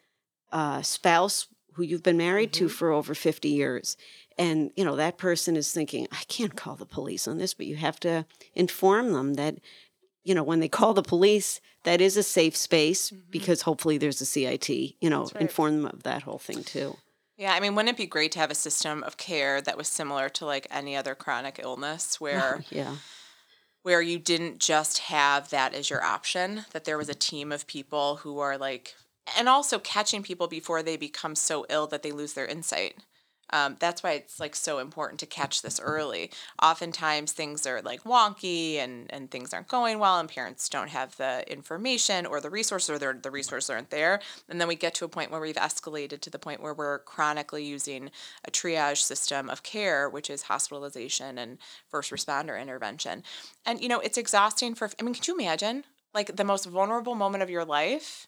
uh, 0.51 0.81
spouse 0.81 1.47
who 1.73 1.83
you've 1.83 2.03
been 2.03 2.17
married 2.17 2.51
mm-hmm. 2.51 2.65
to 2.65 2.69
for 2.69 2.91
over 2.91 3.13
50 3.13 3.49
years 3.49 3.97
and 4.37 4.71
you 4.75 4.83
know 4.83 4.95
that 4.95 5.17
person 5.17 5.55
is 5.55 5.71
thinking 5.71 6.07
i 6.11 6.23
can't 6.27 6.55
call 6.55 6.75
the 6.75 6.85
police 6.85 7.27
on 7.27 7.37
this 7.37 7.53
but 7.53 7.65
you 7.65 7.75
have 7.75 7.99
to 7.99 8.25
inform 8.55 9.13
them 9.13 9.35
that 9.35 9.55
you 10.23 10.33
know 10.33 10.43
when 10.43 10.59
they 10.59 10.69
call 10.69 10.93
the 10.93 11.03
police 11.03 11.61
that 11.83 12.01
is 12.01 12.17
a 12.17 12.23
safe 12.23 12.55
space 12.55 13.09
mm-hmm. 13.09 13.21
because 13.29 13.61
hopefully 13.63 13.97
there's 13.97 14.21
a 14.21 14.25
cit 14.25 14.69
you 14.69 15.09
know 15.09 15.23
right. 15.23 15.41
inform 15.41 15.81
them 15.81 15.91
of 15.93 16.03
that 16.03 16.23
whole 16.23 16.39
thing 16.39 16.63
too 16.63 16.95
yeah, 17.35 17.55
I 17.55 17.59
mean, 17.59 17.73
wouldn't 17.73 17.95
it 17.95 17.97
be 17.97 18.05
great 18.05 18.31
to 18.33 18.39
have 18.39 18.51
a 18.51 18.55
system 18.55 19.01
of 19.01 19.17
care 19.17 19.59
that 19.59 19.75
was 19.75 19.87
similar 19.87 20.29
to 20.29 20.45
like 20.45 20.67
any 20.69 20.95
other 20.95 21.15
chronic 21.15 21.59
illness 21.61 22.21
where 22.21 22.63
yeah 22.69 22.95
where 23.83 24.01
you 24.01 24.17
didn't 24.17 24.59
just 24.59 24.97
have 24.97 25.49
that 25.49 25.73
as 25.73 25.89
your 25.89 26.03
option, 26.03 26.65
that 26.71 26.85
there 26.85 26.97
was 26.97 27.09
a 27.09 27.13
team 27.13 27.51
of 27.51 27.67
people 27.67 28.15
who 28.17 28.39
are 28.39 28.57
like 28.57 28.95
and 29.37 29.47
also 29.47 29.79
catching 29.79 30.23
people 30.23 30.47
before 30.47 30.83
they 30.83 30.97
become 30.97 31.35
so 31.35 31.65
ill 31.69 31.87
that 31.87 32.03
they 32.03 32.11
lose 32.11 32.33
their 32.33 32.45
insight. 32.45 32.95
Um, 33.53 33.77
that's 33.79 34.01
why 34.01 34.13
it's 34.13 34.39
like 34.39 34.55
so 34.55 34.79
important 34.79 35.19
to 35.19 35.27
catch 35.27 35.61
this 35.61 35.79
early. 35.79 36.31
Oftentimes 36.61 37.33
things 37.33 37.67
are 37.67 37.83
like 37.83 38.03
wonky 38.03 38.77
and, 38.77 39.05
and 39.13 39.29
things 39.29 39.53
aren't 39.53 39.67
going 39.67 39.99
well 39.99 40.19
and 40.19 40.27
parents 40.27 40.67
don't 40.67 40.89
have 40.89 41.15
the 41.17 41.43
information 41.51 42.25
or 42.25 42.41
the 42.41 42.49
resources 42.49 42.89
or 42.89 43.13
the 43.13 43.29
resources 43.29 43.69
aren't 43.69 43.91
there. 43.91 44.21
And 44.49 44.59
then 44.59 44.67
we 44.67 44.75
get 44.75 44.95
to 44.95 45.05
a 45.05 45.09
point 45.09 45.29
where 45.29 45.39
we've 45.39 45.55
escalated 45.55 46.21
to 46.21 46.31
the 46.31 46.39
point 46.39 46.63
where 46.63 46.73
we're 46.73 46.99
chronically 46.99 47.63
using 47.63 48.09
a 48.43 48.49
triage 48.49 49.03
system 49.03 49.51
of 49.51 49.61
care, 49.61 50.09
which 50.09 50.31
is 50.31 50.43
hospitalization 50.43 51.37
and 51.37 51.59
first 51.89 52.11
responder 52.11 52.59
intervention. 52.59 53.21
And 53.67 53.79
you 53.81 53.87
know, 53.87 53.99
it's 53.99 54.17
exhausting 54.17 54.73
for 54.73 54.89
I 54.99 55.03
mean, 55.03 55.13
could 55.13 55.27
you 55.27 55.37
imagine 55.37 55.83
like 56.11 56.35
the 56.35 56.43
most 56.43 56.65
vulnerable 56.65 57.13
moment 57.13 57.43
of 57.43 57.51
your 57.51 57.65
life? 57.65 58.25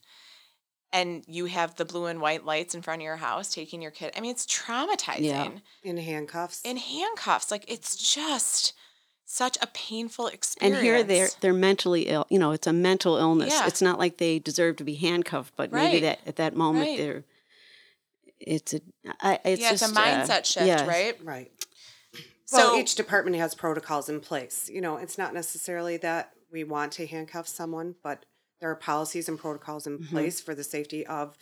And 0.91 1.23
you 1.27 1.45
have 1.45 1.75
the 1.75 1.85
blue 1.85 2.05
and 2.05 2.21
white 2.21 2.45
lights 2.45 2.75
in 2.75 2.81
front 2.81 3.01
of 3.01 3.03
your 3.03 3.17
house 3.17 3.53
taking 3.53 3.81
your 3.81 3.91
kid. 3.91 4.13
I 4.15 4.21
mean, 4.21 4.31
it's 4.31 4.45
traumatizing. 4.45 5.19
Yeah. 5.19 5.49
In 5.83 5.97
handcuffs. 5.97 6.61
In 6.63 6.77
handcuffs. 6.77 7.51
Like 7.51 7.65
it's 7.67 7.95
just 7.95 8.73
such 9.25 9.57
a 9.61 9.67
painful 9.67 10.27
experience. 10.27 10.77
And 10.77 10.85
here 10.85 11.03
they're 11.03 11.29
they're 11.41 11.53
mentally 11.53 12.03
ill. 12.03 12.27
You 12.29 12.39
know, 12.39 12.51
it's 12.51 12.67
a 12.67 12.73
mental 12.73 13.17
illness. 13.17 13.53
Yeah. 13.53 13.67
It's 13.67 13.81
not 13.81 13.99
like 13.99 14.17
they 14.17 14.39
deserve 14.39 14.77
to 14.77 14.83
be 14.83 14.95
handcuffed, 14.95 15.53
but 15.55 15.71
maybe 15.71 15.99
that 16.01 16.19
at 16.25 16.37
that 16.37 16.55
moment 16.55 16.87
Right. 16.87 16.97
they're. 16.97 17.23
It's 18.39 18.73
a. 18.73 18.81
I, 19.21 19.39
it's 19.45 19.61
yeah, 19.61 19.71
just 19.71 19.83
it's 19.83 19.91
a 19.91 19.95
mindset 19.95 20.29
uh, 20.29 20.43
shift, 20.43 20.65
yes. 20.67 20.87
right? 20.87 21.17
Right. 21.23 21.51
So 22.45 22.57
well, 22.57 22.77
each 22.77 22.95
department 22.95 23.37
has 23.37 23.55
protocols 23.55 24.07
in 24.07 24.19
place. 24.19 24.69
You 24.71 24.81
know, 24.81 24.97
it's 24.97 25.17
not 25.17 25.33
necessarily 25.33 25.97
that 25.97 26.31
we 26.51 26.63
want 26.63 26.91
to 26.93 27.07
handcuff 27.07 27.47
someone, 27.47 27.95
but 28.03 28.25
there 28.65 28.71
are 28.71 28.75
policies 28.75 29.29
and 29.29 29.37
protocols 29.37 29.85
in 29.85 29.99
Mm-hmm. 29.99 30.07
place 30.15 30.41
for 30.41 30.55
the 30.55 30.63
safety 30.63 31.05
of 31.05 31.37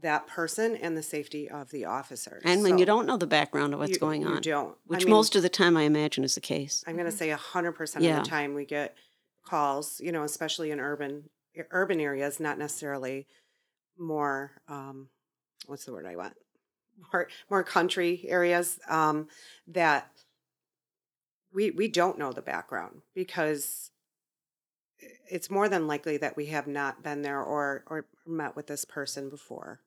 that 0.00 0.28
person 0.28 0.76
and 0.76 0.96
the 0.96 1.02
safety 1.02 1.50
of 1.50 1.70
the 1.70 1.84
officers. 1.86 2.40
And 2.44 2.62
when 2.62 2.78
you 2.78 2.86
don't 2.86 3.04
know 3.04 3.16
the 3.16 3.26
background 3.26 3.74
of 3.74 3.80
what's 3.80 3.94
you- 3.94 3.98
going 3.98 4.22
you 4.22 4.28
on, 4.28 4.42
don't. 4.42 4.74
I 4.74 4.76
which 4.86 5.04
mean- 5.06 5.12
most 5.16 5.34
of 5.34 5.42
the 5.42 5.48
time 5.48 5.76
I 5.76 5.82
imagine 5.82 6.22
is 6.22 6.36
the 6.36 6.40
case. 6.40 6.84
I'm 6.86 6.94
going 6.94 7.10
to 7.10 7.16
say 7.16 7.30
100% 7.30 7.96
of 7.96 8.02
the 8.24 8.30
time 8.30 8.54
we 8.54 8.64
get 8.64 8.94
calls, 9.44 10.00
you 10.00 10.12
know, 10.12 10.22
especially 10.22 10.70
in 10.70 10.78
urban 10.78 11.28
urban 11.72 11.98
areas, 11.98 12.38
not 12.38 12.56
necessarily 12.58 13.26
more 13.98 14.52
um 14.68 15.08
what's 15.66 15.84
the 15.84 15.92
word 15.92 16.06
I 16.06 16.14
want? 16.14 16.34
More 17.12 17.26
more 17.50 17.64
country 17.64 18.24
areas 18.28 18.78
um 18.88 19.26
that 19.66 20.12
we 21.52 21.72
we 21.72 21.88
don't 21.88 22.18
know 22.20 22.32
the 22.32 22.42
background 22.42 23.02
because 23.14 23.87
it's 25.30 25.50
more 25.50 25.68
than 25.68 25.86
likely 25.86 26.16
that 26.18 26.36
we 26.36 26.46
have 26.46 26.66
not 26.66 27.02
been 27.02 27.22
there 27.22 27.40
or 27.40 27.84
or 27.86 28.06
met 28.26 28.56
with 28.56 28.66
this 28.66 28.84
person 28.84 29.28
before. 29.28 29.80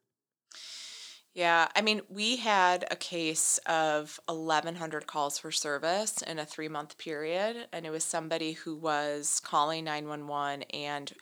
Yeah, 1.34 1.70
I 1.74 1.82
mean, 1.82 2.01
we 2.09 2.38
had 2.38 2.86
a 2.91 2.97
case 2.97 3.57
of 3.59 4.20
1,100 4.28 5.07
calls 5.07 5.38
for 5.38 5.49
service 5.49 6.22
in 6.22 6.39
a 6.39 6.45
three 6.45 6.68
month 6.68 6.97
period, 6.97 7.68
and 7.72 7.86
it 7.86 7.89
was 7.89 8.03
somebody 8.03 8.51
who 8.51 8.76
was 8.76 9.39
calling 9.39 9.86
911 9.86 10.64
and 10.74 11.14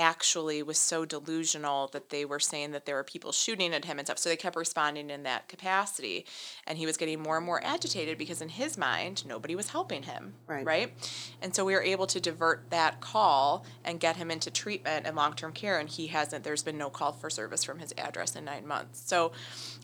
actually 0.00 0.62
was 0.62 0.78
so 0.78 1.04
delusional 1.04 1.88
that 1.88 2.10
they 2.10 2.24
were 2.24 2.40
saying 2.40 2.72
that 2.72 2.86
there 2.86 2.96
were 2.96 3.04
people 3.04 3.30
shooting 3.32 3.72
at 3.74 3.84
him 3.84 3.98
and 3.98 4.06
stuff. 4.06 4.18
So 4.18 4.28
they 4.28 4.36
kept 4.36 4.56
responding 4.56 5.10
in 5.10 5.22
that 5.24 5.48
capacity. 5.48 6.26
And 6.66 6.78
he 6.78 6.86
was 6.86 6.96
getting 6.96 7.20
more 7.20 7.36
and 7.36 7.46
more 7.46 7.62
agitated 7.64 8.18
because, 8.18 8.40
in 8.40 8.48
his 8.48 8.76
mind, 8.78 9.24
nobody 9.26 9.54
was 9.54 9.70
helping 9.70 10.04
him. 10.04 10.34
Right. 10.46 10.64
Right. 10.64 10.92
And 11.42 11.54
so 11.54 11.64
we 11.64 11.74
were 11.74 11.82
able 11.82 12.06
to 12.08 12.20
divert 12.20 12.70
that 12.70 13.00
call 13.00 13.64
and 13.84 14.00
get 14.00 14.16
him 14.16 14.30
into 14.30 14.50
treatment 14.50 15.06
and 15.06 15.14
long 15.14 15.34
term 15.34 15.52
care. 15.52 15.78
And 15.78 15.88
he 15.88 16.08
hasn't, 16.08 16.44
there's 16.44 16.62
been 16.62 16.78
no 16.78 16.90
call 16.90 17.12
for 17.12 17.30
service 17.30 17.62
from 17.62 17.78
his 17.78 17.94
address 17.98 18.34
in 18.34 18.44
nine 18.44 18.66
months. 18.66 19.02
So 19.06 19.32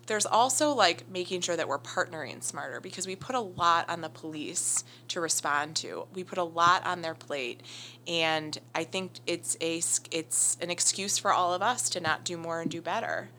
there's 0.06 0.26
also 0.26 0.70
like 0.70 1.08
making 1.10 1.40
sure 1.40 1.56
that 1.56 1.68
we're 1.68 1.78
partnering 1.78 2.42
smarter 2.42 2.80
because 2.80 3.06
we 3.06 3.16
put 3.16 3.34
a 3.34 3.40
lot 3.40 3.88
on 3.88 4.00
the 4.00 4.08
police 4.08 4.84
to 5.08 5.20
respond 5.20 5.76
to. 5.76 6.06
We 6.14 6.24
put 6.24 6.38
a 6.38 6.44
lot 6.44 6.86
on 6.86 7.02
their 7.02 7.14
plate. 7.14 7.62
And 8.06 8.58
I 8.74 8.84
think 8.84 9.20
it's 9.26 9.56
a 9.60 9.78
it's 10.10 10.56
an 10.60 10.70
excuse 10.70 11.18
for 11.18 11.32
all 11.32 11.52
of 11.52 11.62
us 11.62 11.88
to 11.90 12.00
not 12.00 12.24
do 12.24 12.36
more 12.36 12.60
and 12.60 12.70
do 12.70 12.80
better. 12.80 13.30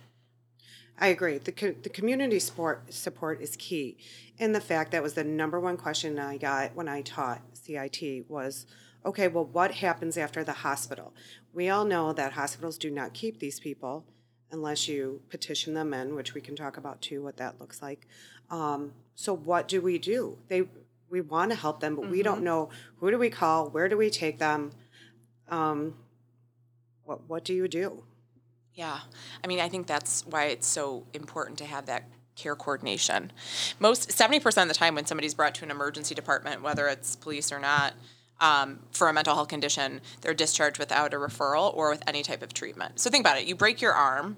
I 1.00 1.08
agree. 1.08 1.38
The, 1.38 1.52
co- 1.52 1.76
the 1.82 1.90
community 1.90 2.40
support 2.40 2.94
support 2.94 3.42
is 3.42 3.56
key. 3.56 3.98
And 4.40 4.54
the 4.54 4.62
fact 4.62 4.92
that 4.92 5.04
was 5.04 5.14
the 5.14 5.24
number 5.24 5.60
one 5.60 5.78
question 5.78 6.20
I 6.20 6.38
got 6.38 6.76
when 6.76 6.88
I 6.88 7.02
taught 7.02 7.42
CIT 7.54 8.26
was, 8.28 8.66
okay, 9.06 9.28
well, 9.28 9.46
what 9.46 9.76
happens 9.76 10.18
after 10.18 10.44
the 10.44 10.54
hospital? 10.54 11.14
We 11.54 11.70
all 11.70 11.86
know 11.86 12.14
that 12.14 12.34
hospitals 12.34 12.78
do 12.78 12.92
not 12.92 13.14
keep 13.14 13.40
these 13.40 13.60
people 13.60 14.06
unless 14.52 14.88
you 14.88 15.22
petition 15.30 15.74
them 15.74 15.94
in, 15.94 16.16
which 16.16 16.34
we 16.34 16.42
can 16.42 16.56
talk 16.56 16.78
about 16.78 17.02
too, 17.02 17.22
what 17.24 17.38
that 17.38 17.60
looks 17.60 17.82
like. 17.82 18.08
Um, 18.50 18.94
so 19.16 19.36
what 19.36 19.68
do 19.68 19.82
we 19.82 19.98
do? 19.98 20.38
They 20.48 20.64
we 21.10 21.22
want 21.22 21.52
to 21.52 21.58
help 21.58 21.80
them, 21.80 21.96
but 21.96 22.10
we 22.10 22.22
don't 22.22 22.44
know 22.44 22.70
who 22.98 23.12
do 23.12 23.18
we 23.18 23.30
call, 23.30 23.70
where 23.70 23.88
do 23.88 23.96
we 23.96 24.10
take 24.10 24.40
them, 24.40 24.72
um, 25.50 25.96
what 27.06 27.28
what 27.30 27.44
do 27.44 27.54
you 27.54 27.68
do? 27.68 28.04
Yeah. 28.74 29.00
I 29.44 29.48
mean, 29.48 29.60
I 29.60 29.70
think 29.70 29.88
that's 29.88 30.26
why 30.28 30.46
it's 30.46 30.68
so 30.68 31.06
important 31.14 31.58
to 31.60 31.66
have 31.66 31.88
that 31.88 32.08
care 32.36 32.56
coordination. 32.56 33.32
Most 33.80 34.10
70% 34.10 34.62
of 34.62 34.68
the 34.68 34.76
time 34.76 34.94
when 34.94 35.08
somebody's 35.08 35.34
brought 35.34 35.56
to 35.56 35.66
an 35.66 35.72
emergency 35.72 36.14
department, 36.14 36.62
whether 36.62 36.88
it's 36.88 37.16
police 37.16 37.52
or 37.52 37.60
not, 37.60 37.94
um, 38.40 38.80
for 38.92 39.10
a 39.10 39.14
mental 39.14 39.34
health 39.36 39.48
condition, 39.48 40.02
they're 40.22 40.34
discharged 40.34 40.78
without 40.80 41.14
a 41.14 41.18
referral 41.18 41.76
or 41.76 41.90
with 41.90 42.04
any 42.08 42.24
type 42.24 42.42
of 42.44 42.54
treatment. 42.54 43.00
So 43.00 43.10
think 43.10 43.24
about 43.24 43.38
it. 43.40 43.48
You 43.48 43.56
break 43.56 43.82
your 43.82 43.94
arm, 43.94 44.38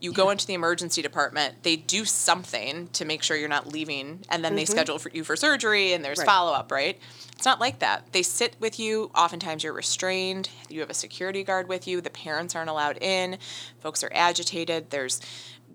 you 0.00 0.12
go 0.12 0.30
into 0.30 0.46
the 0.46 0.54
emergency 0.54 1.02
department, 1.02 1.62
they 1.62 1.74
do 1.76 2.04
something 2.04 2.88
to 2.88 3.04
make 3.04 3.22
sure 3.22 3.36
you're 3.36 3.48
not 3.48 3.66
leaving, 3.66 4.24
and 4.28 4.44
then 4.44 4.54
they 4.54 4.64
schedule 4.64 4.98
for 4.98 5.08
you 5.10 5.24
for 5.24 5.34
surgery 5.34 5.92
and 5.92 6.04
there's 6.04 6.18
Right. 6.18 6.26
follow 6.26 6.52
up, 6.52 6.70
right? 6.70 6.98
It's 7.36 7.44
not 7.46 7.58
like 7.60 7.78
that. 7.80 8.12
They 8.12 8.22
sit 8.22 8.54
with 8.60 8.78
you. 8.78 9.10
Oftentimes 9.14 9.64
you're 9.64 9.72
restrained. 9.72 10.50
You 10.68 10.80
have 10.80 10.90
a 10.90 10.94
security 10.94 11.42
guard 11.42 11.68
with 11.68 11.86
you. 11.88 12.00
The 12.00 12.10
parents 12.10 12.54
aren't 12.54 12.70
allowed 12.70 12.98
in. 13.00 13.38
Folks 13.80 14.02
are 14.04 14.10
agitated. 14.12 14.90
There's 14.90 15.20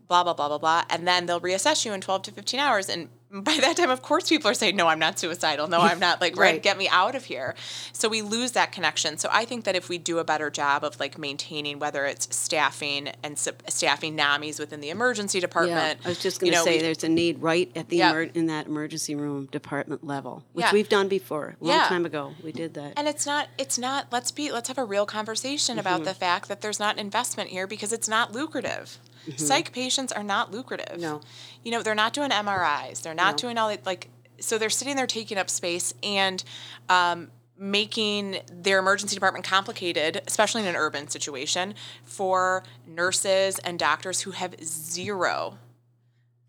blah, 0.07 0.23
blah, 0.23 0.33
blah, 0.33 0.49
blah, 0.49 0.57
blah. 0.57 0.83
And 0.89 1.07
then 1.07 1.25
they'll 1.25 1.41
reassess 1.41 1.85
you 1.85 1.93
in 1.93 2.01
12 2.01 2.23
to 2.23 2.31
15 2.31 2.59
hours. 2.59 2.89
And 2.89 3.09
by 3.33 3.57
that 3.61 3.77
time, 3.77 3.89
of 3.89 4.01
course, 4.03 4.29
people 4.29 4.49
are 4.51 4.53
saying, 4.53 4.75
no, 4.75 4.87
I'm 4.87 4.99
not 4.99 5.17
suicidal. 5.17 5.67
No, 5.67 5.79
I'm 5.79 5.97
not. 5.99 6.21
Like, 6.21 6.37
right. 6.37 6.61
Get 6.61 6.77
me 6.77 6.87
out 6.89 7.15
of 7.15 7.25
here. 7.25 7.55
So 7.91 8.07
we 8.07 8.21
lose 8.21 8.51
that 8.51 8.71
connection. 8.71 9.17
So 9.17 9.27
I 9.31 9.43
think 9.45 9.63
that 9.65 9.75
if 9.75 9.89
we 9.89 9.97
do 9.97 10.19
a 10.19 10.23
better 10.23 10.51
job 10.51 10.83
of 10.83 10.99
like 10.99 11.17
maintaining, 11.17 11.79
whether 11.79 12.05
it's 12.05 12.33
staffing 12.35 13.09
and 13.23 13.37
sup- 13.39 13.63
staffing 13.69 14.15
NAMIs 14.15 14.59
within 14.59 14.81
the 14.81 14.91
emergency 14.91 15.39
department. 15.39 15.99
I 16.05 16.09
was 16.09 16.19
just 16.19 16.39
going 16.39 16.51
to 16.53 16.59
know, 16.59 16.63
say 16.63 16.75
we- 16.77 16.81
there's 16.83 17.03
a 17.03 17.09
need 17.09 17.41
right 17.41 17.71
at 17.75 17.89
the 17.89 18.01
emer- 18.01 18.21
in 18.33 18.45
that 18.47 18.67
emergency 18.67 19.15
room 19.15 19.47
department 19.51 20.05
level, 20.05 20.43
which 20.53 20.65
Yeah. 20.65 20.71
we've 20.73 20.89
done 20.89 21.07
before. 21.07 21.55
A 21.59 21.63
long 21.65 21.77
Yeah. 21.77 21.87
time 21.87 22.05
ago, 22.05 22.33
we 22.43 22.51
did 22.51 22.75
that. 22.75 22.93
And 22.97 23.07
it's 23.07 23.25
not 23.25 23.47
it's 23.57 23.77
not 23.79 24.07
let's 24.11 24.31
be 24.31 24.51
let's 24.51 24.67
have 24.67 24.77
a 24.77 24.85
real 24.85 25.05
conversation 25.05 25.77
Mm-hmm. 25.77 25.79
about 25.79 26.03
the 26.03 26.13
fact 26.13 26.47
that 26.49 26.61
there's 26.61 26.79
not 26.79 26.97
investment 26.99 27.49
here 27.49 27.65
because 27.67 27.91
it's 27.91 28.07
not 28.07 28.31
lucrative. 28.31 28.99
Mm-hmm. 29.27 29.37
Psych 29.37 29.71
patients 29.73 30.11
are 30.11 30.23
not 30.23 30.51
lucrative. 30.51 30.99
No. 30.99 31.21
You 31.63 31.71
know, 31.71 31.81
they're 31.81 31.95
not 31.95 32.13
doing 32.13 32.29
MRIs. 32.31 33.01
They're 33.01 33.13
not 33.13 33.33
No. 33.33 33.37
doing 33.37 33.57
all 33.57 33.69
that 33.69 33.85
like 33.85 34.09
so 34.39 34.57
they're 34.57 34.69
sitting 34.69 34.95
there 34.97 35.07
taking 35.07 35.37
up 35.37 35.49
space 35.49 35.93
and 36.03 36.43
um, 36.89 37.31
making 37.57 38.39
their 38.51 38.79
emergency 38.79 39.15
department 39.15 39.45
complicated, 39.45 40.21
especially 40.27 40.61
in 40.63 40.67
an 40.67 40.75
urban 40.75 41.07
situation, 41.07 41.75
for 42.03 42.63
nurses 42.85 43.59
and 43.59 43.79
doctors 43.79 44.21
who 44.21 44.31
have 44.31 44.55
zero 44.61 45.57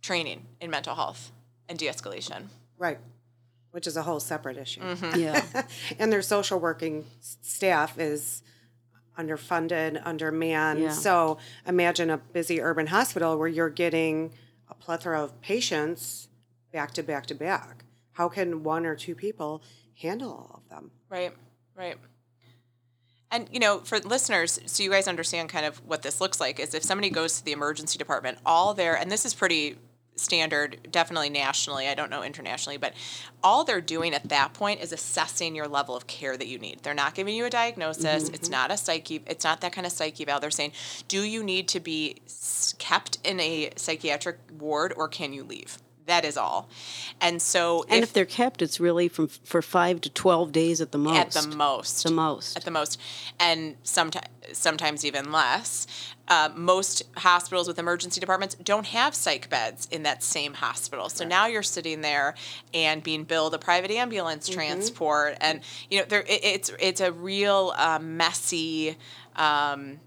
training 0.02 0.46
in 0.60 0.70
mental 0.70 0.94
health 0.96 1.30
and 1.68 1.78
de-escalation. 1.78 2.44
Right. 2.78 2.98
Which 3.70 3.86
is 3.86 3.96
a 3.96 4.02
whole 4.02 4.18
separate 4.20 4.56
issue. 4.56 4.80
yeah. 5.16 5.44
and 5.98 6.12
their 6.12 6.22
social 6.22 6.58
working 6.58 7.04
staff 7.20 7.98
is 7.98 8.42
underfunded, 9.18 10.00
undermanned. 10.04 10.80
Yeah. 10.80 10.90
So 10.90 11.38
imagine 11.66 12.10
a 12.10 12.18
busy 12.18 12.60
urban 12.60 12.88
hospital 12.88 13.38
where 13.38 13.48
you're 13.48 13.70
getting 13.70 14.32
a 14.68 14.74
plethora 14.74 15.22
of 15.22 15.40
patients 15.40 16.28
back 16.72 16.92
to 16.94 17.02
back 17.02 17.26
to 17.26 17.34
back. 17.34 17.84
How 18.12 18.28
can 18.28 18.62
one 18.62 18.86
or 18.86 18.94
two 18.94 19.14
people 19.14 19.62
handle 20.00 20.30
all 20.30 20.62
of 20.62 20.68
them? 20.68 20.90
Right, 21.08 21.32
right. 21.76 21.96
And 23.30 23.48
you 23.50 23.58
know, 23.58 23.80
for 23.80 23.98
listeners, 23.98 24.60
so 24.66 24.82
you 24.82 24.90
guys 24.90 25.08
understand 25.08 25.48
kind 25.48 25.66
of 25.66 25.78
what 25.86 26.02
this 26.02 26.20
looks 26.20 26.40
like 26.40 26.60
is 26.60 26.74
if 26.74 26.84
somebody 26.84 27.10
goes 27.10 27.38
to 27.38 27.44
the 27.44 27.52
emergency 27.52 27.98
department, 27.98 28.38
all 28.46 28.74
their 28.74 28.96
and 28.96 29.10
this 29.10 29.24
is 29.24 29.34
pretty 29.34 29.76
standard, 30.16 30.88
definitely 30.90 31.30
nationally, 31.30 31.88
I 31.88 31.94
don't 31.94 32.10
know 32.10 32.22
internationally, 32.22 32.76
but 32.76 32.94
all 33.42 33.64
they're 33.64 33.80
doing 33.80 34.14
at 34.14 34.28
that 34.28 34.54
point 34.54 34.80
is 34.80 34.92
assessing 34.92 35.54
your 35.54 35.68
level 35.68 35.96
of 35.96 36.06
care 36.06 36.36
that 36.36 36.46
you 36.46 36.58
need. 36.58 36.80
They're 36.82 36.94
not 36.94 37.14
giving 37.14 37.34
you 37.34 37.44
a 37.44 37.50
diagnosis. 37.50 38.28
It's 38.28 38.44
mm-hmm. 38.44 38.52
not 38.52 38.70
a 38.70 38.76
psyche, 38.76 39.22
it's 39.26 39.44
not 39.44 39.60
that 39.62 39.72
kind 39.72 39.86
of 39.86 39.92
psych 39.92 40.20
eval. 40.20 40.40
They're 40.40 40.50
saying, 40.50 40.72
do 41.08 41.22
you 41.22 41.42
need 41.42 41.68
to 41.68 41.80
be 41.80 42.22
kept 42.78 43.18
in 43.24 43.40
a 43.40 43.70
psychiatric 43.76 44.38
ward 44.58 44.92
or 44.96 45.08
can 45.08 45.32
you 45.32 45.42
leave? 45.42 45.78
That 46.06 46.24
is 46.24 46.36
all. 46.36 46.68
And 47.20 47.40
so 47.40 47.84
And 47.88 48.02
if, 48.02 48.12
they're 48.12 48.26
kept, 48.26 48.60
it's 48.60 48.78
really 48.78 49.08
from 49.08 49.28
for 49.28 49.62
five 49.62 50.00
to 50.02 50.10
twelve 50.10 50.52
days 50.52 50.80
at 50.80 50.92
the 50.92 50.98
most. 50.98 51.36
at 51.36 51.42
the 51.42 51.56
most. 51.56 52.04
The 52.04 52.10
most. 52.10 52.56
At 52.56 52.64
the 52.64 52.70
most. 52.70 53.00
And 53.40 53.76
sometimes 53.82 54.26
sometimes 54.52 55.04
even 55.04 55.32
less. 55.32 55.86
Uh, 56.26 56.48
most 56.54 57.02
hospitals 57.18 57.68
with 57.68 57.78
emergency 57.78 58.18
departments 58.18 58.54
don't 58.56 58.86
have 58.86 59.14
psych 59.14 59.50
beds 59.50 59.86
in 59.90 60.04
that 60.04 60.22
same 60.22 60.54
hospital. 60.54 61.10
So 61.10 61.24
now 61.24 61.46
you're 61.46 61.62
sitting 61.62 62.00
there 62.00 62.34
and 62.72 63.02
being 63.02 63.24
billed 63.24 63.52
a 63.54 63.58
private 63.58 63.90
ambulance 63.90 64.48
transport, 64.48 65.36
and 65.40 65.60
you 65.90 65.98
know 65.98 66.06
there 66.08 66.22
it, 66.22 66.40
it's 66.42 66.72
it's 66.78 67.00
a 67.02 67.12
real 67.12 67.74
uh, 67.76 67.98
messy, 68.00 68.96
um, 69.36 70.00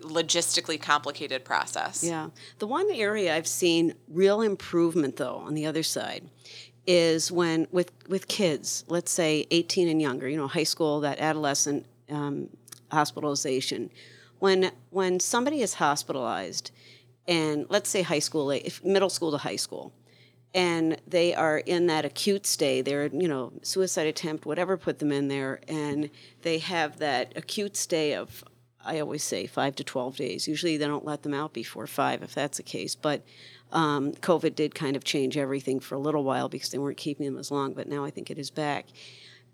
logistically 0.00 0.80
complicated 0.80 1.44
process. 1.44 2.02
Yeah. 2.04 2.30
The 2.58 2.66
one 2.66 2.88
area 2.90 3.34
I've 3.34 3.46
seen 3.46 3.94
real 4.08 4.40
improvement 4.40 5.16
though 5.16 5.36
on 5.36 5.54
the 5.54 5.66
other 5.66 5.82
side 5.82 6.28
is 6.86 7.30
when 7.30 7.66
with 7.70 7.92
with 8.08 8.28
kids, 8.28 8.84
let's 8.88 9.10
say 9.10 9.46
18 9.50 9.88
and 9.88 10.00
younger, 10.00 10.28
you 10.28 10.36
know, 10.36 10.48
high 10.48 10.64
school, 10.64 11.00
that 11.00 11.18
adolescent 11.18 11.86
um, 12.10 12.48
hospitalization. 12.90 13.90
When 14.38 14.72
when 14.90 15.20
somebody 15.20 15.62
is 15.62 15.74
hospitalized 15.74 16.70
and 17.28 17.66
let's 17.68 17.88
say 17.90 18.02
high 18.02 18.18
school, 18.18 18.50
if 18.50 18.82
middle 18.84 19.10
school 19.10 19.30
to 19.30 19.38
high 19.38 19.56
school, 19.56 19.92
and 20.54 21.00
they 21.06 21.34
are 21.34 21.58
in 21.58 21.86
that 21.86 22.04
acute 22.04 22.46
stay. 22.46 22.82
They're, 22.82 23.06
you 23.06 23.28
know, 23.28 23.52
suicide 23.62 24.06
attempt, 24.06 24.46
whatever 24.46 24.76
put 24.76 24.98
them 24.98 25.12
in 25.12 25.28
there, 25.28 25.60
and 25.68 26.10
they 26.42 26.58
have 26.58 26.98
that 26.98 27.32
acute 27.36 27.76
stay 27.76 28.14
of, 28.14 28.42
I 28.84 29.00
always 29.00 29.22
say, 29.22 29.46
five 29.46 29.76
to 29.76 29.84
12 29.84 30.16
days. 30.16 30.48
Usually 30.48 30.76
they 30.76 30.86
don't 30.86 31.04
let 31.04 31.22
them 31.22 31.34
out 31.34 31.52
before 31.52 31.86
five 31.86 32.22
if 32.22 32.34
that's 32.34 32.56
the 32.56 32.62
case. 32.62 32.94
But 32.94 33.22
um, 33.72 34.12
COVID 34.12 34.54
did 34.54 34.74
kind 34.74 34.96
of 34.96 35.04
change 35.04 35.36
everything 35.36 35.80
for 35.80 35.94
a 35.94 35.98
little 35.98 36.24
while 36.24 36.48
because 36.48 36.70
they 36.70 36.78
weren't 36.78 36.96
keeping 36.96 37.26
them 37.26 37.38
as 37.38 37.50
long, 37.50 37.74
but 37.74 37.88
now 37.88 38.04
I 38.04 38.10
think 38.10 38.30
it 38.30 38.38
is 38.38 38.50
back. 38.50 38.86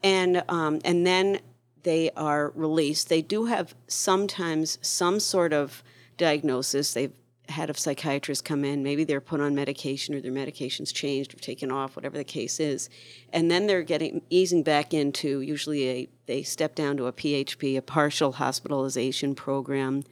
And, 0.03 0.43
um, 0.49 0.81
and 0.85 1.07
then 1.07 1.41
they 1.83 2.11
are 2.17 2.53
released. 2.55 3.09
They 3.09 3.23
do 3.23 3.47
have 3.47 3.75
sometimes 3.87 4.79
some 4.83 5.21
sort 5.21 5.53
of 5.53 5.83
diagnosis. 6.17 6.95
They've 6.95 7.13
had 7.49 7.71
a 7.71 7.75
psychiatrist 7.75 8.45
come 8.45 8.65
in, 8.65 8.83
maybe 8.83 9.05
they're 9.05 9.21
put 9.21 9.41
on 9.41 9.55
medication 9.55 10.15
or 10.15 10.21
their 10.21 10.33
medication's 10.33 10.93
changed 10.93 11.35
or 11.35 11.39
taken 11.39 11.71
off, 11.71 11.97
whatever 11.97 12.17
the 12.17 12.25
case 12.25 12.61
is. 12.61 12.89
And 13.33 13.51
then 13.51 13.67
they're 13.67 13.83
getting 13.83 14.23
easing 14.31 14.63
back 14.63 14.93
into 14.93 15.41
usually 15.41 15.89
a 15.89 16.09
they 16.27 16.43
step 16.43 16.75
down 16.75 16.97
to 16.97 17.07
a 17.07 17.13
PHP, 17.13 17.77
a 17.77 17.83
partial 17.83 18.33
hospitalization 18.33 19.35
program, 19.35 20.03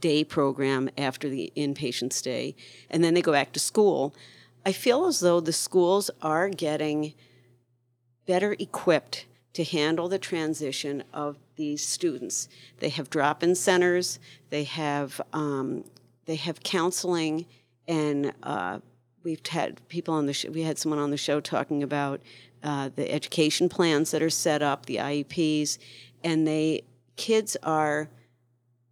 day 0.00 0.22
program 0.22 0.88
after 0.96 1.28
the 1.28 1.52
inpatient 1.56 2.12
stay, 2.12 2.54
and 2.90 3.02
then 3.02 3.14
they 3.14 3.22
go 3.22 3.32
back 3.32 3.52
to 3.52 3.60
school. 3.60 4.14
I 4.64 4.72
feel 4.72 5.06
as 5.06 5.20
though 5.20 5.40
the 5.40 5.52
schools 5.52 6.10
are 6.22 6.48
getting 6.48 7.14
better 8.26 8.54
equipped 8.58 9.26
to 9.54 9.64
handle 9.64 10.08
the 10.08 10.18
transition 10.18 11.04
of 11.12 11.36
these 11.56 11.86
students. 11.86 12.48
They 12.80 12.88
have 12.88 13.10
drop-in 13.10 13.54
centers. 13.54 14.18
They 14.50 14.64
have 14.64 15.20
um, 15.32 15.84
they 16.26 16.36
have 16.36 16.62
counseling, 16.62 17.46
and 17.86 18.32
uh, 18.42 18.80
we've 19.22 19.44
had 19.46 19.86
people 19.88 20.14
on 20.14 20.26
the 20.26 20.32
show. 20.32 20.50
We 20.50 20.62
had 20.62 20.78
someone 20.78 20.98
on 20.98 21.10
the 21.10 21.16
show 21.16 21.40
talking 21.40 21.82
about 21.82 22.20
uh, 22.62 22.90
the 22.94 23.10
education 23.12 23.68
plans 23.68 24.10
that 24.12 24.22
are 24.22 24.30
set 24.30 24.62
up, 24.62 24.86
the 24.86 24.96
IEPs, 24.96 25.78
and 26.22 26.46
they 26.46 26.82
kids 27.16 27.56
are 27.62 28.08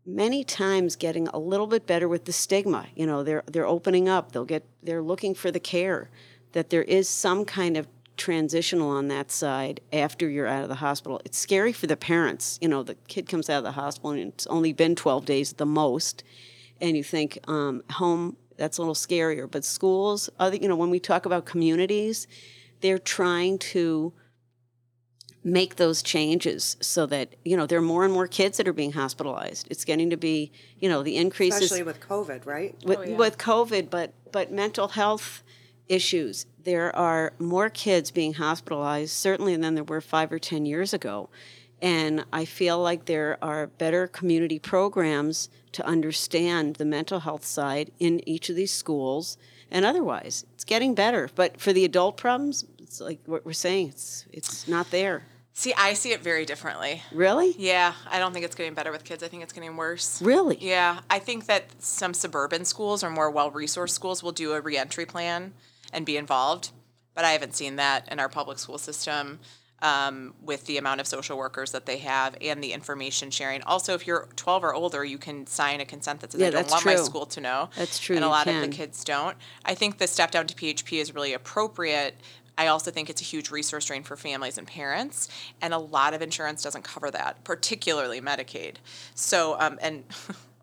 many 0.05 0.45
times 0.45 0.97
getting 0.97 1.29
a 1.29 1.39
little 1.39 1.67
bit 1.67 1.87
better 1.87 2.09
with 2.09 2.25
the 2.25 2.33
stigma. 2.33 2.87
You 2.95 3.07
know, 3.07 3.23
they're 3.23 3.43
they're 3.47 3.67
opening 3.67 4.09
up. 4.09 4.33
They'll 4.33 4.45
get 4.45 4.65
they're 4.83 5.03
looking 5.03 5.35
for 5.35 5.51
the 5.51 5.61
care. 5.61 6.11
That 6.53 6.69
there 6.69 6.83
is 6.83 7.09
some 7.09 7.47
kind 7.47 7.79
of 7.79 7.87
transitional 8.17 8.91
on 8.91 9.09
that 9.09 9.31
side 9.31 9.81
after 9.93 10.29
you're 10.29 10.47
out 10.47 10.63
of 10.63 10.69
the 10.69 10.77
hospital. 10.77 11.21
It's 11.25 11.39
scary 11.39 11.73
for 11.73 11.87
the 11.87 11.97
parents. 11.97 12.59
You 12.61 12.69
know, 12.69 12.83
the 12.83 12.95
kid 13.09 13.29
comes 13.29 13.49
out 13.49 13.59
of 13.59 13.65
the 13.65 13.73
hospital 13.73 14.11
and 14.11 14.21
it's 14.21 14.47
only 14.49 14.73
been 14.73 14.95
12 14.95 15.25
days 15.25 15.53
at 15.53 15.59
the 15.59 15.67
most, 15.67 16.23
and 16.83 16.97
you 16.97 17.05
think 17.05 17.39
um, 17.49 17.83
home 17.93 18.37
that's 18.59 18.77
a 18.77 18.83
little 18.83 18.95
scarier. 18.95 19.51
But 19.51 19.65
schools, 19.65 20.29
other 20.39 20.57
you 20.57 20.69
know, 20.69 20.77
when 20.77 20.91
we 20.91 21.01
talk 21.01 21.25
about 21.25 21.47
communities, 21.47 22.27
they're 22.81 22.99
trying 22.99 23.59
to 23.59 24.13
make 25.45 25.77
those 25.77 26.03
changes 26.03 26.77
so 26.81 27.05
that 27.07 27.35
you 27.45 27.57
know 27.57 27.67
there 27.67 27.79
are 27.79 27.83
more 27.83 28.05
and 28.05 28.13
more 28.13 28.27
kids 28.27 28.59
that 28.59 28.69
are 28.69 28.73
being 28.73 28.93
hospitalized. 28.93 29.69
It's 29.71 29.85
getting 29.85 30.11
to 30.11 30.17
be 30.17 30.53
you 30.79 30.89
know 30.89 31.03
the 31.03 31.17
increases 31.17 31.63
especially 31.63 31.85
with 31.85 32.01
COVID, 32.01 32.45
right? 32.45 32.77
with, 32.85 32.99
oh, 32.99 33.03
yeah. 33.05 33.17
with 33.17 33.39
COVID, 33.39 33.89
but 33.89 34.13
but 34.31 34.53
mental 34.53 34.89
health 34.89 35.43
issues. 35.89 36.47
There 36.65 36.95
are 36.95 37.33
more 37.39 37.69
kids 37.69 38.11
being 38.11 38.35
hospitalized 38.35 39.13
certainly 39.13 39.57
than 39.57 39.75
there 39.75 39.85
were 39.85 40.01
five 40.01 40.33
or 40.33 40.39
ten 40.39 40.67
years 40.67 40.93
ago, 40.93 41.31
and 41.83 42.25
I 42.33 42.45
feel 42.45 42.81
like 42.81 43.05
there 43.05 43.37
are 43.43 43.67
better 43.67 44.07
community 44.07 44.59
programs 44.59 45.51
to 45.73 45.85
understand 45.85 46.77
the 46.77 46.85
mental 46.85 47.21
health 47.21 47.45
side 47.45 47.91
in 47.99 48.27
each 48.27 48.49
of 48.49 48.57
these 48.57 48.73
schools 48.73 49.37
and 49.71 49.85
otherwise 49.85 50.47
it's 50.55 50.65
getting 50.65 50.95
better 50.95 51.29
but 51.35 51.61
for 51.61 51.73
the 51.73 51.85
adult 51.85 52.17
problems 52.17 52.65
it's 52.79 53.01
like 53.01 53.19
what 53.27 53.45
we're 53.45 53.53
saying 53.53 53.89
it's 53.89 54.27
it's 54.33 54.69
not 54.69 54.91
there 54.91 55.25
See, 55.55 55.75
I 55.77 55.93
see 55.93 56.13
it 56.13 56.23
very 56.23 56.47
differently. 56.47 57.03
Really? 57.13 57.55
Yeah, 57.59 57.93
I 58.11 58.19
don't 58.19 58.33
think 58.33 58.45
it's 58.47 58.55
getting 58.55 58.73
better 58.73 58.91
with 58.91 59.05
kids. 59.05 59.23
I 59.23 59.29
think 59.29 59.43
it's 59.43 59.53
getting 59.53 59.77
worse. 59.77 60.23
Really? 60.23 60.57
Yeah, 60.59 61.01
I 61.11 61.19
think 61.19 61.45
that 61.47 61.83
some 61.83 62.15
suburban 62.15 62.65
schools 62.65 63.05
or 63.05 63.11
more 63.11 63.31
well-resourced 63.31 63.91
schools 63.91 64.23
will 64.23 64.33
do 64.33 64.53
a 64.53 64.63
reentry 64.63 65.05
plan 65.05 65.53
and 65.93 66.07
be 66.07 66.17
involved, 66.17 66.71
but 67.15 67.27
I 67.27 67.33
haven't 67.33 67.55
seen 67.55 67.77
that 67.77 68.11
in 68.11 68.19
our 68.19 68.31
public 68.31 68.59
school 68.59 68.79
system. 68.79 69.41
Um, 69.83 70.35
with 70.41 70.67
the 70.67 70.79
amount 70.79 71.01
of 71.01 71.09
social 71.09 71.37
workers 71.37 71.73
that 71.73 71.87
they 71.87 71.99
have 71.99 72.37
and 72.41 72.63
the 72.63 72.73
information 72.73 73.33
sharing. 73.33 73.65
Also, 73.65 73.95
if 73.95 74.07
you're 74.07 74.29
12 74.37 74.63
or 74.63 74.73
older, 74.73 75.05
you 75.05 75.19
can 75.19 75.45
sign 75.45 75.81
a 75.81 75.85
consent 75.85 76.21
that 76.21 76.31
says, 76.31 76.41
yeah, 76.41 76.47
I 76.47 76.51
don't 76.51 76.71
want 76.71 76.83
true. 76.85 76.95
my 76.95 77.01
school 77.01 77.27
to 77.27 77.41
know. 77.41 77.69
That's 77.77 77.99
true. 77.99 78.15
And 78.15 78.25
a 78.25 78.29
lot 78.29 78.45
can. 78.45 78.63
of 78.63 78.71
the 78.71 78.77
kids 78.77 79.03
don't. 79.03 79.37
I 79.65 79.75
think 79.75 79.99
the 79.99 80.07
step 80.07 80.31
down 80.31 80.47
to 80.47 80.55
PHP 80.55 81.01
is 81.01 81.13
really 81.17 81.33
appropriate 81.33 82.15
I 82.57 82.67
also 82.67 82.91
think 82.91 83.09
it's 83.09 83.21
a 83.21 83.25
huge 83.25 83.51
resource 83.51 83.87
drain 83.87 84.03
for 84.03 84.17
families 84.17 84.59
and 84.59 84.67
parents, 84.67 85.29
and 85.61 85.73
a 85.73 85.79
lot 85.79 86.15
of 86.15 86.23
insurance 86.23 86.63
doesn't 86.63 86.83
cover 86.83 87.11
that, 87.11 87.43
particularly 87.45 88.21
Medicaid. 88.21 88.77
So, 89.15 89.57
um, 89.59 89.79
and 89.81 90.05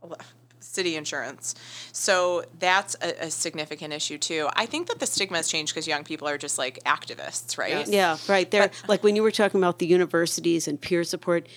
city 0.70 0.96
insurance. 0.96 1.56
So 1.92 2.44
that's 2.60 2.96
a, 3.02 3.26
a, 3.26 3.32
significant 3.32 3.92
issue 3.92 4.18
too. 4.18 4.48
I 4.56 4.66
think 4.68 4.88
that 4.88 5.00
the 5.00 5.08
stigma 5.08 5.38
has 5.38 5.50
changed 5.50 5.74
because 5.74 5.88
young 5.88 6.04
people 6.04 6.28
are 6.28 6.38
just 6.38 6.58
like 6.58 6.80
activists, 6.84 7.58
right? 7.58 7.72
Yes. 7.72 7.90
Yeah, 7.90 8.18
right. 8.28 8.50
They're 8.50 8.68
but, 8.68 8.90
like 8.90 9.04
when 9.04 9.16
you 9.16 9.24
were 9.24 9.32
talking 9.32 9.60
about 9.60 9.80
the 9.80 9.88
universities 9.88 10.68
and 10.68 10.80
peer 10.80 11.04
support. 11.04 11.48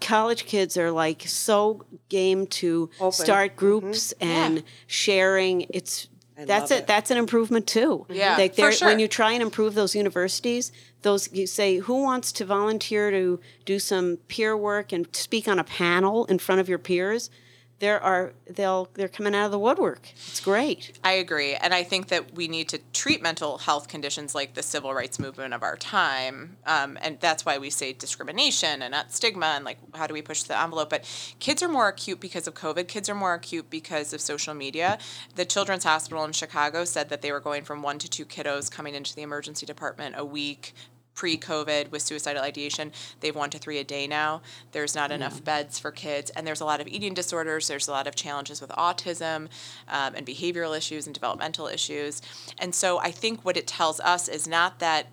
College 0.00 0.46
kids 0.46 0.76
are 0.76 0.90
like 0.90 1.22
so 1.28 1.84
game 2.08 2.48
to 2.48 2.90
Open. 2.98 3.12
start 3.12 3.54
groups 3.54 4.12
mm-hmm. 4.14 4.28
and 4.28 4.56
yeah. 4.56 4.62
sharing. 4.88 5.66
It's 5.70 6.08
that's 6.36 6.72
it. 6.72 6.88
That's 6.88 7.12
an 7.12 7.18
improvement 7.18 7.68
too. 7.68 8.04
Yeah, 8.08 8.36
like 8.36 8.56
for 8.56 8.72
sure. 8.72 8.88
When 8.88 8.98
you 8.98 9.06
try 9.06 9.30
and 9.30 9.40
improve 9.40 9.74
those 9.74 9.94
universities, 9.94 10.72
those 11.02 11.32
you 11.32 11.46
say, 11.46 11.76
who 11.76 12.02
wants 12.02 12.32
to 12.32 12.44
volunteer 12.44 13.12
to 13.12 13.38
do 13.64 13.78
some 13.78 14.16
peer 14.26 14.56
work 14.56 14.92
and 14.92 15.06
speak 15.14 15.46
on 15.46 15.60
a 15.60 15.64
panel 15.64 16.24
in 16.24 16.40
front 16.40 16.60
of 16.60 16.68
your 16.68 16.78
peers? 16.78 17.30
There 17.82 18.00
are 18.00 18.32
they'll 18.48 18.88
they're 18.94 19.08
coming 19.08 19.34
out 19.34 19.46
of 19.46 19.50
the 19.50 19.58
woodwork. 19.58 20.08
It's 20.28 20.38
great. 20.38 20.96
I 21.02 21.14
agree, 21.14 21.56
and 21.56 21.74
I 21.74 21.82
think 21.82 22.06
that 22.08 22.32
we 22.32 22.46
need 22.46 22.68
to 22.68 22.78
treat 22.92 23.20
mental 23.20 23.58
health 23.58 23.88
conditions 23.88 24.36
like 24.36 24.54
the 24.54 24.62
civil 24.62 24.94
rights 24.94 25.18
movement 25.18 25.52
of 25.52 25.64
our 25.64 25.76
time, 25.76 26.58
um, 26.64 26.96
and 27.02 27.18
that's 27.18 27.44
why 27.44 27.58
we 27.58 27.70
say 27.70 27.92
discrimination 27.92 28.82
and 28.82 28.92
not 28.92 29.10
stigma, 29.12 29.54
and 29.56 29.64
like 29.64 29.78
how 29.96 30.06
do 30.06 30.14
we 30.14 30.22
push 30.22 30.44
the 30.44 30.56
envelope? 30.56 30.90
But 30.90 31.34
kids 31.40 31.60
are 31.60 31.68
more 31.68 31.88
acute 31.88 32.20
because 32.20 32.46
of 32.46 32.54
COVID. 32.54 32.86
Kids 32.86 33.08
are 33.08 33.16
more 33.16 33.34
acute 33.34 33.68
because 33.68 34.12
of 34.12 34.20
social 34.20 34.54
media. 34.54 34.96
The 35.34 35.44
Children's 35.44 35.82
Hospital 35.82 36.24
in 36.24 36.30
Chicago 36.30 36.84
said 36.84 37.08
that 37.08 37.20
they 37.20 37.32
were 37.32 37.40
going 37.40 37.64
from 37.64 37.82
one 37.82 37.98
to 37.98 38.08
two 38.08 38.24
kiddos 38.24 38.70
coming 38.70 38.94
into 38.94 39.12
the 39.12 39.22
emergency 39.22 39.66
department 39.66 40.14
a 40.16 40.24
week 40.24 40.72
pre-COVID 41.14 41.90
with 41.90 42.02
suicidal 42.02 42.42
ideation, 42.42 42.92
they've 43.20 43.34
one 43.34 43.50
to 43.50 43.58
three 43.58 43.78
a 43.78 43.84
day 43.84 44.06
now. 44.06 44.42
There's 44.72 44.94
not 44.94 45.10
yeah. 45.10 45.16
enough 45.16 45.44
beds 45.44 45.78
for 45.78 45.90
kids, 45.90 46.30
and 46.30 46.46
there's 46.46 46.60
a 46.60 46.64
lot 46.64 46.80
of 46.80 46.88
eating 46.88 47.14
disorders. 47.14 47.68
There's 47.68 47.88
a 47.88 47.90
lot 47.90 48.06
of 48.06 48.14
challenges 48.14 48.60
with 48.60 48.70
autism 48.70 49.48
um, 49.88 50.14
and 50.14 50.26
behavioral 50.26 50.76
issues 50.76 51.06
and 51.06 51.14
developmental 51.14 51.66
issues. 51.66 52.22
And 52.58 52.74
so 52.74 52.98
I 52.98 53.10
think 53.10 53.44
what 53.44 53.56
it 53.56 53.66
tells 53.66 54.00
us 54.00 54.28
is 54.28 54.46
not 54.48 54.78
that 54.78 55.08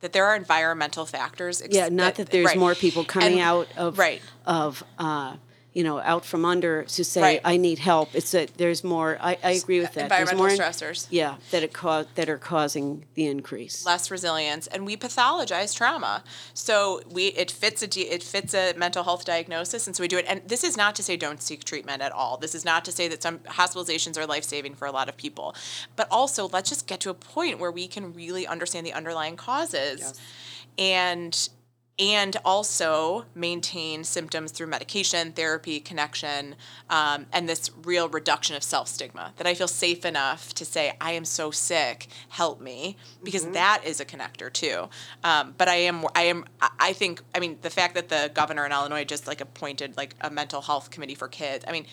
that 0.00 0.14
there 0.14 0.24
are 0.24 0.34
environmental 0.34 1.04
factors. 1.04 1.60
Ex- 1.60 1.74
yeah, 1.74 1.88
not 1.88 2.14
that, 2.14 2.26
that 2.26 2.30
there's 2.30 2.46
right. 2.46 2.58
more 2.58 2.74
people 2.74 3.04
coming 3.04 3.34
and, 3.34 3.40
out 3.40 3.68
of 3.76 3.98
right. 3.98 4.22
of 4.46 4.82
uh, 4.98 5.36
you 5.72 5.84
know, 5.84 6.00
out 6.00 6.24
from 6.24 6.44
under 6.44 6.82
to 6.82 7.04
say 7.04 7.20
right. 7.20 7.40
I 7.44 7.56
need 7.56 7.78
help. 7.78 8.14
It's 8.14 8.32
that 8.32 8.56
there's 8.56 8.82
more. 8.82 9.16
I, 9.20 9.38
I 9.42 9.52
agree 9.52 9.80
with 9.80 9.94
that. 9.94 10.04
Environmental 10.04 10.38
more, 10.38 10.48
stressors. 10.48 11.06
Yeah, 11.10 11.36
that 11.52 11.62
it 11.62 11.72
co- 11.72 12.06
that 12.16 12.28
are 12.28 12.38
causing 12.38 13.04
the 13.14 13.26
increase. 13.26 13.86
Less 13.86 14.10
resilience, 14.10 14.66
and 14.66 14.84
we 14.84 14.96
pathologize 14.96 15.74
trauma. 15.74 16.24
So 16.54 17.02
we 17.08 17.28
it 17.28 17.50
fits 17.50 17.82
a 17.82 18.00
it 18.00 18.22
fits 18.22 18.52
a 18.52 18.74
mental 18.74 19.04
health 19.04 19.24
diagnosis, 19.24 19.86
and 19.86 19.94
so 19.94 20.02
we 20.02 20.08
do 20.08 20.18
it. 20.18 20.24
And 20.28 20.42
this 20.46 20.64
is 20.64 20.76
not 20.76 20.96
to 20.96 21.02
say 21.04 21.16
don't 21.16 21.40
seek 21.40 21.62
treatment 21.62 22.02
at 22.02 22.10
all. 22.10 22.36
This 22.36 22.54
is 22.54 22.64
not 22.64 22.84
to 22.86 22.92
say 22.92 23.06
that 23.06 23.22
some 23.22 23.38
hospitalizations 23.40 24.18
are 24.18 24.26
life 24.26 24.44
saving 24.44 24.74
for 24.74 24.86
a 24.86 24.92
lot 24.92 25.08
of 25.08 25.16
people, 25.16 25.54
but 25.94 26.08
also 26.10 26.48
let's 26.48 26.68
just 26.68 26.88
get 26.88 26.98
to 27.00 27.10
a 27.10 27.14
point 27.14 27.60
where 27.60 27.70
we 27.70 27.86
can 27.86 28.12
really 28.12 28.46
understand 28.46 28.84
the 28.86 28.92
underlying 28.92 29.36
causes. 29.36 30.00
Yes. 30.00 30.20
And 30.78 31.48
and 32.00 32.38
also 32.46 33.26
maintain 33.34 34.02
symptoms 34.04 34.52
through 34.52 34.66
medication, 34.68 35.32
therapy, 35.32 35.78
connection, 35.80 36.56
um, 36.88 37.26
and 37.30 37.46
this 37.46 37.70
real 37.84 38.08
reduction 38.08 38.56
of 38.56 38.62
self 38.62 38.88
stigma. 38.88 39.34
That 39.36 39.46
I 39.46 39.54
feel 39.54 39.68
safe 39.68 40.06
enough 40.06 40.54
to 40.54 40.64
say, 40.64 40.94
I 40.98 41.12
am 41.12 41.26
so 41.26 41.50
sick, 41.50 42.06
help 42.30 42.60
me, 42.60 42.96
because 43.22 43.44
mm-hmm. 43.44 43.52
that 43.52 43.82
is 43.84 44.00
a 44.00 44.06
connector 44.06 44.50
too. 44.50 44.88
Um, 45.22 45.54
but 45.58 45.68
I 45.68 45.74
am, 45.76 46.06
I 46.14 46.22
am, 46.22 46.46
I 46.78 46.94
think, 46.94 47.22
I 47.34 47.38
mean, 47.38 47.58
the 47.60 47.70
fact 47.70 47.94
that 47.94 48.08
the 48.08 48.30
governor 48.32 48.64
in 48.64 48.72
Illinois 48.72 49.04
just 49.04 49.26
like 49.26 49.42
appointed 49.42 49.98
like 49.98 50.14
a 50.22 50.30
mental 50.30 50.62
health 50.62 50.90
committee 50.90 51.14
for 51.14 51.28
kids. 51.28 51.66
I 51.68 51.72
mean, 51.72 51.86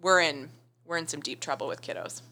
we're 0.00 0.20
in, 0.20 0.50
we're 0.84 0.96
in 0.96 1.06
some 1.06 1.20
deep 1.20 1.38
trouble 1.40 1.68
with 1.68 1.82
kiddos. 1.82 2.22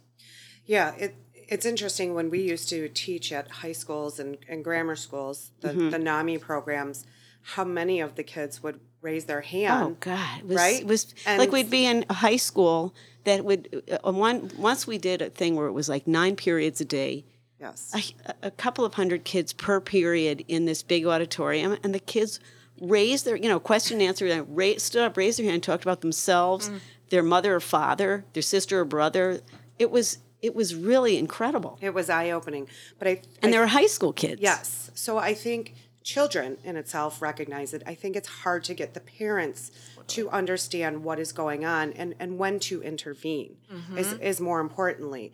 Yeah, 0.67 0.95
it, 0.97 1.15
it's 1.35 1.65
interesting 1.65 2.15
when 2.15 2.29
we 2.29 2.43
used 2.43 2.69
to 2.71 2.89
teach 2.89 3.33
at 3.33 3.49
high 3.51 3.73
schools 3.73 4.19
and, 4.19 4.37
and 4.49 4.65
grammar 4.65 4.97
schools, 4.97 5.53
the, 5.61 5.69
mm-hmm. 5.69 5.91
the 5.91 5.99
NAMI 5.99 6.39
programs 6.39 7.07
how 7.43 7.65
many 7.65 8.01
of 8.01 8.15
the 8.17 8.23
kids 8.23 8.63
would 8.63 8.81
raise 9.03 9.25
their 9.25 9.41
hand. 9.41 9.85
Oh 9.85 9.97
God! 10.01 10.41
It 10.41 10.47
was, 10.47 10.57
right? 10.57 10.81
It 10.81 10.87
was 10.87 11.15
And- 11.27 11.39
like 11.39 11.53
we'd 11.53 11.71
be 11.71 11.87
in 11.87 12.05
a 12.11 12.15
high 12.15 12.37
school 12.37 12.95
that 13.25 13.45
would 13.45 13.83
uh, 14.05 14.13
one 14.13 14.51
once 14.59 14.87
we 14.87 14.99
did 14.99 15.23
a 15.23 15.31
thing 15.31 15.57
where 15.57 15.67
it 15.67 15.73
was 15.73 15.89
like 15.89 16.07
nine 16.07 16.37
periods 16.37 16.81
a 16.81 16.85
day, 16.85 17.25
Yes. 17.59 17.93
a, 17.95 18.47
a 18.49 18.51
couple 18.51 18.85
of 18.85 18.95
hundred 18.95 19.25
kids 19.25 19.53
per 19.53 19.81
period 19.81 20.45
in 20.49 20.67
this 20.67 20.83
big 20.83 21.07
auditorium, 21.07 21.77
and 21.83 21.95
the 21.95 21.99
kids 22.01 22.41
raised 22.81 23.25
their 23.25 23.37
you 23.37 23.49
know 23.49 23.59
question 23.61 24.01
and 24.01 24.09
answer, 24.09 24.27
and 24.27 24.47
ra- 24.57 24.73
stood 24.79 25.03
up, 25.03 25.17
raised 25.17 25.39
their 25.39 25.47
hand, 25.51 25.63
talked 25.63 25.83
about 25.85 26.01
themselves, 26.03 26.71
their 27.11 27.23
mother 27.23 27.55
or 27.57 27.61
father, 27.61 28.25
their 28.35 28.43
sister 28.43 28.81
or 28.81 28.85
brother. 28.85 29.41
It 29.79 29.91
was 29.91 30.19
it 30.43 30.55
was 30.55 30.75
really 30.75 31.19
incredible, 31.19 31.79
It 31.83 31.93
was 31.95 32.09
eye 32.09 32.31
opening. 32.31 32.69
But 32.99 33.09
I 33.09 33.11
and 33.43 33.49
I 33.49 33.51
they 33.51 33.59
were 33.59 33.67
high 33.67 33.87
school 33.87 34.13
kids. 34.13 34.41
Yes. 34.43 34.91
So 34.95 35.19
I 35.19 35.35
think 35.35 35.75
children 36.03 36.59
in 36.65 36.77
itself 36.77 37.21
recognize 37.21 37.75
it. 37.75 37.83
I 37.87 37.95
think 37.95 38.17
it's 38.17 38.29
hard 38.29 38.65
to 38.65 38.75
get 38.75 38.95
the 38.95 39.01
parents 39.01 39.71
to 40.09 40.31
understand 40.31 41.05
what 41.05 41.19
is 41.19 41.33
going 41.33 41.65
on 41.65 41.93
and, 41.93 42.15
and 42.19 42.39
when 42.39 42.59
to 42.61 42.83
intervene 42.83 43.57
is, 43.97 44.13
is 44.15 44.41
more 44.41 44.61
importantly. 44.61 45.33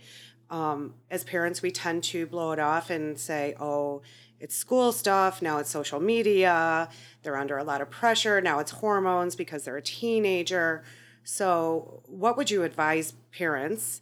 Um, 0.51 0.95
as 1.11 1.25
parents, 1.25 1.63
we 1.63 1.71
tend 1.71 2.05
to 2.05 2.27
blow 2.27 2.53
it 2.53 2.59
off 2.59 2.91
and 2.91 3.19
say, 3.19 3.55
oh, 3.59 4.03
it's 4.39 4.55
school 4.55 4.93
stuff. 4.93 5.41
Now 5.41 5.59
it's 5.59 5.71
social 5.71 6.01
media. 6.01 6.89
They're 7.23 7.37
under 7.37 7.59
a 7.59 7.65
lot 7.65 7.81
of 7.81 7.91
pressure. 7.91 8.41
Now 8.41 8.59
it's 8.59 8.71
hormones 8.73 9.35
because 9.35 9.65
they're 9.65 9.77
a 9.77 9.83
teenager. 9.83 10.85
So, 11.25 12.03
what 12.07 12.37
would 12.37 12.51
you 12.51 12.63
advise 12.63 13.15
parents 13.33 14.01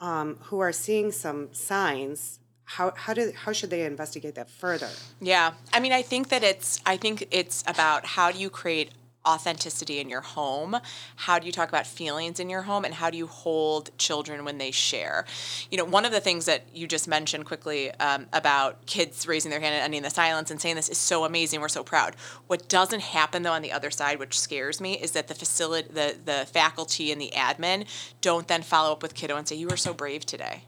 um, 0.00 0.38
who 0.44 0.58
are 0.60 0.72
seeing 0.72 1.12
some 1.12 1.48
signs? 1.52 2.40
How, 2.68 2.92
how, 2.94 3.14
do, 3.14 3.32
how 3.34 3.52
should 3.52 3.70
they 3.70 3.86
investigate 3.86 4.34
that 4.34 4.50
further? 4.50 4.90
Yeah. 5.22 5.52
I 5.72 5.80
mean, 5.80 5.92
I 5.92 6.02
think 6.02 6.28
that 6.28 6.42
it's 6.44 6.82
I 6.84 6.98
think 6.98 7.26
it's 7.30 7.64
about 7.66 8.04
how 8.04 8.30
do 8.30 8.38
you 8.38 8.50
create 8.50 8.90
authenticity 9.26 10.00
in 10.00 10.10
your 10.10 10.20
home? 10.20 10.76
How 11.16 11.38
do 11.38 11.46
you 11.46 11.52
talk 11.52 11.70
about 11.70 11.86
feelings 11.86 12.38
in 12.38 12.50
your 12.50 12.62
home 12.62 12.84
and 12.84 12.92
how 12.92 13.08
do 13.08 13.16
you 13.16 13.26
hold 13.26 13.96
children 13.96 14.44
when 14.44 14.58
they 14.58 14.70
share? 14.70 15.24
You 15.70 15.78
know, 15.78 15.84
one 15.86 16.04
of 16.04 16.12
the 16.12 16.20
things 16.20 16.44
that 16.44 16.64
you 16.74 16.86
just 16.86 17.08
mentioned 17.08 17.46
quickly 17.46 17.90
um, 17.92 18.26
about 18.34 18.84
kids 18.84 19.26
raising 19.26 19.50
their 19.50 19.60
hand 19.60 19.74
and 19.74 19.82
ending 19.82 20.02
the 20.02 20.10
silence 20.10 20.50
and 20.50 20.60
saying 20.60 20.76
this 20.76 20.90
is 20.90 20.98
so 20.98 21.24
amazing, 21.24 21.62
we're 21.62 21.68
so 21.68 21.82
proud. 21.82 22.16
What 22.48 22.68
doesn't 22.68 23.00
happen 23.00 23.44
though 23.44 23.52
on 23.52 23.62
the 23.62 23.72
other 23.72 23.90
side, 23.90 24.18
which 24.18 24.38
scares 24.38 24.78
me, 24.78 24.98
is 24.98 25.12
that 25.12 25.28
the 25.28 25.34
facility 25.34 25.88
the, 25.90 26.16
the 26.22 26.46
faculty 26.52 27.12
and 27.12 27.20
the 27.20 27.32
admin 27.34 27.86
don't 28.20 28.46
then 28.46 28.60
follow 28.60 28.92
up 28.92 29.02
with 29.02 29.14
kiddo 29.14 29.36
and 29.36 29.48
say, 29.48 29.56
You 29.56 29.68
were 29.68 29.78
so 29.78 29.94
brave 29.94 30.26
today. 30.26 30.64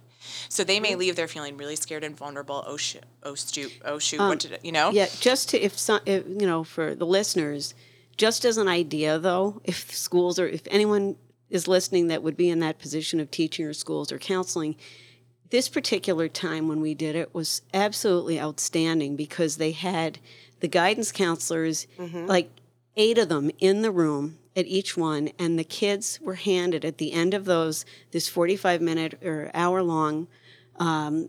So 0.48 0.64
they 0.64 0.80
may 0.80 0.90
mm-hmm. 0.90 1.00
leave 1.00 1.16
there 1.16 1.28
feeling 1.28 1.56
really 1.56 1.76
scared 1.76 2.04
and 2.04 2.16
vulnerable. 2.16 2.64
Oh 2.66 2.76
shoot! 2.76 3.04
Oh, 3.22 3.32
oh 3.32 3.34
shoot! 3.34 3.72
Oh 3.84 3.98
shoot! 3.98 4.18
what 4.20 4.40
did 4.40 4.52
it, 4.52 4.64
you 4.64 4.72
know? 4.72 4.90
Yeah, 4.90 5.08
just 5.20 5.50
to 5.50 5.60
if 5.60 5.78
some, 5.78 6.00
if, 6.06 6.26
you 6.26 6.46
know, 6.46 6.64
for 6.64 6.94
the 6.94 7.06
listeners, 7.06 7.74
just 8.16 8.44
as 8.44 8.56
an 8.56 8.68
idea 8.68 9.18
though, 9.18 9.60
if 9.64 9.94
schools 9.94 10.38
or 10.38 10.46
if 10.46 10.62
anyone 10.70 11.16
is 11.48 11.66
listening 11.66 12.08
that 12.08 12.22
would 12.22 12.36
be 12.36 12.48
in 12.48 12.60
that 12.60 12.78
position 12.78 13.20
of 13.20 13.30
teaching 13.30 13.66
or 13.66 13.72
schools 13.72 14.12
or 14.12 14.18
counseling, 14.18 14.76
this 15.50 15.68
particular 15.68 16.28
time 16.28 16.68
when 16.68 16.80
we 16.80 16.94
did 16.94 17.16
it 17.16 17.34
was 17.34 17.62
absolutely 17.74 18.40
outstanding 18.40 19.16
because 19.16 19.56
they 19.56 19.72
had 19.72 20.18
the 20.60 20.68
guidance 20.68 21.10
counselors, 21.10 21.86
mm-hmm. 21.98 22.26
like 22.26 22.50
eight 22.96 23.18
of 23.18 23.28
them 23.28 23.50
in 23.58 23.82
the 23.82 23.90
room 23.90 24.38
at 24.56 24.66
each 24.66 24.96
one, 24.96 25.30
and 25.38 25.58
the 25.58 25.64
kids 25.64 26.18
were 26.20 26.34
handed 26.34 26.84
at 26.84 26.98
the 26.98 27.12
end 27.12 27.34
of 27.34 27.44
those 27.44 27.84
this 28.10 28.28
45 28.28 28.80
minute 28.80 29.22
or 29.22 29.50
hour 29.54 29.82
long 29.82 30.26
um, 30.76 31.28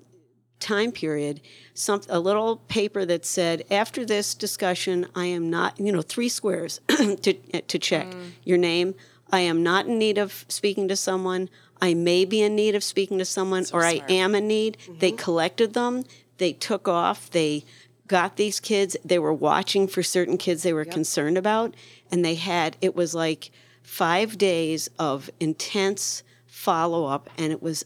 time 0.60 0.92
period 0.92 1.42
some 1.74 2.00
a 2.08 2.20
little 2.20 2.58
paper 2.58 3.04
that 3.04 3.26
said 3.26 3.64
after 3.72 4.06
this 4.06 4.36
discussion 4.36 5.08
i 5.16 5.26
am 5.26 5.50
not 5.50 5.78
you 5.80 5.92
know 5.92 6.04
three 6.04 6.30
squares 6.30 6.80
to 6.88 7.34
to 7.68 7.80
check 7.80 8.08
mm. 8.08 8.32
your 8.44 8.58
name. 8.58 8.96
I 9.32 9.40
am 9.42 9.64
not 9.64 9.88
in 9.88 9.98
need 9.98 10.18
of 10.18 10.46
speaking 10.50 10.88
to 10.90 10.96
someone. 10.96 11.50
I 11.82 11.94
may 11.94 12.26
be 12.26 12.42
in 12.42 12.56
need 12.56 12.76
of 12.76 12.84
speaking 12.84 13.18
to 13.20 13.26
someone 13.26 13.66
or 13.74 13.84
i 13.84 14.02
am 14.10 14.36
in 14.36 14.48
need. 14.48 14.78
They 15.00 15.12
mm-hmm. 15.12 15.18
collected 15.18 15.74
them. 15.74 16.04
They 16.38 16.54
took 16.54 16.88
off. 16.88 17.30
They 17.30 17.64
got 18.12 18.36
these 18.36 18.59
kids 18.59 18.97
they 19.05 19.18
were 19.18 19.34
watching 19.34 19.88
for 19.88 20.03
certain 20.03 20.38
kids 20.38 20.64
they 20.64 20.74
were 20.74 20.84
concerned 20.84 21.38
about 21.38 21.74
and 22.12 22.26
they 22.26 22.36
had 22.36 22.76
it 22.82 22.93
was 22.93 23.16
like 23.16 23.51
5 23.84 24.38
days 24.38 24.89
of 24.99 25.30
intense 25.39 26.22
follow 26.45 27.05
up 27.05 27.30
and 27.38 27.53
it 27.53 27.64
was 27.64 27.86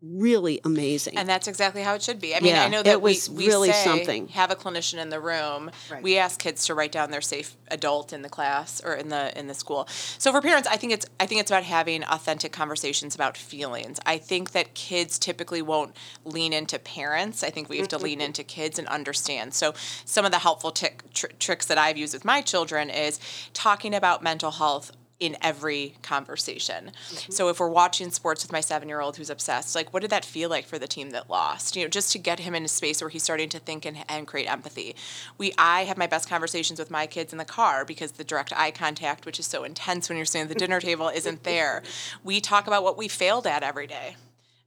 really 0.00 0.60
amazing 0.64 1.16
And 1.18 1.28
that's 1.28 1.48
exactly 1.48 1.82
how 1.82 1.94
it 1.94 2.02
should 2.02 2.20
be. 2.20 2.34
I 2.34 2.40
mean, 2.40 2.54
Yeah, 2.54 2.64
I 2.64 2.68
know 2.68 2.84
that 2.84 3.02
we, 3.02 3.18
we 3.32 3.48
really 3.48 3.72
say 3.72 3.84
something. 3.84 4.28
have 4.28 4.50
a 4.52 4.54
clinician 4.54 4.98
in 4.98 5.08
the 5.08 5.18
room. 5.18 5.72
Right. 5.90 6.02
We 6.02 6.18
ask 6.18 6.38
kids 6.38 6.66
to 6.66 6.74
write 6.74 6.92
down 6.92 7.10
their 7.10 7.20
safe 7.20 7.56
adult 7.68 8.12
in 8.12 8.22
the 8.22 8.28
class 8.28 8.80
or 8.84 8.94
in 8.94 9.08
the 9.08 9.36
in 9.36 9.48
the 9.48 9.54
school. 9.54 9.86
So 10.18 10.30
for 10.30 10.40
parents, 10.40 10.68
I 10.68 10.76
think 10.76 10.92
it's 10.92 11.06
I 11.18 11.26
think 11.26 11.40
it's 11.40 11.50
about 11.50 11.64
having 11.64 12.04
authentic 12.04 12.52
conversations 12.52 13.16
about 13.16 13.36
feelings. 13.36 13.98
I 14.06 14.18
think 14.18 14.52
that 14.52 14.74
kids 14.74 15.18
typically 15.18 15.62
won't 15.62 15.96
lean 16.24 16.52
into 16.52 16.78
parents. 16.78 17.42
I 17.42 17.50
think 17.50 17.68
we 17.68 17.78
have 17.78 17.88
to 17.88 17.98
lean 17.98 18.18
mm-hmm. 18.18 18.26
into 18.26 18.44
kids 18.44 18.78
and 18.78 18.86
understand. 18.88 19.52
So 19.52 19.74
some 20.04 20.24
of 20.24 20.30
the 20.30 20.38
helpful 20.38 20.70
tick, 20.70 21.02
tr- 21.12 21.26
tricks 21.40 21.66
that 21.66 21.78
I've 21.78 21.96
used 21.96 22.14
with 22.14 22.24
my 22.24 22.40
children 22.40 22.88
is 22.88 23.18
talking 23.52 23.94
about 23.94 24.22
mental 24.22 24.52
health 24.52 24.92
in 25.20 25.36
every 25.42 25.94
conversation. 26.02 26.92
Mm-hmm. 27.10 27.32
So 27.32 27.48
if 27.48 27.58
we're 27.58 27.68
watching 27.68 28.10
sports 28.10 28.44
with 28.44 28.52
my 28.52 28.60
7-year-old 28.60 29.16
who's 29.16 29.30
obsessed, 29.30 29.74
like 29.74 29.92
what 29.92 30.00
did 30.00 30.10
that 30.10 30.24
feel 30.24 30.48
like 30.48 30.66
for 30.66 30.78
the 30.78 30.86
team 30.86 31.10
that 31.10 31.28
lost? 31.28 31.74
You 31.74 31.82
know, 31.82 31.88
just 31.88 32.12
to 32.12 32.18
get 32.18 32.40
him 32.40 32.54
in 32.54 32.64
a 32.64 32.68
space 32.68 33.00
where 33.00 33.10
he's 33.10 33.22
starting 33.22 33.48
to 33.50 33.58
think 33.58 33.84
and, 33.84 33.98
and 34.08 34.26
create 34.26 34.50
empathy. 34.50 34.94
We 35.36 35.52
I 35.58 35.84
have 35.84 35.98
my 35.98 36.06
best 36.06 36.28
conversations 36.28 36.78
with 36.78 36.90
my 36.90 37.06
kids 37.06 37.32
in 37.32 37.38
the 37.38 37.44
car 37.44 37.84
because 37.84 38.12
the 38.12 38.24
direct 38.24 38.52
eye 38.54 38.70
contact, 38.70 39.26
which 39.26 39.40
is 39.40 39.46
so 39.46 39.64
intense 39.64 40.08
when 40.08 40.16
you're 40.16 40.24
sitting 40.24 40.42
at 40.42 40.48
the 40.48 40.54
dinner 40.54 40.80
table, 40.80 41.08
isn't 41.08 41.42
there. 41.44 41.82
We 42.24 42.40
talk 42.40 42.66
about 42.66 42.82
what 42.82 42.96
we 42.96 43.08
failed 43.08 43.46
at 43.46 43.62
every 43.62 43.86
day. 43.86 44.16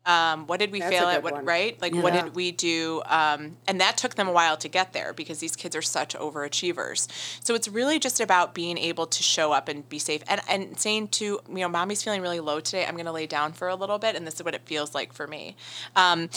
Um, 0.05 0.47
what 0.47 0.59
did 0.59 0.71
we 0.71 0.79
That's 0.79 0.91
fail 0.91 1.07
at? 1.07 1.21
What 1.21 1.33
one. 1.33 1.45
right? 1.45 1.79
Like 1.81 1.93
what 1.93 2.13
did 2.13 2.33
we 2.35 2.51
do? 2.51 3.03
Um, 3.05 3.57
and 3.67 3.79
that 3.81 3.97
took 3.97 4.15
them 4.15 4.27
a 4.27 4.31
while 4.31 4.57
to 4.57 4.67
get 4.67 4.93
there 4.93 5.13
because 5.13 5.39
these 5.39 5.55
kids 5.55 5.75
are 5.75 5.81
such 5.81 6.15
overachievers. 6.15 7.07
So 7.43 7.53
it's 7.53 7.67
really 7.67 7.99
just 7.99 8.19
about 8.19 8.53
being 8.53 8.77
able 8.77 9.05
to 9.05 9.23
show 9.23 9.51
up 9.51 9.67
and 9.67 9.87
be 9.87 9.99
safe 9.99 10.23
and, 10.27 10.41
and 10.49 10.79
saying 10.79 11.09
to, 11.09 11.25
you 11.25 11.41
know, 11.47 11.69
mommy's 11.69 12.01
feeling 12.01 12.21
really 12.21 12.39
low 12.39 12.59
today. 12.59 12.85
I'm 12.85 12.95
going 12.95 13.05
to 13.05 13.11
lay 13.11 13.27
down 13.27 13.53
for 13.53 13.67
a 13.67 13.75
little 13.75 13.99
bit 13.99 14.15
and 14.15 14.25
this 14.25 14.35
is 14.35 14.43
what 14.43 14.55
it 14.55 14.61
feels 14.65 14.95
like 14.95 15.13
for 15.13 15.27
me. 15.27 15.55
Um, 15.95 16.29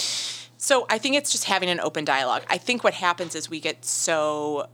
so 0.58 0.86
I 0.90 0.98
think 0.98 1.16
it's 1.16 1.32
just 1.32 1.44
having 1.44 1.70
an 1.70 1.80
open 1.80 2.04
dialogue. 2.04 2.42
I 2.48 2.58
think 2.58 2.84
what 2.84 2.94
happens 2.94 3.34
is 3.34 3.48
we 3.48 3.60
get 3.60 3.84
so 3.84 4.68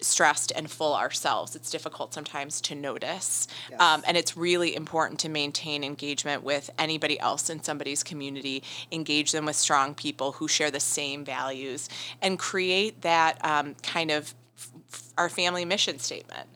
stressed 0.00 0.52
and 0.54 0.70
full 0.70 0.94
ourselves, 0.94 1.54
it's 1.54 1.70
difficult 1.70 2.12
sometimes 2.12 2.60
to 2.62 2.74
notice. 2.74 3.46
Um, 3.78 4.02
and 4.06 4.16
it's 4.16 4.36
really 4.36 4.74
important 4.74 5.20
to 5.20 5.28
maintain 5.28 5.84
engagement 5.84 6.42
with 6.42 6.70
anybody 6.78 7.18
else 7.20 7.48
in 7.50 7.62
somebody's 7.62 8.02
community, 8.02 8.62
engage 8.90 9.32
them 9.32 9.44
with 9.44 9.56
strong 9.56 9.94
people 9.94 10.32
who 10.32 10.48
share 10.48 10.70
the 10.70 10.80
same 10.80 11.24
values, 11.24 11.88
and 12.20 12.38
create 12.38 13.02
that 13.02 13.44
um, 13.44 13.76
kind 13.82 14.10
of 14.10 14.34
f- 14.58 15.12
our 15.16 15.28
family 15.28 15.64
mission 15.64 15.98
statement. 15.98 16.48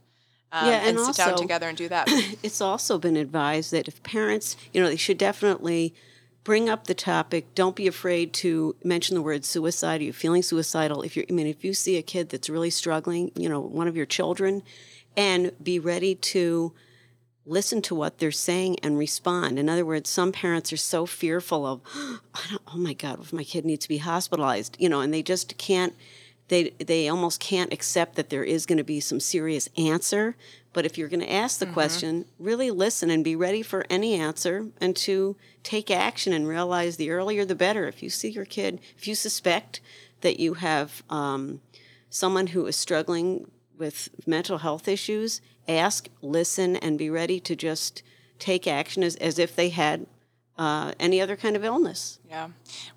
Um, 0.53 0.69
Yeah, 0.69 0.89
and 0.89 0.99
sit 1.01 1.17
down 1.17 1.37
together 1.37 1.69
and 1.69 1.77
do 1.77 1.89
that. 1.89 2.07
it's 2.43 2.61
also 2.61 2.99
been 2.99 3.17
advised 3.17 3.73
that 3.73 3.89
if 3.89 4.03
parents, 4.03 4.57
you 4.73 4.81
know, 4.83 4.89
they 4.89 4.97
should 4.97 5.19
definitely 5.19 5.95
bring 6.47 6.69
up 6.69 6.87
the 6.87 6.95
topic. 6.95 7.57
Don't 7.57 7.75
be 7.75 7.89
afraid 7.89 8.33
to 8.33 8.77
mention 8.85 9.17
the 9.17 9.21
word 9.21 9.45
suicide. 9.45 10.01
Are 10.01 10.05
you 10.05 10.13
feeling 10.13 10.45
suicidal? 10.45 11.03
If 11.03 11.17
you're, 11.17 11.27
I 11.29 11.33
mean, 11.33 11.49
if 11.49 11.65
you 11.65 11.75
see 11.75 11.97
a 11.97 12.03
kid 12.03 12.29
that's 12.29 12.49
really 12.49 12.71
struggling, 12.71 13.33
you 13.35 13.49
know, 13.49 13.59
one 13.59 13.89
of 13.89 13.97
your 13.97 14.07
children, 14.07 14.63
and 15.17 15.51
be 15.61 15.81
ready 15.81 16.15
to 16.15 16.73
listen 17.47 17.83
to 17.83 17.97
what 17.97 18.19
they're 18.19 18.31
saying 18.31 18.79
and 18.85 18.97
respond. 18.97 19.59
In 19.59 19.69
other 19.69 19.85
words, 19.85 20.09
some 20.09 20.31
parents 20.31 20.73
are 20.73 20.77
so 20.77 21.05
fearful 21.05 21.67
of, 21.67 21.81
don't, 22.49 22.63
oh 22.73 22.77
my 22.77 22.93
God, 22.93 23.21
if 23.21 23.33
my 23.33 23.43
kid 23.43 23.65
needs 23.65 23.83
to 23.83 23.89
be 23.89 23.99
hospitalized, 23.99 24.77
you 24.79 24.89
know, 24.89 25.01
and 25.01 25.13
they 25.13 25.25
just 25.25 25.59
can't. 25.59 25.95
They, 26.49 26.71
they 26.79 27.09
almost 27.09 27.41
can't 27.41 27.73
accept 27.73 28.15
that 28.15 28.31
there 28.31 28.45
is 28.45 28.67
going 28.67 28.79
to 28.79 28.85
be 28.85 29.01
some 29.01 29.19
serious 29.19 29.69
answer. 29.77 30.37
But 30.77 30.85
if 30.85 30.99
you're 30.99 31.09
going 31.09 31.21
to 31.21 31.33
ask 31.33 31.59
the 31.59 31.65
question, 31.65 32.27
really 32.39 32.71
listen 32.71 33.09
and 33.09 33.25
be 33.25 33.35
ready 33.35 33.63
for 33.63 33.87
any 33.89 34.13
answer 34.13 34.67
and 34.79 34.95
to 34.97 35.35
take 35.63 35.91
action 35.91 36.35
and 36.35 36.47
realize 36.47 36.99
the 36.99 37.09
earlier 37.09 37.47
the 37.47 37.55
better. 37.55 37.89
If 37.89 38.03
you 38.03 38.11
see 38.11 38.29
your 38.29 38.45
kid, 38.45 38.79
if 38.95 39.09
you 39.09 39.15
suspect 39.15 39.81
that 40.21 40.39
you 40.39 40.53
have 40.53 41.03
um, 41.09 41.63
someone 42.11 42.49
who 42.49 42.67
is 42.67 42.77
struggling 42.77 43.51
with 43.79 44.11
mental 44.27 44.59
health 44.59 44.87
issues, 44.87 45.41
ask, 45.67 46.11
listen, 46.21 46.77
and 46.77 46.99
be 46.99 47.09
ready 47.09 47.41
to 47.41 47.57
just 47.57 48.03
take 48.39 48.67
action 48.67 49.03
as, 49.03 49.17
as 49.17 49.39
if 49.39 49.57
they 49.57 49.71
had 49.71 50.07
uh, 50.59 50.93
any 50.99 51.21
other 51.21 51.37
kind 51.37 51.57
of 51.57 51.65
illness. 51.65 52.19
Yeah. 52.29 52.49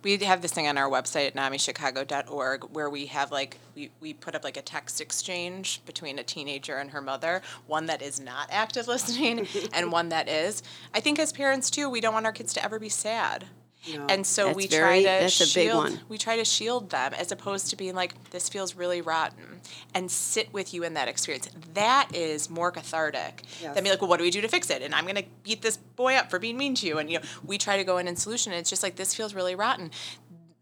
We 0.01 0.17
have 0.17 0.41
this 0.41 0.51
thing 0.51 0.67
on 0.67 0.77
our 0.77 0.89
website 0.89 1.27
at 1.27 1.35
namichicago.org 1.35 2.63
where 2.71 2.89
we 2.89 3.07
have 3.07 3.31
like, 3.31 3.57
we, 3.75 3.91
we 3.99 4.13
put 4.13 4.35
up 4.35 4.43
like 4.43 4.57
a 4.57 4.61
text 4.61 5.01
exchange 5.01 5.81
between 5.85 6.19
a 6.19 6.23
teenager 6.23 6.77
and 6.77 6.91
her 6.91 7.01
mother, 7.01 7.41
one 7.67 7.85
that 7.87 8.01
is 8.01 8.19
not 8.19 8.47
active 8.49 8.87
listening 8.87 9.47
and 9.73 9.91
one 9.91 10.09
that 10.09 10.29
is. 10.29 10.63
I 10.93 10.99
think 10.99 11.19
as 11.19 11.33
parents 11.33 11.69
too, 11.69 11.89
we 11.89 12.01
don't 12.01 12.13
want 12.13 12.25
our 12.25 12.31
kids 12.31 12.53
to 12.53 12.63
ever 12.63 12.79
be 12.79 12.89
sad. 12.89 13.45
No. 13.93 14.05
And 14.09 14.27
so 14.27 14.45
That's 14.47 14.55
we 14.57 14.67
very- 14.67 14.81
try 14.81 14.97
to 15.19 15.23
that's 15.23 15.39
a 15.39 15.43
big 15.45 15.49
shield 15.69 15.77
one. 15.83 15.99
we 16.09 16.17
try 16.17 16.35
to 16.35 16.43
shield 16.45 16.89
them 16.89 17.13
as 17.13 17.31
opposed 17.31 17.69
to 17.69 17.75
being 17.77 17.95
like 17.95 18.31
this 18.31 18.49
feels 18.49 18.75
really 18.75 18.99
rotten 19.01 19.61
and 19.95 20.11
sit 20.11 20.51
with 20.53 20.73
you 20.73 20.83
in 20.83 20.95
that 20.95 21.07
experience. 21.07 21.47
That 21.75 22.09
is 22.13 22.49
more 22.49 22.71
cathartic 22.71 23.43
Yes. 23.61 23.73
than 23.75 23.83
be 23.85 23.89
like, 23.89 24.01
well, 24.01 24.09
what 24.09 24.17
do 24.17 24.23
we 24.23 24.31
do 24.31 24.41
to 24.41 24.49
fix 24.49 24.69
it? 24.69 24.81
And 24.81 24.93
I'm 24.93 25.05
going 25.05 25.15
to 25.15 25.25
beat 25.43 25.61
this 25.61 25.77
boy 25.77 26.15
up 26.15 26.29
for 26.29 26.39
being 26.39 26.57
mean 26.57 26.75
to 26.75 26.87
you. 26.87 26.97
And 26.97 27.09
you 27.09 27.19
know, 27.19 27.25
we 27.45 27.57
try 27.57 27.77
to 27.77 27.83
go 27.85 27.97
in 27.97 28.07
and 28.07 28.19
solution. 28.19 28.51
And 28.51 28.59
it's 28.59 28.69
just 28.69 28.83
like 28.83 28.97
this 28.97 29.13
feels 29.15 29.33
really 29.33 29.55
rotten. 29.55 29.91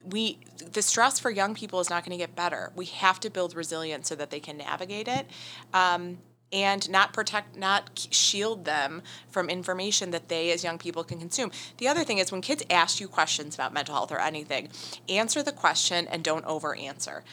We 0.05 0.38
the 0.72 0.82
stress 0.82 1.20
for 1.20 1.32
young 1.32 1.53
people 1.55 1.80
is 1.80 1.89
not 1.89 2.05
going 2.05 2.11
to 2.18 2.24
get 2.24 2.36
better. 2.36 2.72
We 2.76 2.86
have 2.86 3.20
to 3.22 3.30
build 3.30 3.55
resilience 3.55 4.07
so 4.07 4.15
that 4.15 4.30
they 4.30 4.39
can 4.39 4.57
navigate 4.57 5.07
it. 5.07 5.26
Um, 5.74 6.20
and 6.52 6.89
not 6.89 7.14
protect, 7.14 7.58
not 7.58 8.08
shield 8.12 8.66
them 8.66 9.02
from 9.30 9.50
information 9.50 10.12
that 10.12 10.30
they 10.30 10.52
as 10.52 10.64
young 10.64 10.78
people 10.78 11.04
can 11.04 11.20
consume. 11.20 11.52
The 11.78 11.88
other 11.88 12.04
thing 12.04 12.20
is 12.20 12.32
when 12.32 12.41
kids 12.41 12.64
ask 12.70 13.00
you 13.02 13.08
questions 13.08 13.56
about 13.56 13.74
mental 13.74 13.95
health 13.95 14.12
or 14.12 14.20
anything, 14.20 14.70
answer 15.10 15.43
the 15.43 15.52
question 15.52 16.08
and 16.08 16.24
don't 16.24 16.45
over 16.45 16.76
answer. 16.76 17.24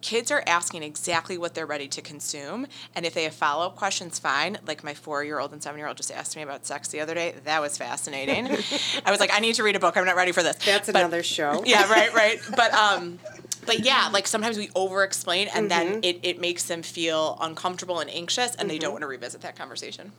Kids 0.00 0.32
are 0.32 0.42
asking 0.44 0.82
exactly 0.82 1.38
what 1.38 1.54
they're 1.54 1.66
ready 1.66 1.86
to 1.86 2.02
consume, 2.02 2.66
and 2.96 3.06
if 3.06 3.14
they 3.14 3.22
have 3.22 3.34
follow 3.34 3.64
up 3.66 3.76
questions, 3.76 4.18
fine. 4.18 4.58
Like 4.66 4.82
my 4.82 4.92
four 4.92 5.22
year 5.22 5.38
old 5.38 5.52
and 5.52 5.62
seven 5.62 5.78
year 5.78 5.86
old 5.86 5.96
just 5.96 6.10
asked 6.10 6.34
me 6.34 6.42
about 6.42 6.66
sex 6.66 6.88
the 6.88 6.98
other 6.98 7.14
day. 7.14 7.36
That 7.44 7.60
was 7.60 7.78
fascinating. 7.78 8.46
I 9.06 9.10
was 9.12 9.20
like, 9.20 9.30
I 9.32 9.38
need 9.38 9.54
to 9.54 9.62
read 9.62 9.76
a 9.76 9.80
book. 9.80 9.96
I'm 9.96 10.04
not 10.04 10.16
ready 10.16 10.32
for 10.32 10.42
this. 10.42 10.56
That's 10.64 10.88
But- 10.90 10.96
another 10.96 11.22
show. 11.22 11.62
yeah, 11.66 11.88
right, 11.88 12.12
right. 12.12 12.40
But 12.56 12.72
um 12.74 13.20
but 13.66 13.80
yeah, 13.84 14.08
like 14.12 14.26
sometimes 14.26 14.56
we 14.58 14.70
over 14.74 15.02
explain 15.04 15.48
and 15.48 15.70
Mm-hmm. 15.70 15.90
then 15.92 16.00
it, 16.02 16.20
it 16.22 16.40
makes 16.40 16.64
them 16.64 16.82
feel 16.82 17.38
uncomfortable 17.40 18.00
and 18.00 18.10
anxious 18.10 18.54
and 18.56 18.68
they 18.70 18.78
don't 18.78 18.92
want 18.92 19.02
to 19.02 19.06
revisit 19.06 19.40
that 19.42 19.56
conversation. 19.56 20.12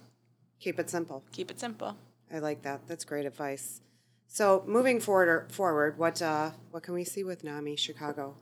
Keep 0.60 0.80
it 0.80 0.90
simple. 0.90 1.24
Keep 1.32 1.52
it 1.52 1.60
simple. 1.60 1.98
I 2.34 2.40
like 2.40 2.62
that. 2.64 2.88
That's 2.88 3.04
great 3.06 3.26
advice. 3.26 3.82
So 4.28 4.64
moving 4.66 5.00
forward, 5.00 5.52
forward, 5.52 5.98
what 5.98 6.22
uh, 6.22 6.52
what 6.72 6.82
can 6.84 6.94
we 6.96 7.04
see 7.04 7.24
with 7.24 7.44
NAMI 7.44 7.76
Chicago? 7.76 8.36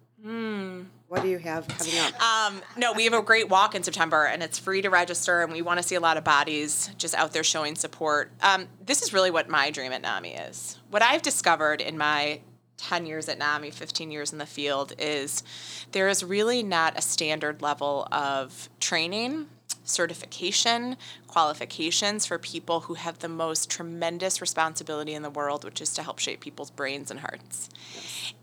What 1.07 1.23
do 1.23 1.27
you 1.27 1.39
have 1.39 1.67
coming 1.67 1.93
up? 1.97 2.21
Um, 2.21 2.61
no, 2.77 2.93
we 2.93 3.03
have 3.05 3.13
a 3.13 3.23
great 3.23 3.49
walk 3.49 3.73
in 3.73 3.81
September, 3.81 4.25
and 4.25 4.43
it's 4.43 4.59
free 4.59 4.81
to 4.83 4.89
register, 4.89 5.41
and 5.41 5.51
we 5.51 5.63
want 5.63 5.79
to 5.79 5.83
see 5.83 5.95
a 5.95 5.99
lot 5.99 6.15
of 6.15 6.23
bodies 6.23 6.91
just 6.97 7.15
out 7.15 7.33
there 7.33 7.43
showing 7.43 7.75
support. 7.75 8.31
Um, 8.41 8.67
this 8.85 9.01
is 9.01 9.13
really 9.13 9.31
what 9.31 9.49
my 9.49 9.71
dream 9.71 9.91
at 9.91 10.03
NAMI 10.03 10.35
is. 10.35 10.77
What 10.91 11.01
I've 11.01 11.23
discovered 11.23 11.81
in 11.81 11.97
my 11.97 12.39
10 12.81 13.05
years 13.05 13.29
at 13.29 13.37
NAMI, 13.37 13.71
15 13.71 14.11
years 14.11 14.31
in 14.31 14.39
the 14.39 14.45
field, 14.45 14.93
is 14.97 15.43
there 15.91 16.09
is 16.09 16.23
really 16.23 16.63
not 16.63 16.97
a 16.97 17.01
standard 17.01 17.61
level 17.61 18.07
of 18.11 18.69
training, 18.79 19.47
certification, 19.83 20.97
qualifications 21.27 22.25
for 22.25 22.37
people 22.37 22.81
who 22.81 22.95
have 22.95 23.19
the 23.19 23.29
most 23.29 23.69
tremendous 23.69 24.41
responsibility 24.41 25.13
in 25.13 25.23
the 25.23 25.29
world, 25.29 25.63
which 25.63 25.81
is 25.81 25.93
to 25.93 26.03
help 26.03 26.19
shape 26.19 26.39
people's 26.41 26.71
brains 26.71 27.09
and 27.09 27.21
hearts. 27.21 27.69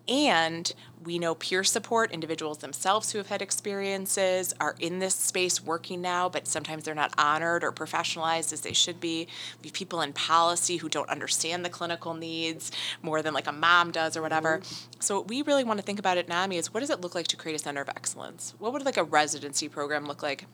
And 0.08 0.72
we 1.04 1.18
know 1.18 1.34
peer 1.34 1.62
support, 1.62 2.10
individuals 2.12 2.58
themselves 2.58 3.12
who 3.12 3.18
have 3.18 3.26
had 3.26 3.42
experiences 3.42 4.54
are 4.58 4.74
in 4.80 5.00
this 5.00 5.14
space 5.14 5.62
working 5.62 6.00
now, 6.00 6.30
but 6.30 6.48
sometimes 6.48 6.84
they're 6.84 6.94
not 6.94 7.12
honored 7.18 7.62
or 7.62 7.72
professionalized 7.72 8.52
as 8.52 8.62
they 8.62 8.72
should 8.72 9.00
be. 9.00 9.28
We 9.62 9.68
have 9.68 9.74
people 9.74 10.00
in 10.00 10.14
policy 10.14 10.78
who 10.78 10.88
don't 10.88 11.08
understand 11.10 11.64
the 11.64 11.68
clinical 11.68 12.14
needs 12.14 12.72
more 13.02 13.20
than 13.20 13.34
like 13.34 13.46
a 13.46 13.52
mom 13.52 13.90
does 13.90 14.16
or 14.16 14.22
whatever. 14.22 14.58
Mm-hmm. 14.58 15.00
So, 15.00 15.18
what 15.18 15.28
we 15.28 15.42
really 15.42 15.64
want 15.64 15.78
to 15.78 15.84
think 15.84 15.98
about 15.98 16.16
at 16.16 16.28
NAMI 16.28 16.56
is 16.56 16.72
what 16.72 16.80
does 16.80 16.90
it 16.90 17.02
look 17.02 17.14
like 17.14 17.28
to 17.28 17.36
create 17.36 17.54
a 17.54 17.58
center 17.58 17.82
of 17.82 17.88
excellence? 17.90 18.54
What 18.58 18.72
would 18.72 18.84
like 18.84 18.96
a 18.96 19.04
residency 19.04 19.68
program 19.68 20.06
look 20.06 20.22
like? 20.22 20.46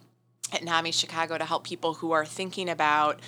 At 0.52 0.62
NAMI 0.62 0.92
Chicago 0.92 1.36
to 1.38 1.44
help 1.44 1.64
people 1.64 1.94
who 1.94 2.12
are 2.12 2.24
thinking 2.24 2.68
about 2.68 3.20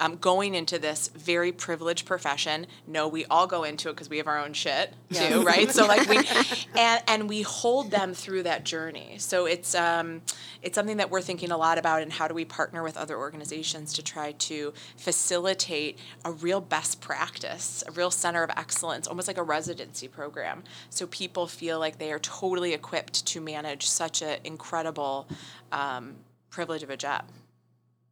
um, 0.00 0.16
going 0.16 0.54
into 0.54 0.78
this 0.78 1.08
very 1.08 1.52
privileged 1.52 2.04
profession. 2.04 2.66
No, 2.86 3.08
we 3.08 3.24
all 3.26 3.46
go 3.46 3.64
into 3.64 3.88
it 3.88 3.92
because 3.92 4.10
we 4.10 4.18
have 4.18 4.26
our 4.26 4.38
own 4.38 4.52
shit 4.52 4.92
too, 5.12 5.42
right? 5.42 5.70
So 5.70 5.86
like 5.86 6.08
we, 6.08 6.18
and 6.76 7.02
and 7.06 7.28
we 7.28 7.42
hold 7.42 7.90
them 7.90 8.12
through 8.12 8.42
that 8.42 8.64
journey. 8.64 9.16
So 9.18 9.46
it's 9.46 9.74
um, 9.74 10.22
it's 10.62 10.74
something 10.74 10.98
that 10.98 11.10
we're 11.10 11.22
thinking 11.22 11.50
a 11.50 11.56
lot 11.56 11.78
about, 11.78 12.02
and 12.02 12.12
how 12.12 12.28
do 12.28 12.34
we 12.34 12.44
partner 12.44 12.82
with 12.82 12.96
other 12.96 13.16
organizations 13.16 13.92
to 13.94 14.02
try 14.02 14.32
to 14.32 14.72
facilitate 14.96 15.98
a 16.24 16.32
real 16.32 16.60
best 16.60 17.00
practice, 17.00 17.84
a 17.86 17.92
real 17.92 18.10
center 18.10 18.42
of 18.42 18.50
excellence, 18.50 19.06
almost 19.06 19.28
like 19.28 19.38
a 19.38 19.42
residency 19.42 20.08
program, 20.08 20.64
so 20.90 21.06
people 21.06 21.46
feel 21.46 21.78
like 21.78 21.98
they 21.98 22.12
are 22.12 22.18
totally 22.18 22.72
equipped 22.74 23.24
to 23.26 23.40
manage 23.40 23.86
such 23.86 24.22
an 24.22 24.38
incredible. 24.44 25.28
Um, 25.72 26.16
privilege 26.54 26.84
of 26.84 26.90
a 26.90 26.96
job. 26.96 27.24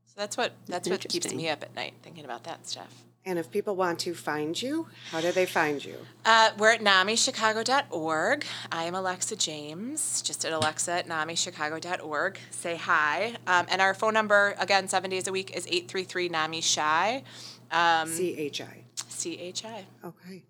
So 0.06 0.14
that's 0.16 0.36
what 0.36 0.52
that's 0.66 0.88
what 0.88 1.00
keeps 1.08 1.32
me 1.32 1.48
up 1.48 1.62
at 1.62 1.74
night 1.74 1.94
thinking 2.02 2.24
about 2.24 2.44
that 2.44 2.66
stuff. 2.66 2.92
And 3.24 3.38
if 3.38 3.52
people 3.52 3.76
want 3.76 4.00
to 4.00 4.14
find 4.14 4.60
you, 4.60 4.88
how 5.12 5.20
do 5.20 5.30
they 5.30 5.46
find 5.46 5.82
you? 5.84 5.94
Uh, 6.24 6.50
we're 6.58 6.72
at 6.72 6.80
namichicago.org. 6.80 8.44
I 8.72 8.82
am 8.82 8.96
Alexa 8.96 9.36
James, 9.36 10.22
just 10.22 10.44
at 10.44 10.52
alexa 10.52 10.90
at 10.90 11.06
namichicago.org. 11.06 12.40
Say 12.50 12.76
hi. 12.76 13.36
Um, 13.46 13.66
and 13.70 13.80
our 13.80 13.94
phone 13.94 14.12
number, 14.12 14.56
again, 14.58 14.88
seven 14.88 15.08
days 15.08 15.28
a 15.28 15.32
week, 15.32 15.56
is 15.56 15.68
833 15.68 16.30
NAMI 16.30 16.60
CHI. 16.62 17.22
Um, 17.70 18.08
C 18.08 18.36
H 18.36 18.60
I. 18.60 18.82
C 19.08 19.38
H 19.38 19.64
I. 19.64 19.86
Okay. 20.04 20.42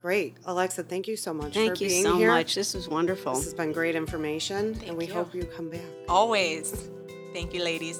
Great. 0.00 0.34
Alexa, 0.46 0.82
thank 0.82 1.08
you 1.08 1.16
so 1.16 1.32
much 1.32 1.54
Thank 1.54 1.76
for 1.76 1.84
you 1.84 1.88
being 1.90 2.02
so 2.02 2.16
here. 2.16 2.28
much. 2.30 2.54
This 2.54 2.74
was 2.74 2.88
wonderful. 2.88 3.34
This 3.34 3.44
has 3.44 3.54
been 3.54 3.72
great 3.72 3.94
information, 3.94 4.78
and 4.86 4.96
we 4.96 5.06
you. 5.06 5.14
hope 5.14 5.34
you 5.34 5.44
come 5.44 5.70
back. 5.70 5.80
Always. 6.08 6.90
Thank 7.34 7.52
you, 7.52 7.64
ladies. 7.64 7.98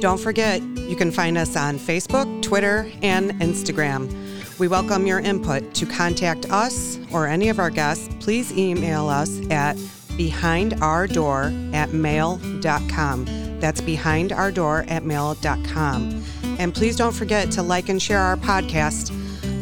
Don't 0.00 0.18
forget, 0.18 0.62
you 0.62 0.96
can 0.96 1.10
find 1.10 1.36
us 1.36 1.54
on 1.54 1.78
Facebook, 1.78 2.42
Twitter, 2.42 2.90
and 3.02 3.32
Instagram. 3.42 4.10
We 4.58 4.68
welcome 4.68 5.06
your 5.06 5.20
input. 5.20 5.74
To 5.74 5.84
contact 5.84 6.50
us 6.50 6.98
or 7.12 7.26
any 7.26 7.50
of 7.50 7.58
our 7.58 7.68
guests, 7.68 8.08
please 8.20 8.56
email 8.56 9.06
us 9.06 9.38
at 9.50 9.76
behindourdoor 10.16 11.74
at 11.74 11.92
mail.com. 11.92 13.60
That's 13.60 13.82
behindourdoor 13.82 14.86
at 14.88 15.04
mail.com. 15.04 16.24
And 16.58 16.74
please 16.74 16.96
don't 16.96 17.12
forget 17.12 17.50
to 17.50 17.62
like 17.62 17.90
and 17.90 18.00
share 18.00 18.20
our 18.20 18.36
podcast. 18.36 19.10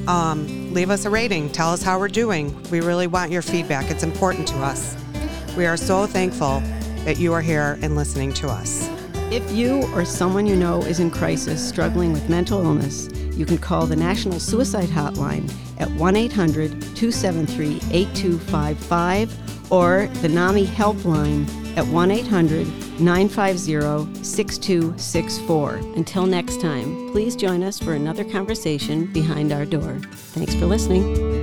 Um, 0.06 0.72
leave 0.72 0.90
us 0.90 1.06
a 1.06 1.10
rating. 1.10 1.50
Tell 1.50 1.72
us 1.72 1.82
how 1.82 1.98
we're 1.98 2.06
doing. 2.06 2.56
We 2.70 2.80
really 2.82 3.08
want 3.08 3.32
your 3.32 3.42
feedback, 3.42 3.90
it's 3.90 4.04
important 4.04 4.46
to 4.46 4.58
us. 4.58 4.96
We 5.56 5.66
are 5.66 5.76
so 5.76 6.06
thankful 6.06 6.62
that 7.04 7.18
you 7.18 7.32
are 7.32 7.42
here 7.42 7.78
and 7.82 7.96
listening 7.96 8.32
to 8.34 8.48
us. 8.48 8.88
If 9.30 9.50
you 9.52 9.82
or 9.94 10.04
someone 10.04 10.46
you 10.46 10.56
know 10.56 10.82
is 10.82 11.00
in 11.00 11.10
crisis 11.10 11.66
struggling 11.66 12.12
with 12.12 12.28
mental 12.28 12.62
illness, 12.62 13.08
you 13.36 13.44
can 13.44 13.58
call 13.58 13.86
the 13.86 13.96
National 13.96 14.38
Suicide 14.38 14.88
Hotline 14.88 15.52
at 15.78 15.90
1 15.90 16.16
800 16.16 16.70
273 16.70 17.80
8255 17.90 19.72
or 19.72 20.06
the 20.22 20.28
NAMI 20.28 20.66
Helpline 20.66 21.48
at 21.76 21.86
1 21.86 22.10
800 22.10 22.66
950 23.00 24.22
6264. 24.22 25.76
Until 25.96 26.26
next 26.26 26.60
time, 26.60 27.10
please 27.10 27.34
join 27.34 27.62
us 27.62 27.78
for 27.78 27.94
another 27.94 28.24
conversation 28.24 29.06
behind 29.12 29.52
our 29.52 29.64
door. 29.64 29.98
Thanks 30.12 30.54
for 30.54 30.66
listening. 30.66 31.33